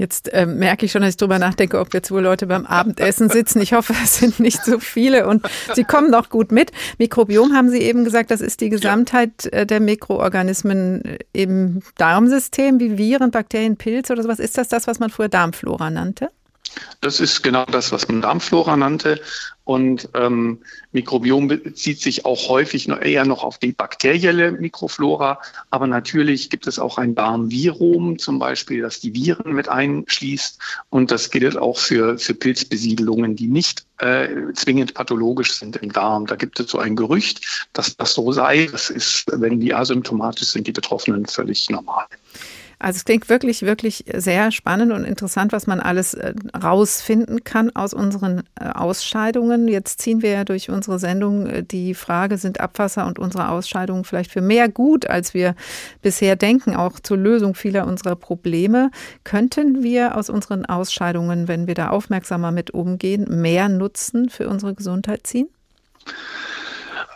Jetzt 0.00 0.32
äh, 0.32 0.46
merke 0.46 0.86
ich 0.86 0.92
schon, 0.92 1.02
dass 1.02 1.10
ich 1.10 1.16
drüber 1.18 1.38
nachdenke, 1.38 1.78
ob 1.78 1.92
jetzt 1.92 2.10
wohl 2.10 2.22
Leute 2.22 2.46
beim 2.46 2.64
Abendessen 2.64 3.28
sitzen. 3.28 3.60
Ich 3.60 3.74
hoffe, 3.74 3.92
es 4.02 4.16
sind 4.16 4.40
nicht 4.40 4.64
so 4.64 4.78
viele 4.78 5.26
und 5.26 5.46
sie 5.74 5.84
kommen 5.84 6.10
noch 6.10 6.30
gut 6.30 6.52
mit. 6.52 6.72
Mikrobiom 6.96 7.52
haben 7.52 7.68
Sie 7.68 7.82
eben 7.82 8.02
gesagt, 8.04 8.30
das 8.30 8.40
ist 8.40 8.62
die 8.62 8.70
Gesamtheit 8.70 9.44
äh, 9.52 9.66
der 9.66 9.80
Mikroorganismen 9.80 11.04
äh, 11.04 11.18
im 11.34 11.82
Darmsystem, 11.98 12.80
wie 12.80 12.96
Viren, 12.96 13.30
Bakterien, 13.30 13.76
Pilze 13.76 14.14
oder 14.14 14.22
sowas. 14.22 14.38
Ist 14.38 14.56
das 14.56 14.68
das, 14.68 14.86
was 14.86 15.00
man 15.00 15.10
früher 15.10 15.28
Darmflora 15.28 15.90
nannte? 15.90 16.30
Das 17.00 17.20
ist 17.20 17.42
genau 17.42 17.64
das, 17.64 17.92
was 17.92 18.08
man 18.08 18.20
Darmflora 18.20 18.76
nannte. 18.76 19.20
Und 19.64 20.08
ähm, 20.14 20.58
Mikrobiom 20.92 21.48
bezieht 21.48 22.00
sich 22.00 22.24
auch 22.24 22.48
häufig 22.48 22.88
noch 22.88 23.00
eher 23.00 23.24
noch 23.24 23.44
auf 23.44 23.58
die 23.58 23.72
bakterielle 23.72 24.52
Mikroflora. 24.52 25.40
Aber 25.70 25.86
natürlich 25.86 26.50
gibt 26.50 26.66
es 26.66 26.78
auch 26.78 26.98
ein 26.98 27.14
Darmvirum 27.14 28.18
zum 28.18 28.38
Beispiel, 28.38 28.82
das 28.82 29.00
die 29.00 29.14
Viren 29.14 29.52
mit 29.52 29.68
einschließt. 29.68 30.58
Und 30.90 31.10
das 31.10 31.30
gilt 31.30 31.56
auch 31.56 31.78
für, 31.78 32.18
für 32.18 32.34
Pilzbesiedelungen, 32.34 33.36
die 33.36 33.46
nicht 33.46 33.86
äh, 33.98 34.28
zwingend 34.54 34.94
pathologisch 34.94 35.52
sind 35.52 35.76
im 35.76 35.92
Darm. 35.92 36.26
Da 36.26 36.34
gibt 36.34 36.58
es 36.58 36.70
so 36.70 36.78
ein 36.78 36.96
Gerücht, 36.96 37.68
dass 37.72 37.96
das 37.96 38.12
so 38.14 38.32
sei. 38.32 38.68
Das 38.70 38.90
ist, 38.90 39.26
wenn 39.32 39.60
die 39.60 39.72
asymptomatisch 39.72 40.48
sind, 40.48 40.66
die 40.66 40.72
Betroffenen 40.72 41.26
völlig 41.26 41.70
normal. 41.70 42.06
Also 42.80 42.96
es 42.96 43.04
klingt 43.04 43.28
wirklich, 43.28 43.60
wirklich 43.62 44.06
sehr 44.14 44.50
spannend 44.50 44.90
und 44.92 45.04
interessant, 45.04 45.52
was 45.52 45.66
man 45.66 45.80
alles 45.80 46.14
äh, 46.14 46.32
rausfinden 46.60 47.44
kann 47.44 47.70
aus 47.76 47.92
unseren 47.92 48.42
äh, 48.58 48.70
Ausscheidungen. 48.70 49.68
Jetzt 49.68 50.00
ziehen 50.00 50.22
wir 50.22 50.30
ja 50.30 50.44
durch 50.44 50.70
unsere 50.70 50.98
Sendung 50.98 51.46
äh, 51.46 51.62
die 51.62 51.92
Frage, 51.92 52.38
sind 52.38 52.58
Abwasser 52.58 53.06
und 53.06 53.18
unsere 53.18 53.50
Ausscheidungen 53.50 54.04
vielleicht 54.04 54.32
für 54.32 54.40
mehr 54.40 54.70
gut, 54.70 55.06
als 55.06 55.34
wir 55.34 55.54
bisher 56.00 56.36
denken, 56.36 56.74
auch 56.74 56.98
zur 56.98 57.18
Lösung 57.18 57.54
vieler 57.54 57.86
unserer 57.86 58.16
Probleme. 58.16 58.90
Könnten 59.24 59.82
wir 59.82 60.16
aus 60.16 60.30
unseren 60.30 60.64
Ausscheidungen, 60.64 61.48
wenn 61.48 61.66
wir 61.66 61.74
da 61.74 61.90
aufmerksamer 61.90 62.50
mit 62.50 62.70
umgehen, 62.70 63.26
mehr 63.42 63.68
Nutzen 63.68 64.30
für 64.30 64.48
unsere 64.48 64.74
Gesundheit 64.74 65.26
ziehen? 65.26 65.50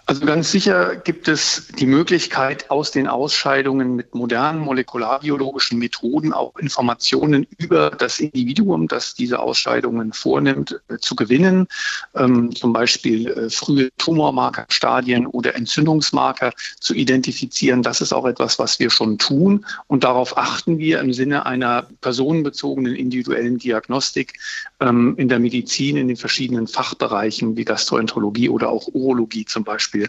Also 0.06 0.26
ganz 0.26 0.50
sicher 0.50 0.96
gibt 0.96 1.28
es 1.28 1.68
die 1.78 1.86
Möglichkeit, 1.86 2.70
aus 2.70 2.90
den 2.90 3.08
Ausscheidungen 3.08 3.96
mit 3.96 4.14
modernen 4.14 4.60
molekularbiologischen 4.60 5.78
Methoden 5.78 6.34
auch 6.34 6.54
Informationen 6.56 7.46
über 7.56 7.90
das 7.90 8.20
Individuum, 8.20 8.86
das 8.86 9.14
diese 9.14 9.38
Ausscheidungen 9.38 10.12
vornimmt, 10.12 10.78
äh, 10.88 10.98
zu 10.98 11.16
gewinnen. 11.16 11.68
Ähm, 12.14 12.54
zum 12.54 12.74
Beispiel 12.74 13.28
äh, 13.28 13.48
frühe 13.48 13.88
Tumormarkerstadien 13.96 15.26
oder 15.26 15.54
Entzündungsmarker 15.54 16.52
zu 16.80 16.92
identifizieren. 16.92 17.82
Das 17.82 18.02
ist 18.02 18.12
auch 18.12 18.26
etwas, 18.26 18.58
was 18.58 18.78
wir 18.78 18.90
schon 18.90 19.16
tun. 19.16 19.64
Und 19.86 20.04
darauf 20.04 20.36
achten 20.36 20.76
wir 20.76 21.00
im 21.00 21.14
Sinne 21.14 21.46
einer 21.46 21.86
personenbezogenen 22.02 22.94
individuellen 22.94 23.56
Diagnostik 23.56 24.34
ähm, 24.80 25.14
in 25.16 25.30
der 25.30 25.38
Medizin 25.38 25.96
in 25.96 26.08
den 26.08 26.18
verschiedenen 26.18 26.66
Fachbereichen 26.66 27.56
wie 27.56 27.64
Gastroenterologie 27.64 28.50
oder 28.50 28.68
auch 28.68 28.86
Urologie 28.92 29.46
zum 29.46 29.64
Beispiel. 29.64 29.93
Beispiel 29.94 30.08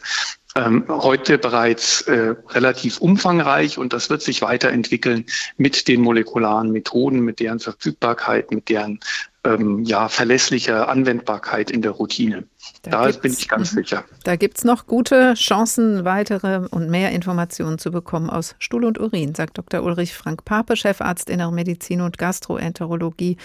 ähm, 0.55 0.86
heute 0.88 1.38
bereits 1.38 2.01
äh, 2.03 2.33
relativ 2.49 2.99
umfangreich 2.99 3.77
und 3.77 3.93
das 3.93 4.09
wird 4.09 4.21
sich 4.21 4.41
weiterentwickeln 4.41 5.25
mit 5.57 5.88
den 5.88 6.01
molekularen 6.01 6.71
Methoden, 6.71 7.19
mit 7.19 7.39
deren 7.39 7.59
Verfügbarkeit, 7.59 8.51
mit 8.51 8.69
deren 8.69 8.99
ähm, 9.43 9.83
ja, 9.83 10.07
verlässlicher 10.07 10.88
Anwendbarkeit 10.88 11.71
in 11.71 11.81
der 11.81 11.91
Routine. 11.91 12.45
Da, 12.82 13.09
da 13.09 13.18
bin 13.18 13.34
ich 13.34 13.47
ganz 13.47 13.72
mhm. 13.72 13.78
sicher. 13.78 14.03
Da 14.24 14.36
gibt 14.36 14.57
es 14.57 14.63
noch 14.63 14.88
gute 14.88 15.34
Chancen, 15.34 16.05
weitere 16.05 16.68
und 16.70 16.89
mehr 16.89 17.11
Informationen 17.11 17.78
zu 17.78 17.91
bekommen 17.91 18.30
aus 18.30 18.55
Stuhl 18.59 18.86
und 18.86 18.99
Urin, 18.99 19.36
sagt 19.36 19.57
Dr. 19.57 19.84
Ulrich 19.84 20.13
Frank 20.13 20.45
Pape, 20.45 20.76
Chefarzt 20.76 21.30
Innere 21.30 21.51
Medizin 21.51 22.01
und 22.01 22.18
Gastroenterologie 22.18 23.38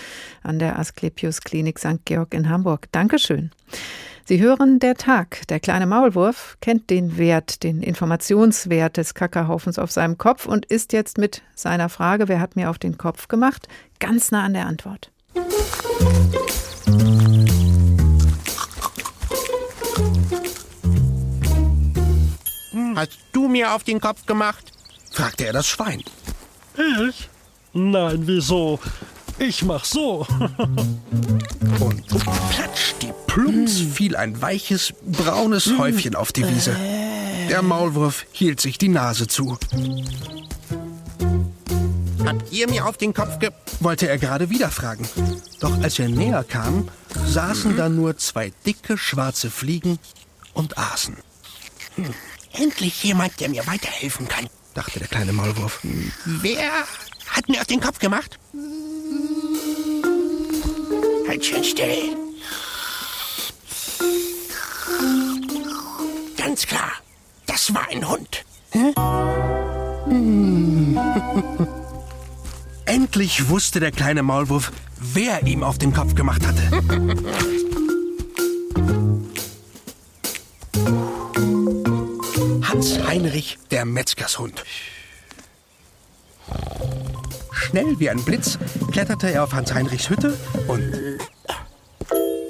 an 0.42 0.58
der 0.58 0.78
Asklepios 0.78 1.40
Klinik 1.40 1.78
St. 1.78 2.04
Georg 2.04 2.34
in 2.34 2.48
Hamburg. 2.48 2.88
Dankeschön. 2.92 3.50
Sie 4.24 4.40
hören 4.40 4.78
der 4.78 4.94
Tag. 4.94 5.46
Der 5.48 5.58
kleine 5.58 5.86
Maulwurf 5.86 6.56
kennt 6.60 6.88
den 6.88 7.18
Wert, 7.18 7.64
den 7.64 7.82
Informationswert 7.82 8.96
des 8.96 9.14
Kackerhaufens 9.14 9.76
auf 9.78 9.90
seinem 9.90 10.18
Kopf 10.18 10.46
und 10.46 10.66
ist 10.66 10.92
jetzt 10.92 11.18
mit 11.18 11.42
seiner 11.56 11.88
Frage, 11.88 12.28
wer 12.28 12.38
hat 12.38 12.54
mir 12.54 12.70
auf 12.70 12.78
den 12.78 12.96
Kopf 12.96 13.26
gemacht, 13.26 13.66
ganz 13.98 14.30
nah 14.30 14.44
an 14.44 14.54
der 14.54 14.66
Antwort. 14.66 15.10
Hast 23.00 23.18
du 23.32 23.48
mir 23.48 23.72
auf 23.72 23.82
den 23.82 23.98
Kopf 23.98 24.26
gemacht? 24.26 24.72
fragte 25.10 25.46
er 25.46 25.54
das 25.54 25.66
Schwein. 25.66 26.02
Ich? 27.08 27.30
Nein, 27.72 28.26
wieso? 28.26 28.78
Ich 29.38 29.62
mach 29.62 29.86
so. 29.86 30.26
Und 31.80 32.06
platsch, 32.50 32.92
die 33.00 33.14
Plumps 33.26 33.80
fiel 33.80 34.16
ein 34.16 34.42
weiches, 34.42 34.92
braunes 35.02 35.78
Häufchen 35.78 36.14
auf 36.14 36.30
die 36.32 36.46
Wiese. 36.46 36.76
Der 37.48 37.62
Maulwurf 37.62 38.26
hielt 38.32 38.60
sich 38.60 38.76
die 38.76 38.88
Nase 38.88 39.26
zu. 39.26 39.56
Habt 42.26 42.52
ihr 42.52 42.68
mir 42.68 42.84
auf 42.84 42.98
den 42.98 43.14
Kopf 43.14 43.38
ge... 43.38 43.48
wollte 43.80 44.10
er 44.10 44.18
gerade 44.18 44.50
wieder 44.50 44.70
fragen. 44.70 45.08
Doch 45.60 45.82
als 45.82 45.98
er 45.98 46.10
näher 46.10 46.44
kam, 46.44 46.88
saßen 47.24 47.78
da 47.78 47.88
nur 47.88 48.18
zwei 48.18 48.52
dicke, 48.66 48.98
schwarze 48.98 49.50
Fliegen 49.50 49.98
und 50.52 50.76
aßen. 50.76 51.16
Hm. 51.94 52.14
Endlich 52.52 53.02
jemand, 53.04 53.38
der 53.40 53.48
mir 53.48 53.66
weiterhelfen 53.66 54.28
kann, 54.28 54.48
dachte 54.74 54.98
der 54.98 55.08
kleine 55.08 55.32
Maulwurf. 55.32 55.80
Wer 56.24 56.70
hat 57.28 57.48
mir 57.48 57.60
auf 57.60 57.66
den 57.66 57.80
Kopf 57.80 57.98
gemacht? 57.98 58.38
Halt 61.28 61.44
schön 61.44 61.64
still. 61.64 62.16
Ganz 66.36 66.66
klar, 66.66 66.90
das 67.46 67.72
war 67.72 67.86
ein 67.88 68.08
Hund. 68.08 68.44
Endlich 72.84 73.48
wusste 73.48 73.78
der 73.78 73.92
kleine 73.92 74.22
Maulwurf, 74.22 74.72
wer 74.98 75.46
ihm 75.46 75.62
auf 75.62 75.78
den 75.78 75.92
Kopf 75.92 76.14
gemacht 76.14 76.42
hatte. 76.44 77.60
Hans 82.80 82.98
Heinrich, 83.06 83.58
der 83.70 83.84
Metzgershund. 83.84 84.64
Schnell 87.52 88.00
wie 88.00 88.08
ein 88.08 88.24
Blitz 88.24 88.56
kletterte 88.90 89.30
er 89.30 89.44
auf 89.44 89.52
Hans 89.52 89.74
Heinrichs 89.74 90.08
Hütte 90.08 90.34
und 90.66 90.90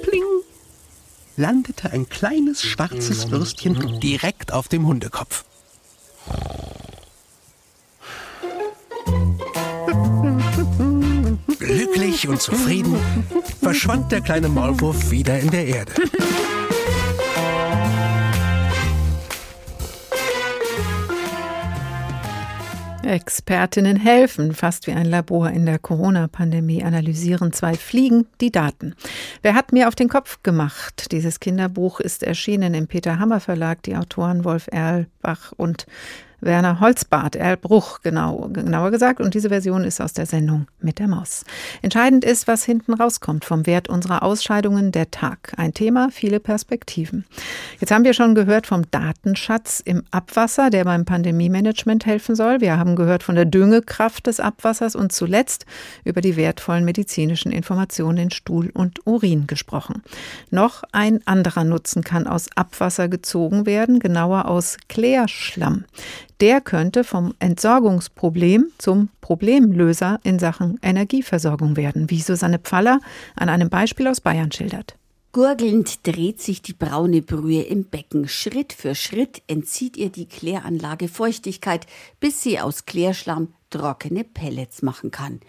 pling 0.03 0.23
landete 1.35 1.91
ein 1.91 2.07
kleines 2.07 2.63
schwarzes 2.63 3.29
Würstchen 3.29 3.99
direkt 3.99 4.53
auf 4.53 4.69
dem 4.69 4.87
Hundekopf. 4.87 5.43
Glücklich 11.59 12.29
und 12.29 12.41
zufrieden 12.41 12.95
verschwand 13.61 14.13
der 14.13 14.21
kleine 14.21 14.47
Maulwurf 14.47 15.11
wieder 15.11 15.37
in 15.41 15.51
der 15.51 15.65
Erde. 15.65 15.91
Expertinnen 23.11 23.97
helfen, 23.97 24.53
fast 24.53 24.87
wie 24.87 24.93
ein 24.93 25.05
Labor 25.05 25.49
in 25.49 25.65
der 25.65 25.79
Corona-Pandemie, 25.79 26.81
analysieren 26.81 27.51
zwei 27.51 27.73
Fliegen 27.73 28.25
die 28.39 28.51
Daten. 28.51 28.95
Wer 29.41 29.53
hat 29.53 29.73
mir 29.73 29.89
auf 29.89 29.95
den 29.95 30.07
Kopf 30.07 30.41
gemacht? 30.43 31.11
Dieses 31.11 31.41
Kinderbuch 31.41 31.99
ist 31.99 32.23
erschienen 32.23 32.73
im 32.73 32.87
Peter 32.87 33.19
Hammer 33.19 33.41
Verlag. 33.41 33.83
Die 33.83 33.97
Autoren 33.97 34.45
Wolf 34.45 34.67
Erlbach 34.71 35.51
und 35.57 35.85
Werner 36.41 36.79
Holzbart, 36.79 37.35
Erlbruch 37.35 38.01
genau, 38.01 38.49
genauer 38.51 38.91
gesagt. 38.91 39.21
Und 39.21 39.33
diese 39.33 39.49
Version 39.49 39.83
ist 39.83 40.01
aus 40.01 40.13
der 40.13 40.25
Sendung 40.25 40.67
mit 40.79 40.99
der 40.99 41.07
Maus. 41.07 41.45
Entscheidend 41.81 42.25
ist, 42.25 42.47
was 42.47 42.65
hinten 42.65 42.93
rauskommt 42.93 43.45
vom 43.45 43.65
Wert 43.67 43.87
unserer 43.87 44.23
Ausscheidungen 44.23 44.91
der 44.91 45.11
Tag. 45.11 45.53
Ein 45.57 45.73
Thema, 45.73 46.09
viele 46.11 46.39
Perspektiven. 46.39 47.25
Jetzt 47.79 47.91
haben 47.91 48.03
wir 48.03 48.13
schon 48.13 48.35
gehört 48.35 48.67
vom 48.67 48.89
Datenschatz 48.89 49.81
im 49.85 50.03
Abwasser, 50.11 50.69
der 50.69 50.83
beim 50.83 51.05
Pandemie-Management 51.05 52.05
helfen 52.05 52.35
soll. 52.35 52.59
Wir 52.59 52.77
haben 52.77 52.95
gehört 52.95 53.23
von 53.23 53.35
der 53.35 53.45
Düngekraft 53.45 54.27
des 54.27 54.39
Abwassers 54.39 54.95
und 54.95 55.11
zuletzt 55.11 55.65
über 56.03 56.21
die 56.21 56.35
wertvollen 56.35 56.85
medizinischen 56.85 57.51
Informationen 57.51 58.17
in 58.17 58.31
Stuhl 58.31 58.71
und 58.73 59.05
Urin 59.05 59.45
gesprochen. 59.47 60.01
Noch 60.49 60.83
ein 60.91 61.25
anderer 61.25 61.63
Nutzen 61.63 62.03
kann 62.03 62.27
aus 62.27 62.49
Abwasser 62.55 63.07
gezogen 63.07 63.65
werden, 63.65 63.99
genauer 63.99 64.47
aus 64.47 64.77
Klärschlamm 64.87 65.85
der 66.41 66.59
könnte 66.59 67.03
vom 67.03 67.35
Entsorgungsproblem 67.39 68.71
zum 68.79 69.09
Problemlöser 69.21 70.19
in 70.23 70.39
Sachen 70.39 70.79
Energieversorgung 70.81 71.77
werden, 71.77 72.09
wie 72.09 72.19
Susanne 72.19 72.59
Pfaller 72.59 72.99
an 73.35 73.47
einem 73.47 73.69
Beispiel 73.69 74.07
aus 74.07 74.21
Bayern 74.21 74.51
schildert. 74.51 74.95
Gurgelnd 75.33 76.05
dreht 76.05 76.41
sich 76.41 76.61
die 76.61 76.73
braune 76.73 77.21
Brühe 77.21 77.61
im 77.61 77.85
Becken. 77.85 78.27
Schritt 78.27 78.73
für 78.73 78.95
Schritt 78.95 79.41
entzieht 79.47 79.95
ihr 79.95 80.09
die 80.09 80.25
Kläranlage 80.25 81.07
Feuchtigkeit, 81.07 81.85
bis 82.19 82.41
sie 82.41 82.59
aus 82.59 82.85
Klärschlamm 82.85 83.53
trockene 83.69 84.25
Pellets 84.25 84.81
machen 84.81 85.09
kann. 85.09 85.39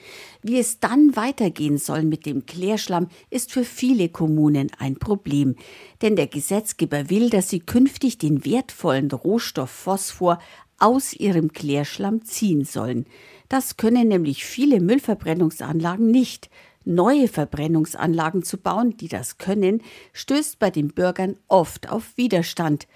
Wie 0.40 0.61
es 0.61 0.78
dann 0.78 1.16
weitergehen 1.16 1.78
soll 1.78 2.05
mit 2.05 2.26
dem 2.26 2.47
Klärschlamm, 2.47 3.09
ist 3.30 3.51
für 3.51 3.64
viele 3.64 4.09
Kommunen 4.09 4.70
ein 4.78 4.97
Problem. 4.97 5.57
Denn 6.01 6.14
der 6.14 6.28
Gesetzgeber 6.28 7.11
will, 7.11 7.28
dass 7.28 7.49
sie 7.49 7.59
künftig 7.59 8.18
den 8.18 8.45
wertvollen 8.45 9.11
Rohstoff 9.11 9.70
Phosphor 9.70 10.38
aus 10.79 11.12
ihrem 11.12 11.53
Klärschlamm 11.53 12.25
ziehen 12.25 12.64
sollen. 12.64 13.07
Das 13.49 13.77
können 13.77 14.09
nämlich 14.09 14.45
viele 14.45 14.81
Müllverbrennungsanlagen 14.81 16.11
nicht. 16.11 16.51
Neue 16.85 17.29
Verbrennungsanlagen 17.29 18.43
zu 18.43 18.59
bauen, 18.59 18.97
die 18.97 19.09
das 19.09 19.39
können, 19.39 19.83
stößt 20.12 20.59
bei 20.59 20.70
den 20.70 20.89
Bürgern 20.89 21.37
oft 21.47 21.91
auf 21.91 22.16
Widerstand. 22.16 22.89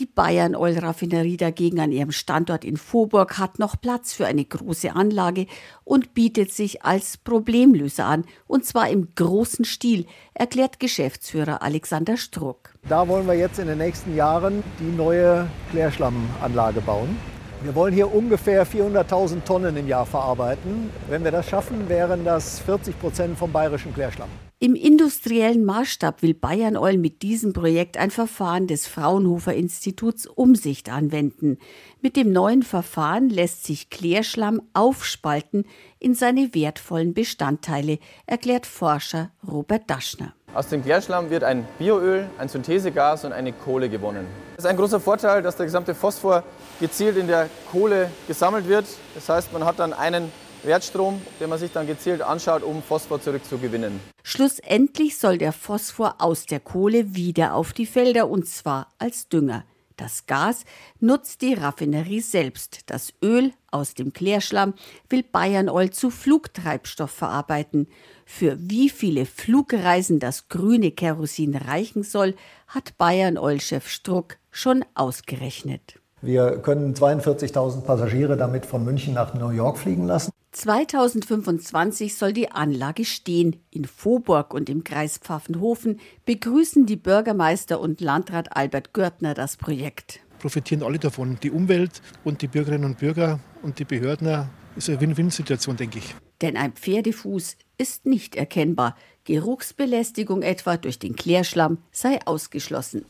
Die 0.00 0.06
Bayern 0.06 0.56
Oil 0.56 0.78
Raffinerie 0.78 1.36
dagegen 1.36 1.78
an 1.78 1.92
ihrem 1.92 2.10
Standort 2.10 2.64
in 2.64 2.78
Vorburg 2.78 3.36
hat 3.36 3.58
noch 3.58 3.78
Platz 3.78 4.14
für 4.14 4.24
eine 4.24 4.46
große 4.46 4.96
Anlage 4.96 5.44
und 5.84 6.14
bietet 6.14 6.54
sich 6.54 6.82
als 6.86 7.18
Problemlöser 7.18 8.06
an, 8.06 8.24
und 8.46 8.64
zwar 8.64 8.88
im 8.88 9.14
großen 9.14 9.66
Stil, 9.66 10.06
erklärt 10.32 10.80
Geschäftsführer 10.80 11.60
Alexander 11.60 12.16
Struck. 12.16 12.70
Da 12.88 13.06
wollen 13.08 13.26
wir 13.26 13.34
jetzt 13.34 13.58
in 13.58 13.66
den 13.66 13.76
nächsten 13.76 14.16
Jahren 14.16 14.62
die 14.78 14.96
neue 14.96 15.46
Klärschlammanlage 15.70 16.80
bauen. 16.80 17.18
Wir 17.62 17.74
wollen 17.74 17.92
hier 17.92 18.10
ungefähr 18.10 18.66
400.000 18.66 19.44
Tonnen 19.44 19.76
im 19.76 19.86
Jahr 19.86 20.06
verarbeiten. 20.06 20.88
Wenn 21.10 21.24
wir 21.24 21.30
das 21.30 21.46
schaffen, 21.46 21.90
wären 21.90 22.24
das 22.24 22.60
40 22.60 22.98
Prozent 22.98 23.36
vom 23.36 23.52
bayerischen 23.52 23.92
Klärschlamm. 23.92 24.30
Im 24.62 24.74
industriellen 24.74 25.64
Maßstab 25.64 26.20
will 26.20 26.34
Bayern 26.34 26.76
Oil 26.76 26.98
mit 26.98 27.22
diesem 27.22 27.54
Projekt 27.54 27.96
ein 27.96 28.10
Verfahren 28.10 28.66
des 28.66 28.86
Fraunhofer 28.86 29.54
Instituts 29.54 30.26
Umsicht 30.26 30.90
anwenden. 30.90 31.56
Mit 32.02 32.14
dem 32.14 32.30
neuen 32.30 32.62
Verfahren 32.62 33.30
lässt 33.30 33.64
sich 33.64 33.88
Klärschlamm 33.88 34.60
aufspalten 34.74 35.64
in 35.98 36.14
seine 36.14 36.54
wertvollen 36.54 37.14
Bestandteile, 37.14 38.00
erklärt 38.26 38.66
Forscher 38.66 39.30
Robert 39.50 39.88
Daschner. 39.88 40.34
Aus 40.52 40.68
dem 40.68 40.84
Klärschlamm 40.84 41.30
wird 41.30 41.42
ein 41.42 41.66
Bioöl, 41.78 42.28
ein 42.36 42.50
Synthesegas 42.50 43.24
und 43.24 43.32
eine 43.32 43.54
Kohle 43.54 43.88
gewonnen. 43.88 44.26
Es 44.58 44.64
ist 44.64 44.70
ein 44.70 44.76
großer 44.76 45.00
Vorteil, 45.00 45.40
dass 45.40 45.56
der 45.56 45.64
gesamte 45.64 45.94
Phosphor 45.94 46.44
gezielt 46.80 47.16
in 47.16 47.28
der 47.28 47.48
Kohle 47.72 48.10
gesammelt 48.28 48.68
wird. 48.68 48.84
Das 49.14 49.26
heißt, 49.26 49.54
man 49.54 49.64
hat 49.64 49.78
dann 49.78 49.94
einen 49.94 50.30
Wertstrom, 50.64 51.20
den 51.40 51.48
man 51.48 51.58
sich 51.58 51.72
dann 51.72 51.86
gezielt 51.86 52.22
anschaut, 52.22 52.62
um 52.62 52.82
Phosphor 52.82 53.20
zurückzugewinnen. 53.20 54.00
Schlussendlich 54.22 55.18
soll 55.18 55.38
der 55.38 55.52
Phosphor 55.52 56.16
aus 56.18 56.46
der 56.46 56.60
Kohle 56.60 57.14
wieder 57.14 57.54
auf 57.54 57.72
die 57.72 57.86
Felder 57.86 58.28
und 58.28 58.46
zwar 58.46 58.88
als 58.98 59.28
Dünger. 59.28 59.64
Das 60.00 60.24
Gas 60.24 60.64
nutzt 60.98 61.42
die 61.42 61.52
Raffinerie 61.52 62.22
selbst. 62.22 62.80
Das 62.86 63.12
Öl 63.22 63.52
aus 63.70 63.92
dem 63.92 64.14
Klärschlamm 64.14 64.72
will 65.10 65.22
Bayern 65.22 65.68
Oil 65.68 65.90
zu 65.90 66.08
Flugtreibstoff 66.08 67.10
verarbeiten. 67.10 67.86
Für 68.24 68.56
wie 68.58 68.88
viele 68.88 69.26
Flugreisen 69.26 70.18
das 70.18 70.48
grüne 70.48 70.90
Kerosin 70.90 71.54
reichen 71.54 72.02
soll, 72.02 72.34
hat 72.66 72.96
Bayern 72.96 73.36
Oil-Chef 73.36 73.88
Struck 73.88 74.38
schon 74.50 74.86
ausgerechnet. 74.94 76.00
Wir 76.22 76.58
können 76.58 76.94
42.000 76.94 77.82
Passagiere 77.82 78.38
damit 78.38 78.64
von 78.64 78.84
München 78.84 79.12
nach 79.12 79.34
New 79.34 79.50
York 79.50 79.76
fliegen 79.76 80.06
lassen. 80.06 80.30
2025 80.52 82.14
soll 82.14 82.32
die 82.32 82.50
Anlage 82.50 83.04
stehen. 83.04 83.56
In 83.70 83.84
Vohburg 83.84 84.52
und 84.52 84.68
im 84.68 84.82
Kreis 84.82 85.18
Pfaffenhofen 85.18 86.00
begrüßen 86.24 86.86
die 86.86 86.96
Bürgermeister 86.96 87.80
und 87.80 88.00
Landrat 88.00 88.56
Albert 88.56 88.92
Görtner 88.92 89.34
das 89.34 89.56
Projekt. 89.56 90.20
Profitieren 90.40 90.82
alle 90.82 90.98
davon, 90.98 91.38
die 91.42 91.50
Umwelt 91.50 92.02
und 92.24 92.42
die 92.42 92.48
Bürgerinnen 92.48 92.84
und 92.84 92.98
Bürger 92.98 93.38
und 93.62 93.78
die 93.78 93.84
Behörden. 93.84 94.48
Ist 94.76 94.88
eine 94.88 95.00
Win-Win-Situation, 95.00 95.76
denke 95.76 95.98
ich. 95.98 96.14
Denn 96.40 96.56
ein 96.56 96.72
Pferdefuß 96.72 97.56
ist 97.76 98.06
nicht 98.06 98.36
erkennbar. 98.36 98.96
Geruchsbelästigung 99.24 100.42
etwa 100.42 100.76
durch 100.76 100.98
den 100.98 101.16
Klärschlamm 101.16 101.78
sei 101.92 102.18
ausgeschlossen. 102.24 103.04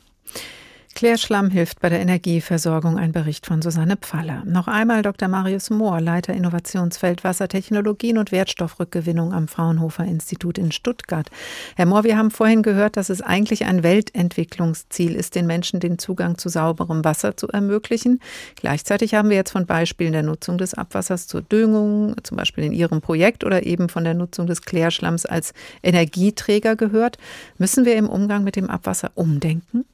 Klärschlamm 0.95 1.51
hilft 1.51 1.81
bei 1.81 1.89
der 1.89 2.01
Energieversorgung. 2.01 2.99
Ein 2.99 3.13
Bericht 3.13 3.47
von 3.47 3.63
Susanne 3.63 3.97
Pfaller. 3.97 4.43
Noch 4.45 4.67
einmal 4.67 5.03
Dr. 5.03 5.29
Marius 5.29 5.71
Mohr, 5.71 6.01
Leiter 6.01 6.35
Innovationsfeld 6.35 7.25
Wassertechnologien 7.25 8.19
und 8.19 8.33
Wertstoffrückgewinnung 8.33 9.33
am 9.33 9.49
Fraunhofer 9.49 10.05
Institut 10.05 10.59
in 10.59 10.73
Stuttgart. 10.73 11.31
Herr 11.77 11.87
Mohr, 11.87 12.05
wir 12.05 12.19
haben 12.19 12.31
vorhin 12.31 12.63
gehört, 12.63 12.97
dass 12.97 13.09
es 13.09 13.23
eigentlich 13.23 13.65
ein 13.65 13.83
Weltentwicklungsziel 13.83 15.15
ist, 15.15 15.37
den 15.37 15.47
Menschen 15.47 15.81
den 15.81 15.99
Zugang 15.99 16.37
zu 16.37 16.49
sauberem 16.49 17.05
Wasser 17.05 17.37
zu 17.37 17.49
ermöglichen. 17.49 18.21
Gleichzeitig 18.57 19.15
haben 19.15 19.31
wir 19.31 19.37
jetzt 19.37 19.53
von 19.53 19.67
Beispielen 19.67 20.13
der 20.13 20.25
Nutzung 20.25 20.59
des 20.59 20.75
Abwassers 20.75 21.29
zur 21.29 21.41
Düngung, 21.41 22.17
zum 22.25 22.37
Beispiel 22.37 22.65
in 22.65 22.73
Ihrem 22.73 23.01
Projekt 23.01 23.45
oder 23.45 23.65
eben 23.65 23.89
von 23.89 24.05
der 24.05 24.15
Nutzung 24.15 24.49
des 24.49 24.63
Klärschlamms 24.63 25.25
als 25.25 25.55
Energieträger 25.83 26.75
gehört. 26.75 27.17
Müssen 27.59 27.85
wir 27.85 27.95
im 27.95 28.09
Umgang 28.09 28.43
mit 28.45 28.57
dem 28.57 28.69
Abwasser 28.69 29.13
umdenken? 29.15 29.85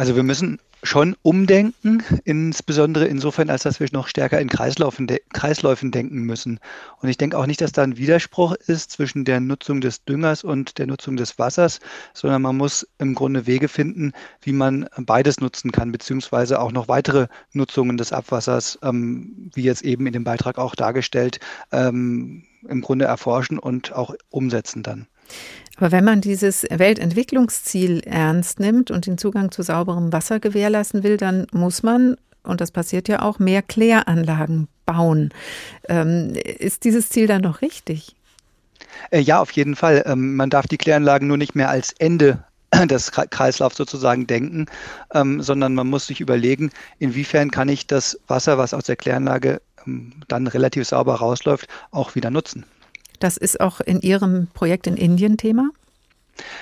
Also 0.00 0.16
wir 0.16 0.22
müssen 0.22 0.58
schon 0.82 1.14
umdenken, 1.20 2.02
insbesondere 2.24 3.06
insofern, 3.06 3.50
als 3.50 3.64
dass 3.64 3.80
wir 3.80 3.88
noch 3.92 4.08
stärker 4.08 4.40
in 4.40 4.48
Kreisläufen, 4.48 5.06
de 5.06 5.20
Kreisläufen 5.34 5.90
denken 5.90 6.22
müssen. 6.22 6.58
Und 7.02 7.10
ich 7.10 7.18
denke 7.18 7.36
auch 7.36 7.44
nicht, 7.44 7.60
dass 7.60 7.72
da 7.72 7.82
ein 7.82 7.98
Widerspruch 7.98 8.54
ist 8.54 8.92
zwischen 8.92 9.26
der 9.26 9.40
Nutzung 9.40 9.82
des 9.82 10.06
Düngers 10.06 10.42
und 10.42 10.78
der 10.78 10.86
Nutzung 10.86 11.18
des 11.18 11.38
Wassers, 11.38 11.80
sondern 12.14 12.40
man 12.40 12.56
muss 12.56 12.88
im 12.96 13.14
Grunde 13.14 13.46
Wege 13.46 13.68
finden, 13.68 14.12
wie 14.40 14.54
man 14.54 14.88
beides 14.96 15.38
nutzen 15.42 15.70
kann, 15.70 15.92
beziehungsweise 15.92 16.60
auch 16.60 16.72
noch 16.72 16.88
weitere 16.88 17.26
Nutzungen 17.52 17.98
des 17.98 18.14
Abwassers, 18.14 18.78
ähm, 18.82 19.50
wie 19.52 19.64
jetzt 19.64 19.82
eben 19.82 20.06
in 20.06 20.14
dem 20.14 20.24
Beitrag 20.24 20.56
auch 20.56 20.74
dargestellt, 20.74 21.40
ähm, 21.72 22.44
im 22.66 22.80
Grunde 22.80 23.04
erforschen 23.04 23.58
und 23.58 23.92
auch 23.92 24.14
umsetzen 24.30 24.82
dann. 24.82 25.08
Aber 25.76 25.92
wenn 25.92 26.04
man 26.04 26.20
dieses 26.20 26.66
Weltentwicklungsziel 26.70 28.00
ernst 28.00 28.60
nimmt 28.60 28.90
und 28.90 29.06
den 29.06 29.16
Zugang 29.16 29.50
zu 29.50 29.62
sauberem 29.62 30.12
Wasser 30.12 30.38
gewährleisten 30.38 31.02
will, 31.02 31.16
dann 31.16 31.46
muss 31.52 31.82
man, 31.82 32.16
und 32.42 32.60
das 32.60 32.70
passiert 32.70 33.08
ja 33.08 33.22
auch, 33.22 33.38
mehr 33.38 33.62
Kläranlagen 33.62 34.68
bauen. 34.84 35.30
Ähm, 35.88 36.34
ist 36.34 36.84
dieses 36.84 37.08
Ziel 37.08 37.26
dann 37.26 37.40
noch 37.40 37.62
richtig? 37.62 38.14
Äh, 39.10 39.20
ja, 39.20 39.40
auf 39.40 39.52
jeden 39.52 39.76
Fall. 39.76 40.02
Ähm, 40.06 40.36
man 40.36 40.50
darf 40.50 40.66
die 40.66 40.78
Kläranlagen 40.78 41.28
nur 41.28 41.38
nicht 41.38 41.54
mehr 41.54 41.70
als 41.70 41.94
Ende 41.98 42.44
des 42.86 43.12
Kreislaufs 43.12 43.76
sozusagen 43.76 44.26
denken, 44.26 44.66
ähm, 45.14 45.42
sondern 45.42 45.74
man 45.74 45.88
muss 45.88 46.06
sich 46.06 46.20
überlegen, 46.20 46.70
inwiefern 46.98 47.50
kann 47.50 47.68
ich 47.68 47.86
das 47.86 48.20
Wasser, 48.26 48.58
was 48.58 48.74
aus 48.74 48.84
der 48.84 48.96
Kläranlage 48.96 49.60
ähm, 49.86 50.12
dann 50.28 50.46
relativ 50.46 50.86
sauber 50.86 51.16
rausläuft, 51.16 51.68
auch 51.90 52.14
wieder 52.14 52.30
nutzen. 52.30 52.64
Das 53.20 53.36
ist 53.36 53.60
auch 53.60 53.80
in 53.80 54.00
Ihrem 54.00 54.48
Projekt 54.52 54.86
in 54.86 54.96
Indien 54.96 55.36
Thema? 55.36 55.70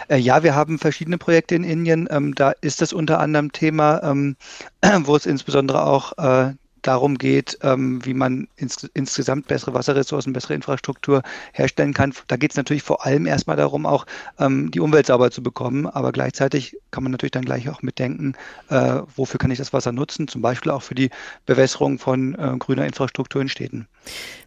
Äh, 0.08 0.18
ja, 0.18 0.42
wir 0.42 0.54
haben 0.54 0.78
verschiedene 0.78 1.16
Projekte 1.16 1.54
in 1.54 1.64
Indien. 1.64 2.08
Ähm, 2.10 2.34
da 2.34 2.50
ist 2.60 2.82
das 2.82 2.92
unter 2.92 3.20
anderem 3.20 3.52
Thema, 3.52 4.02
ähm, 4.02 4.36
wo 5.04 5.14
es 5.14 5.24
insbesondere 5.24 5.86
auch 5.86 6.18
äh, 6.18 6.54
darum 6.82 7.16
geht, 7.16 7.58
ähm, 7.62 8.04
wie 8.04 8.14
man 8.14 8.48
ins, 8.56 8.90
insgesamt 8.94 9.46
bessere 9.46 9.72
Wasserressourcen, 9.72 10.32
bessere 10.32 10.54
Infrastruktur 10.54 11.22
herstellen 11.52 11.94
kann. 11.94 12.12
Da 12.26 12.36
geht 12.36 12.50
es 12.50 12.56
natürlich 12.56 12.82
vor 12.82 13.06
allem 13.06 13.26
erstmal 13.26 13.56
darum, 13.56 13.84
auch 13.84 14.06
die 14.38 14.80
Umwelt 14.80 15.06
sauber 15.06 15.32
zu 15.32 15.42
bekommen, 15.42 15.86
aber 15.86 16.12
gleichzeitig 16.12 16.76
kann 16.92 17.02
man 17.02 17.12
natürlich 17.12 17.32
dann 17.32 17.44
gleich 17.44 17.68
auch 17.68 17.82
mitdenken, 17.82 18.34
äh, 18.70 19.00
wofür 19.16 19.38
kann 19.38 19.50
ich 19.50 19.58
das 19.58 19.72
Wasser 19.72 19.90
nutzen, 19.90 20.28
zum 20.28 20.40
Beispiel 20.40 20.70
auch 20.70 20.82
für 20.82 20.94
die 20.94 21.10
Bewässerung 21.46 21.98
von 21.98 22.34
grüner 22.60 22.86
Infrastruktur 22.86 23.42
in 23.42 23.48
Städten. 23.48 23.88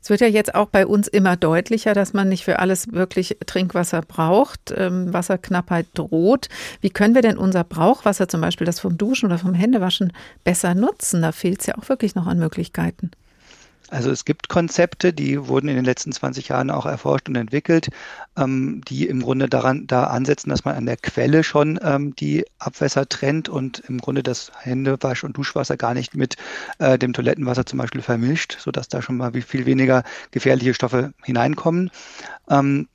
Es 0.01 0.09
wird 0.09 0.21
ja 0.21 0.27
jetzt 0.27 0.55
auch 0.55 0.67
bei 0.67 0.85
uns 0.87 1.07
immer 1.07 1.35
deutlicher, 1.37 1.93
dass 1.93 2.13
man 2.13 2.29
nicht 2.29 2.43
für 2.43 2.59
alles 2.59 2.91
wirklich 2.91 3.37
Trinkwasser 3.45 4.01
braucht. 4.01 4.73
Ähm, 4.75 5.13
Wasserknappheit 5.13 5.87
droht. 5.93 6.49
Wie 6.81 6.89
können 6.89 7.15
wir 7.15 7.21
denn 7.21 7.37
unser 7.37 7.63
Brauchwasser, 7.63 8.27
zum 8.27 8.41
Beispiel 8.41 8.65
das 8.65 8.79
vom 8.79 8.97
Duschen 8.97 9.27
oder 9.27 9.37
vom 9.37 9.53
Händewaschen, 9.53 10.13
besser 10.43 10.73
nutzen? 10.73 11.21
Da 11.21 11.31
fehlt 11.31 11.61
es 11.61 11.67
ja 11.67 11.77
auch 11.77 11.87
wirklich 11.89 12.15
noch 12.15 12.27
an 12.27 12.39
Möglichkeiten. 12.39 13.11
Also 13.91 14.09
es 14.09 14.23
gibt 14.23 14.47
Konzepte, 14.47 15.11
die 15.11 15.47
wurden 15.47 15.67
in 15.67 15.75
den 15.75 15.83
letzten 15.83 16.13
20 16.13 16.47
Jahren 16.47 16.71
auch 16.71 16.85
erforscht 16.85 17.27
und 17.27 17.35
entwickelt, 17.35 17.89
ähm, 18.37 18.81
die 18.87 19.05
im 19.05 19.21
Grunde 19.21 19.49
daran 19.49 19.85
da 19.85 20.05
ansetzen, 20.05 20.49
dass 20.49 20.63
man 20.63 20.75
an 20.75 20.85
der 20.85 20.95
Quelle 20.95 21.43
schon 21.43 21.77
ähm, 21.83 22.15
die 22.15 22.45
Abwässer 22.57 23.09
trennt 23.09 23.49
und 23.49 23.79
im 23.89 23.97
Grunde 23.97 24.23
das 24.23 24.53
Händewasch- 24.63 25.25
und 25.25 25.35
Duschwasser 25.35 25.75
gar 25.75 25.93
nicht 25.93 26.15
mit 26.15 26.37
äh, 26.79 26.97
dem 26.97 27.11
Toilettenwasser 27.11 27.65
zum 27.65 27.79
Beispiel 27.79 28.01
vermischt, 28.01 28.57
sodass 28.61 28.87
da 28.87 29.01
schon 29.01 29.17
mal 29.17 29.33
viel 29.33 29.65
weniger 29.65 30.03
gefährliche 30.31 30.73
Stoffe 30.73 31.13
hineinkommen. 31.23 31.91
Ähm, 32.49 32.87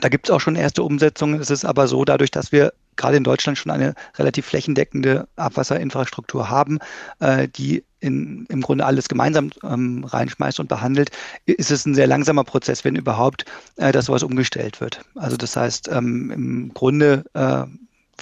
da 0.00 0.08
gibt 0.08 0.28
es 0.28 0.30
auch 0.34 0.40
schon 0.40 0.56
erste 0.56 0.82
Umsetzungen. 0.82 1.40
Es 1.40 1.50
ist 1.50 1.64
aber 1.64 1.88
so, 1.88 2.04
dadurch, 2.04 2.30
dass 2.30 2.52
wir 2.52 2.72
gerade 2.96 3.16
in 3.16 3.24
Deutschland 3.24 3.56
schon 3.56 3.70
eine 3.70 3.94
relativ 4.16 4.46
flächendeckende 4.46 5.28
Abwasserinfrastruktur 5.36 6.50
haben, 6.50 6.78
äh, 7.20 7.48
die 7.48 7.84
in, 8.00 8.46
im 8.48 8.60
Grunde 8.60 8.84
alles 8.84 9.08
gemeinsam 9.08 9.50
ähm, 9.64 10.04
reinschmeißt 10.04 10.60
und 10.60 10.68
behandelt, 10.68 11.10
ist 11.46 11.70
es 11.70 11.86
ein 11.86 11.94
sehr 11.94 12.06
langsamer 12.06 12.44
Prozess, 12.44 12.84
wenn 12.84 12.96
überhaupt, 12.96 13.44
äh, 13.76 13.92
dass 13.92 14.06
sowas 14.06 14.22
umgestellt 14.22 14.80
wird. 14.80 15.00
Also 15.14 15.36
das 15.36 15.56
heißt, 15.56 15.88
ähm, 15.88 16.30
im 16.30 16.74
Grunde 16.74 17.24
äh, 17.34 17.64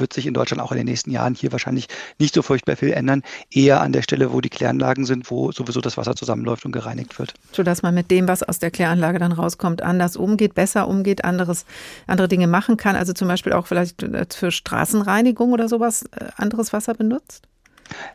wird 0.01 0.13
sich 0.13 0.27
in 0.27 0.35
Deutschland 0.35 0.63
auch 0.63 0.73
in 0.73 0.79
den 0.79 0.87
nächsten 0.87 1.11
Jahren 1.11 1.35
hier 1.35 1.53
wahrscheinlich 1.53 1.89
nicht 2.19 2.35
so 2.35 2.43
furchtbar 2.43 2.77
viel 2.77 2.93
ändern. 2.93 3.23
Eher 3.51 3.81
an 3.81 3.93
der 3.93 4.03
Stelle, 4.03 4.33
wo 4.33 4.41
die 4.41 4.49
Kläranlagen 4.49 5.05
sind, 5.05 5.31
wo 5.31 5.53
sowieso 5.53 5.81
das 5.81 5.97
Wasser 5.97 6.15
zusammenläuft 6.17 6.65
und 6.65 6.73
gereinigt 6.73 7.19
wird. 7.19 7.35
Sodass 7.53 7.83
man 7.83 7.95
mit 7.95 8.11
dem, 8.11 8.29
was 8.29 8.43
aus 8.43 8.59
der 8.59 8.71
Kläranlage 8.71 9.19
dann 9.19 9.33
rauskommt, 9.33 9.83
anders 9.83 10.17
umgeht, 10.17 10.55
besser 10.55 10.89
umgeht, 10.89 11.25
anderes, 11.25 11.65
andere 12.07 12.29
Dinge 12.29 12.47
machen 12.47 12.77
kann. 12.77 12.97
Also 12.97 13.13
zum 13.13 13.29
Beispiel 13.29 13.53
auch 13.53 13.67
vielleicht 13.67 14.03
äh, 14.03 14.27
für 14.29 14.51
Straßenreinigung 14.51 15.53
oder 15.53 15.69
sowas 15.69 16.05
äh, 16.13 16.27
anderes 16.37 16.73
Wasser 16.73 16.95
benutzt? 16.95 17.49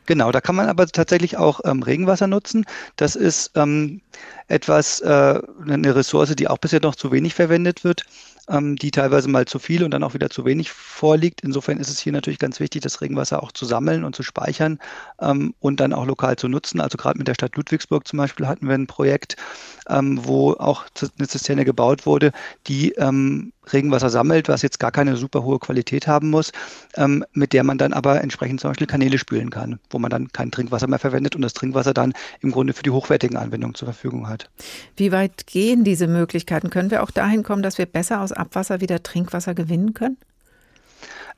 Genau, 0.05 0.31
da 0.31 0.41
kann 0.41 0.55
man 0.55 0.67
aber 0.67 0.87
tatsächlich 0.87 1.37
auch 1.37 1.61
ähm, 1.63 1.83
Regenwasser 1.83 2.27
nutzen. 2.27 2.65
Das 2.95 3.15
ist 3.15 3.51
ähm, 3.55 4.01
etwas, 4.47 4.99
äh, 5.01 5.39
eine 5.67 5.95
Ressource, 5.95 6.35
die 6.35 6.47
auch 6.47 6.57
bisher 6.57 6.81
noch 6.81 6.95
zu 6.95 7.11
wenig 7.11 7.33
verwendet 7.33 7.83
wird 7.83 8.05
ähm, 8.49 8.75
die 8.75 8.91
teilweise 8.91 9.29
mal 9.29 9.45
zu 9.45 9.59
viel 9.59 9.83
und 9.83 9.91
dann 9.91 10.03
auch 10.03 10.13
wieder 10.13 10.29
zu 10.29 10.45
wenig 10.45 10.71
vorliegt. 10.71 11.41
Insofern 11.41 11.77
ist 11.77 11.89
es 11.89 11.99
hier 11.99 12.11
natürlich 12.11 12.39
ganz 12.39 12.59
wichtig, 12.59 12.81
das 12.81 13.01
Regenwasser 13.01 13.41
auch 13.41 13.51
zu 13.51 13.65
sammeln 13.65 14.03
und 14.03 14.15
zu 14.15 14.23
speichern 14.23 14.79
ähm, 15.19 15.53
und 15.59 15.79
dann 15.79 15.93
auch 15.93 16.05
lokal 16.05 16.35
zu 16.35 16.47
nutzen. 16.47 16.81
Also 16.81 16.97
gerade 16.97 17.17
mit 17.17 17.27
der 17.27 17.33
Stadt 17.33 17.55
Ludwigsburg 17.55 18.07
zum 18.07 18.17
Beispiel 18.17 18.47
hatten 18.47 18.67
wir 18.67 18.75
ein 18.75 18.87
Projekt, 18.87 19.35
ähm, 19.89 20.19
wo 20.23 20.53
auch 20.53 20.85
eine 21.17 21.27
Zisterne 21.27 21.65
gebaut 21.65 22.05
wurde, 22.05 22.31
die 22.67 22.91
ähm, 22.93 23.53
Regenwasser 23.71 24.09
sammelt, 24.09 24.49
was 24.49 24.63
jetzt 24.63 24.79
gar 24.79 24.91
keine 24.91 25.15
super 25.17 25.43
hohe 25.43 25.59
Qualität 25.59 26.07
haben 26.07 26.29
muss, 26.29 26.51
ähm, 26.95 27.23
mit 27.33 27.53
der 27.53 27.63
man 27.63 27.77
dann 27.77 27.93
aber 27.93 28.21
entsprechend 28.21 28.59
zum 28.59 28.71
Beispiel 28.71 28.87
Kanäle 28.87 29.17
spülen 29.17 29.51
kann, 29.51 29.79
wo 29.91 29.99
man 29.99 30.09
dann 30.09 30.29
kein 30.29 30.51
Trinkwasser 30.51 30.87
mehr 30.87 30.99
verwendet 30.99 31.35
und 31.35 31.43
das 31.43 31.53
Trinkwasser 31.53 31.93
dann 31.93 32.13
im 32.41 32.51
Grunde 32.51 32.73
für 32.73 32.83
die 32.83 32.89
hochwertigen 32.89 33.37
Anwendungen 33.37 33.75
zur 33.75 33.85
Verfügung 33.85 34.27
hat. 34.27 34.30
Wie 34.95 35.11
weit 35.11 35.47
gehen 35.47 35.83
diese 35.83 36.07
Möglichkeiten? 36.07 36.69
Können 36.69 36.91
wir 36.91 37.03
auch 37.03 37.11
dahin 37.11 37.43
kommen, 37.43 37.63
dass 37.63 37.77
wir 37.77 37.85
besser 37.85 38.21
aus 38.21 38.31
Abwasser 38.31 38.81
wieder 38.81 39.03
Trinkwasser 39.03 39.53
gewinnen 39.53 39.93
können? 39.93 40.17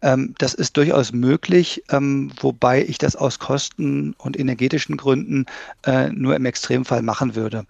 Ähm, 0.01 0.35
das 0.37 0.53
ist 0.53 0.75
durchaus 0.75 1.13
möglich, 1.13 1.83
ähm, 1.89 2.31
wobei 2.41 2.83
ich 2.83 2.97
das 2.97 3.15
aus 3.15 3.39
Kosten- 3.39 4.13
und 4.17 4.37
energetischen 4.37 4.97
Gründen 4.97 5.45
äh, 5.85 6.09
nur 6.09 6.35
im 6.35 6.45
Extremfall 6.45 7.01
machen 7.01 7.35
würde. 7.35 7.65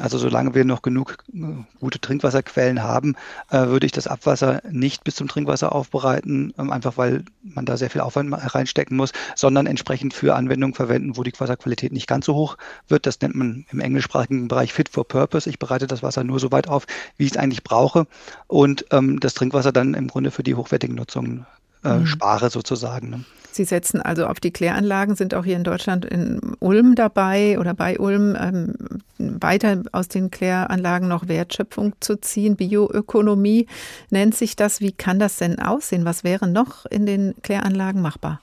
Also 0.00 0.18
solange 0.18 0.54
wir 0.54 0.64
noch 0.64 0.82
genug 0.82 1.16
äh, 1.32 1.38
gute 1.80 2.00
Trinkwasserquellen 2.00 2.82
haben, 2.82 3.16
äh, 3.50 3.66
würde 3.66 3.86
ich 3.86 3.92
das 3.92 4.06
Abwasser 4.06 4.62
nicht 4.70 5.04
bis 5.04 5.16
zum 5.16 5.28
Trinkwasser 5.28 5.72
aufbereiten, 5.72 6.54
ähm, 6.58 6.70
einfach 6.70 6.96
weil 6.96 7.24
man 7.42 7.64
da 7.64 7.76
sehr 7.76 7.90
viel 7.90 8.00
Aufwand 8.00 8.32
reinstecken 8.32 8.96
muss, 8.96 9.12
sondern 9.34 9.66
entsprechend 9.66 10.14
für 10.14 10.36
Anwendungen 10.36 10.74
verwenden, 10.74 11.16
wo 11.16 11.22
die 11.22 11.32
Wasserqualität 11.36 11.92
nicht 11.92 12.06
ganz 12.06 12.26
so 12.26 12.34
hoch 12.34 12.56
wird. 12.88 13.06
Das 13.06 13.20
nennt 13.20 13.34
man 13.34 13.66
im 13.72 13.80
englischsprachigen 13.80 14.48
Bereich 14.48 14.72
Fit 14.72 14.88
for 14.88 15.06
Purpose. 15.06 15.50
Ich 15.50 15.58
bereite 15.58 15.86
das 15.86 16.02
Wasser 16.02 16.22
nur 16.22 16.38
so 16.38 16.52
weit 16.52 16.68
auf, 16.68 16.86
wie 17.16 17.24
ich 17.24 17.32
es 17.32 17.36
eigentlich 17.36 17.64
brauche 17.64 18.06
und 18.46 18.86
ähm, 18.92 19.18
das 19.18 19.34
Trinkwasser 19.34 19.72
dann 19.72 19.94
im 19.94 20.08
Grunde 20.08 20.30
für 20.30 20.42
die 20.42 20.54
hochwertigen 20.54 20.94
Nutzungen 20.94 21.46
äh, 21.84 21.98
mhm. 21.98 22.06
spare 22.06 22.50
sozusagen. 22.50 23.10
Ne? 23.10 23.24
Sie 23.50 23.64
setzen 23.64 24.00
also 24.00 24.26
auf 24.26 24.40
die 24.40 24.52
Kläranlagen, 24.52 25.16
sind 25.16 25.34
auch 25.34 25.44
hier 25.44 25.56
in 25.56 25.64
Deutschland 25.64 26.04
in 26.04 26.40
Ulm 26.60 26.94
dabei 26.94 27.58
oder 27.58 27.74
bei 27.74 27.98
Ulm, 27.98 28.36
ähm, 28.40 28.74
weiter 29.18 29.77
aus 29.92 30.08
den 30.08 30.30
Kläranlagen 30.30 31.08
noch 31.08 31.28
Wertschöpfung 31.28 31.94
zu 32.00 32.20
ziehen. 32.20 32.56
Bioökonomie 32.56 33.66
nennt 34.10 34.34
sich 34.34 34.56
das. 34.56 34.80
Wie 34.80 34.92
kann 34.92 35.18
das 35.18 35.36
denn 35.36 35.58
aussehen? 35.58 36.04
Was 36.04 36.24
wäre 36.24 36.46
noch 36.46 36.86
in 36.86 37.06
den 37.06 37.34
Kläranlagen 37.42 38.02
machbar? 38.02 38.40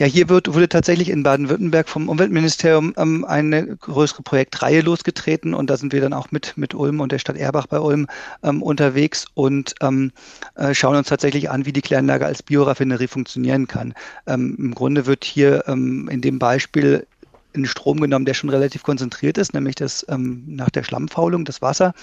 Ja, 0.00 0.06
hier 0.06 0.30
wird, 0.30 0.54
wurde 0.54 0.66
tatsächlich 0.66 1.10
in 1.10 1.22
Baden-Württemberg 1.22 1.86
vom 1.86 2.08
Umweltministerium 2.08 2.94
ähm, 2.96 3.26
eine 3.26 3.76
größere 3.76 4.22
Projektreihe 4.22 4.80
losgetreten 4.80 5.52
und 5.52 5.68
da 5.68 5.76
sind 5.76 5.92
wir 5.92 6.00
dann 6.00 6.14
auch 6.14 6.30
mit, 6.30 6.56
mit 6.56 6.72
Ulm 6.72 7.00
und 7.00 7.12
der 7.12 7.18
Stadt 7.18 7.36
Erbach 7.36 7.66
bei 7.66 7.78
Ulm 7.78 8.06
ähm, 8.42 8.62
unterwegs 8.62 9.26
und 9.34 9.74
ähm, 9.82 10.12
äh, 10.54 10.72
schauen 10.72 10.96
uns 10.96 11.08
tatsächlich 11.08 11.50
an, 11.50 11.66
wie 11.66 11.74
die 11.74 11.82
Kläranlage 11.82 12.24
als 12.24 12.42
Bioraffinerie 12.42 13.08
funktionieren 13.08 13.68
kann. 13.68 13.92
Ähm, 14.26 14.56
Im 14.58 14.74
Grunde 14.74 15.04
wird 15.04 15.22
hier 15.22 15.64
ähm, 15.66 16.08
in 16.10 16.22
dem 16.22 16.38
Beispiel 16.38 17.06
in 17.52 17.66
Strom 17.66 18.00
genommen, 18.00 18.24
der 18.24 18.34
schon 18.34 18.50
relativ 18.50 18.82
konzentriert 18.82 19.38
ist, 19.38 19.54
nämlich 19.54 19.74
das 19.74 20.04
ähm, 20.08 20.44
nach 20.46 20.70
der 20.70 20.82
Schlammfaulung, 20.82 21.44
das 21.44 21.62
Wasser. 21.62 21.94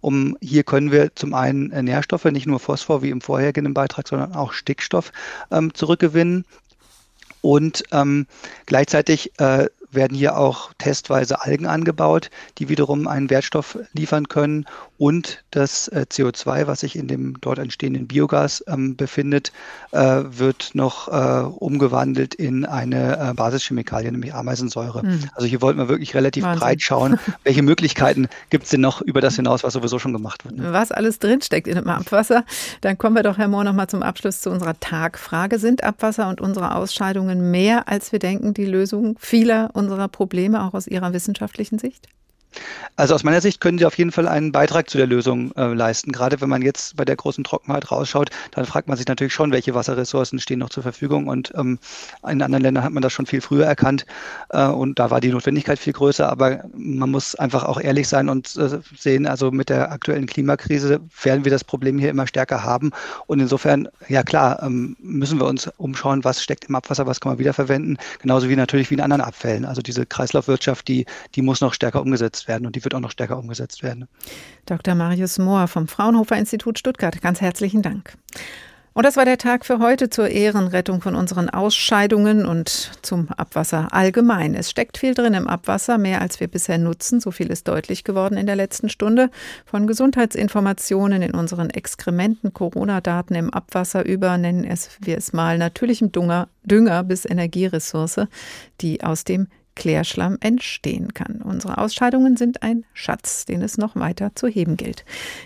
Um 0.00 0.36
hier 0.40 0.64
können 0.64 0.90
wir 0.90 1.14
zum 1.14 1.34
einen 1.34 1.70
äh, 1.72 1.82
Nährstoffe, 1.82 2.24
nicht 2.26 2.46
nur 2.46 2.60
Phosphor 2.60 3.02
wie 3.02 3.10
im 3.10 3.20
vorhergehenden 3.20 3.74
Beitrag, 3.74 4.08
sondern 4.08 4.34
auch 4.34 4.52
Stickstoff 4.52 5.12
ähm, 5.50 5.74
zurückgewinnen. 5.74 6.44
Und 7.40 7.84
ähm, 7.92 8.26
gleichzeitig 8.66 9.38
äh, 9.38 9.68
werden 9.96 10.16
hier 10.16 10.36
auch 10.36 10.72
testweise 10.78 11.42
Algen 11.42 11.66
angebaut, 11.66 12.30
die 12.58 12.68
wiederum 12.68 13.08
einen 13.08 13.30
Wertstoff 13.30 13.78
liefern 13.92 14.28
können 14.28 14.66
und 14.98 15.44
das 15.50 15.88
äh, 15.88 16.06
CO2, 16.08 16.66
was 16.66 16.80
sich 16.80 16.96
in 16.96 17.08
dem 17.08 17.38
dort 17.40 17.58
entstehenden 17.58 18.06
Biogas 18.06 18.64
ähm, 18.66 18.96
befindet, 18.96 19.52
äh, 19.92 20.22
wird 20.26 20.70
noch 20.74 21.08
äh, 21.08 21.46
umgewandelt 21.46 22.34
in 22.34 22.64
eine 22.64 23.30
äh, 23.30 23.34
Basischemikalie, 23.34 24.10
nämlich 24.10 24.34
Ameisensäure. 24.34 25.02
Hm. 25.02 25.20
Also 25.34 25.46
hier 25.46 25.60
wollten 25.60 25.78
wir 25.78 25.88
wirklich 25.88 26.14
relativ 26.14 26.44
Wahnsinn. 26.44 26.60
breit 26.60 26.82
schauen, 26.82 27.18
welche 27.44 27.62
Möglichkeiten 27.62 28.28
gibt 28.50 28.64
es 28.64 28.70
denn 28.70 28.80
noch 28.80 29.02
über 29.02 29.20
das 29.20 29.36
hinaus, 29.36 29.64
was 29.64 29.74
sowieso 29.74 29.98
schon 29.98 30.12
gemacht 30.12 30.44
wird. 30.44 30.56
Ne? 30.56 30.72
Was 30.72 30.92
alles 30.92 31.18
drinsteckt 31.18 31.68
in 31.68 31.74
dem 31.74 31.88
Abwasser. 31.88 32.44
Dann 32.80 32.96
kommen 32.96 33.16
wir 33.16 33.22
doch, 33.22 33.38
Herr 33.38 33.48
Mohr, 33.48 33.64
noch 33.64 33.74
mal 33.74 33.88
zum 33.88 34.02
Abschluss 34.02 34.40
zu 34.40 34.50
unserer 34.50 34.78
Tagfrage. 34.80 35.58
Sind 35.58 35.84
Abwasser 35.84 36.28
und 36.28 36.40
unsere 36.40 36.74
Ausscheidungen 36.74 37.50
mehr, 37.50 37.88
als 37.88 38.12
wir 38.12 38.18
denken, 38.18 38.54
die 38.54 38.64
Lösung 38.64 39.16
vieler 39.18 39.70
unserer 39.74 39.85
Probleme, 40.08 40.62
auch 40.64 40.74
aus 40.74 40.86
Ihrer 40.86 41.12
wissenschaftlichen 41.12 41.78
Sicht? 41.78 42.08
Also 42.96 43.14
aus 43.14 43.24
meiner 43.24 43.42
Sicht 43.42 43.60
können 43.60 43.78
sie 43.78 43.84
auf 43.84 43.98
jeden 43.98 44.10
Fall 44.10 44.26
einen 44.26 44.52
Beitrag 44.52 44.88
zu 44.88 44.96
der 44.96 45.06
Lösung 45.06 45.52
äh, 45.56 45.74
leisten. 45.74 46.12
Gerade 46.12 46.40
wenn 46.40 46.48
man 46.48 46.62
jetzt 46.62 46.96
bei 46.96 47.04
der 47.04 47.16
großen 47.16 47.44
Trockenheit 47.44 47.90
rausschaut, 47.90 48.30
dann 48.52 48.64
fragt 48.64 48.88
man 48.88 48.96
sich 48.96 49.06
natürlich 49.06 49.34
schon, 49.34 49.52
welche 49.52 49.74
Wasserressourcen 49.74 50.40
stehen 50.40 50.60
noch 50.60 50.70
zur 50.70 50.82
Verfügung. 50.82 51.26
Und 51.26 51.52
ähm, 51.56 51.78
in 52.26 52.40
anderen 52.40 52.62
Ländern 52.62 52.84
hat 52.84 52.92
man 52.92 53.02
das 53.02 53.12
schon 53.12 53.26
viel 53.26 53.42
früher 53.42 53.66
erkannt 53.66 54.06
äh, 54.48 54.66
und 54.66 54.98
da 54.98 55.10
war 55.10 55.20
die 55.20 55.28
Notwendigkeit 55.28 55.78
viel 55.78 55.92
größer. 55.92 56.26
Aber 56.30 56.64
man 56.74 57.10
muss 57.10 57.34
einfach 57.34 57.64
auch 57.64 57.78
ehrlich 57.78 58.08
sein 58.08 58.30
und 58.30 58.56
äh, 58.56 58.78
sehen, 58.96 59.26
also 59.26 59.50
mit 59.50 59.68
der 59.68 59.92
aktuellen 59.92 60.24
Klimakrise 60.24 61.00
werden 61.22 61.44
wir 61.44 61.52
das 61.52 61.64
Problem 61.64 61.98
hier 61.98 62.08
immer 62.08 62.26
stärker 62.26 62.64
haben. 62.64 62.92
Und 63.26 63.40
insofern, 63.40 63.88
ja 64.08 64.22
klar, 64.22 64.62
ähm, 64.62 64.96
müssen 65.00 65.38
wir 65.38 65.46
uns 65.46 65.68
umschauen, 65.76 66.24
was 66.24 66.42
steckt 66.42 66.64
im 66.64 66.74
Abwasser, 66.74 67.06
was 67.06 67.20
kann 67.20 67.32
man 67.32 67.38
wiederverwenden. 67.38 67.98
Genauso 68.22 68.48
wie 68.48 68.56
natürlich 68.56 68.90
wie 68.90 68.94
in 68.94 69.02
anderen 69.02 69.20
Abfällen. 69.20 69.66
Also 69.66 69.82
diese 69.82 70.06
Kreislaufwirtschaft, 70.06 70.88
die, 70.88 71.04
die 71.34 71.42
muss 71.42 71.60
noch 71.60 71.74
stärker 71.74 72.00
umgesetzt 72.00 72.45
werden 72.45 72.45
werden 72.48 72.66
und 72.66 72.76
die 72.76 72.84
wird 72.84 72.94
auch 72.94 73.00
noch 73.00 73.10
stärker 73.10 73.38
umgesetzt 73.38 73.82
werden. 73.82 74.08
Dr. 74.66 74.94
Marius 74.94 75.38
Mohr 75.38 75.68
vom 75.68 75.88
Fraunhofer 75.88 76.36
Institut 76.36 76.78
Stuttgart, 76.78 77.20
ganz 77.20 77.40
herzlichen 77.40 77.82
Dank. 77.82 78.16
Und 78.96 79.04
das 79.04 79.18
war 79.18 79.26
der 79.26 79.36
Tag 79.36 79.66
für 79.66 79.78
heute 79.78 80.08
zur 80.08 80.30
Ehrenrettung 80.30 81.02
von 81.02 81.16
unseren 81.16 81.50
Ausscheidungen 81.50 82.46
und 82.46 82.92
zum 83.02 83.28
Abwasser 83.28 83.92
allgemein. 83.92 84.54
Es 84.54 84.70
steckt 84.70 84.96
viel 84.96 85.12
drin 85.12 85.34
im 85.34 85.48
Abwasser, 85.48 85.98
mehr 85.98 86.22
als 86.22 86.40
wir 86.40 86.48
bisher 86.48 86.78
nutzen. 86.78 87.20
So 87.20 87.30
viel 87.30 87.48
ist 87.48 87.68
deutlich 87.68 88.04
geworden 88.04 88.38
in 88.38 88.46
der 88.46 88.56
letzten 88.56 88.88
Stunde. 88.88 89.28
Von 89.66 89.86
Gesundheitsinformationen 89.86 91.20
in 91.20 91.34
unseren 91.34 91.68
Exkrementen, 91.68 92.54
Corona-Daten 92.54 93.34
im 93.34 93.50
Abwasser 93.50 94.06
über, 94.06 94.38
nennen 94.38 94.64
es 94.64 94.88
wir 95.02 95.18
es 95.18 95.34
mal, 95.34 95.58
natürlichem 95.58 96.10
Dünger, 96.10 96.48
Dünger 96.64 97.04
bis 97.04 97.26
Energieressource, 97.26 98.20
die 98.80 99.04
aus 99.04 99.24
dem 99.24 99.48
Klärschlamm 99.76 100.38
entstehen 100.40 101.14
kann. 101.14 101.42
Unsere 101.42 101.78
Ausscheidungen 101.78 102.36
sind 102.36 102.62
ein 102.62 102.84
Schatz, 102.94 103.44
den 103.44 103.62
es 103.62 103.78
noch 103.78 103.94
weiter 103.94 104.32
zu 104.34 104.48
heben 104.48 104.76
gilt. 104.76 105.04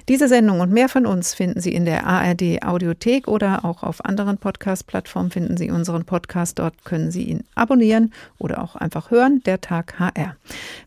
Diese 0.08 0.28
Sendung 0.28 0.60
und 0.60 0.72
mehr 0.72 0.88
von 0.88 1.04
uns 1.04 1.34
finden 1.34 1.60
Sie 1.60 1.74
in 1.74 1.84
der 1.84 2.06
ARD 2.06 2.62
Audiothek 2.64 3.28
oder 3.28 3.64
auch 3.64 3.82
auf 3.82 4.04
anderen 4.04 4.38
Podcast-Plattformen 4.38 5.30
finden 5.30 5.56
Sie 5.56 5.70
unseren 5.70 6.04
Podcast. 6.04 6.58
Dort 6.58 6.84
können 6.84 7.10
Sie 7.10 7.24
ihn 7.24 7.44
abonnieren 7.54 8.12
oder 8.38 8.62
auch 8.62 8.76
einfach 8.76 9.10
hören, 9.10 9.42
der 9.44 9.60
Tag 9.60 9.98
HR. 9.98 10.36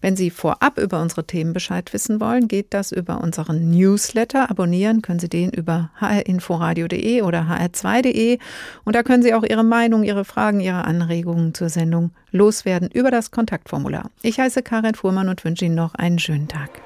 Wenn 0.01 0.15
Sie 0.15 0.31
vorab 0.31 0.79
über 0.79 1.01
unsere 1.01 1.25
Themen 1.25 1.53
Bescheid 1.53 1.93
wissen 1.93 2.19
wollen, 2.19 2.47
geht 2.47 2.73
das 2.73 2.91
über 2.91 3.21
unseren 3.21 3.69
Newsletter. 3.69 4.49
Abonnieren 4.49 5.01
können 5.01 5.19
Sie 5.19 5.29
den 5.29 5.51
über 5.51 5.91
hrinforadio.de 5.99 7.21
oder 7.21 7.41
hr2.de 7.41 8.39
und 8.85 8.95
da 8.95 9.03
können 9.03 9.21
Sie 9.21 9.33
auch 9.33 9.43
Ihre 9.43 9.63
Meinung, 9.63 10.03
Ihre 10.03 10.25
Fragen, 10.25 10.61
Ihre 10.61 10.85
Anregungen 10.85 11.53
zur 11.53 11.69
Sendung 11.69 12.11
loswerden 12.33 12.89
über 12.91 13.11
das 13.11 13.31
Kontaktformular. 13.31 14.09
Ich 14.21 14.39
heiße 14.39 14.61
Karin 14.63 14.95
Fuhrmann 14.95 15.29
und 15.29 15.45
wünsche 15.45 15.65
Ihnen 15.65 15.75
noch 15.75 15.95
einen 15.95 16.19
schönen 16.19 16.49
Tag. 16.49 16.81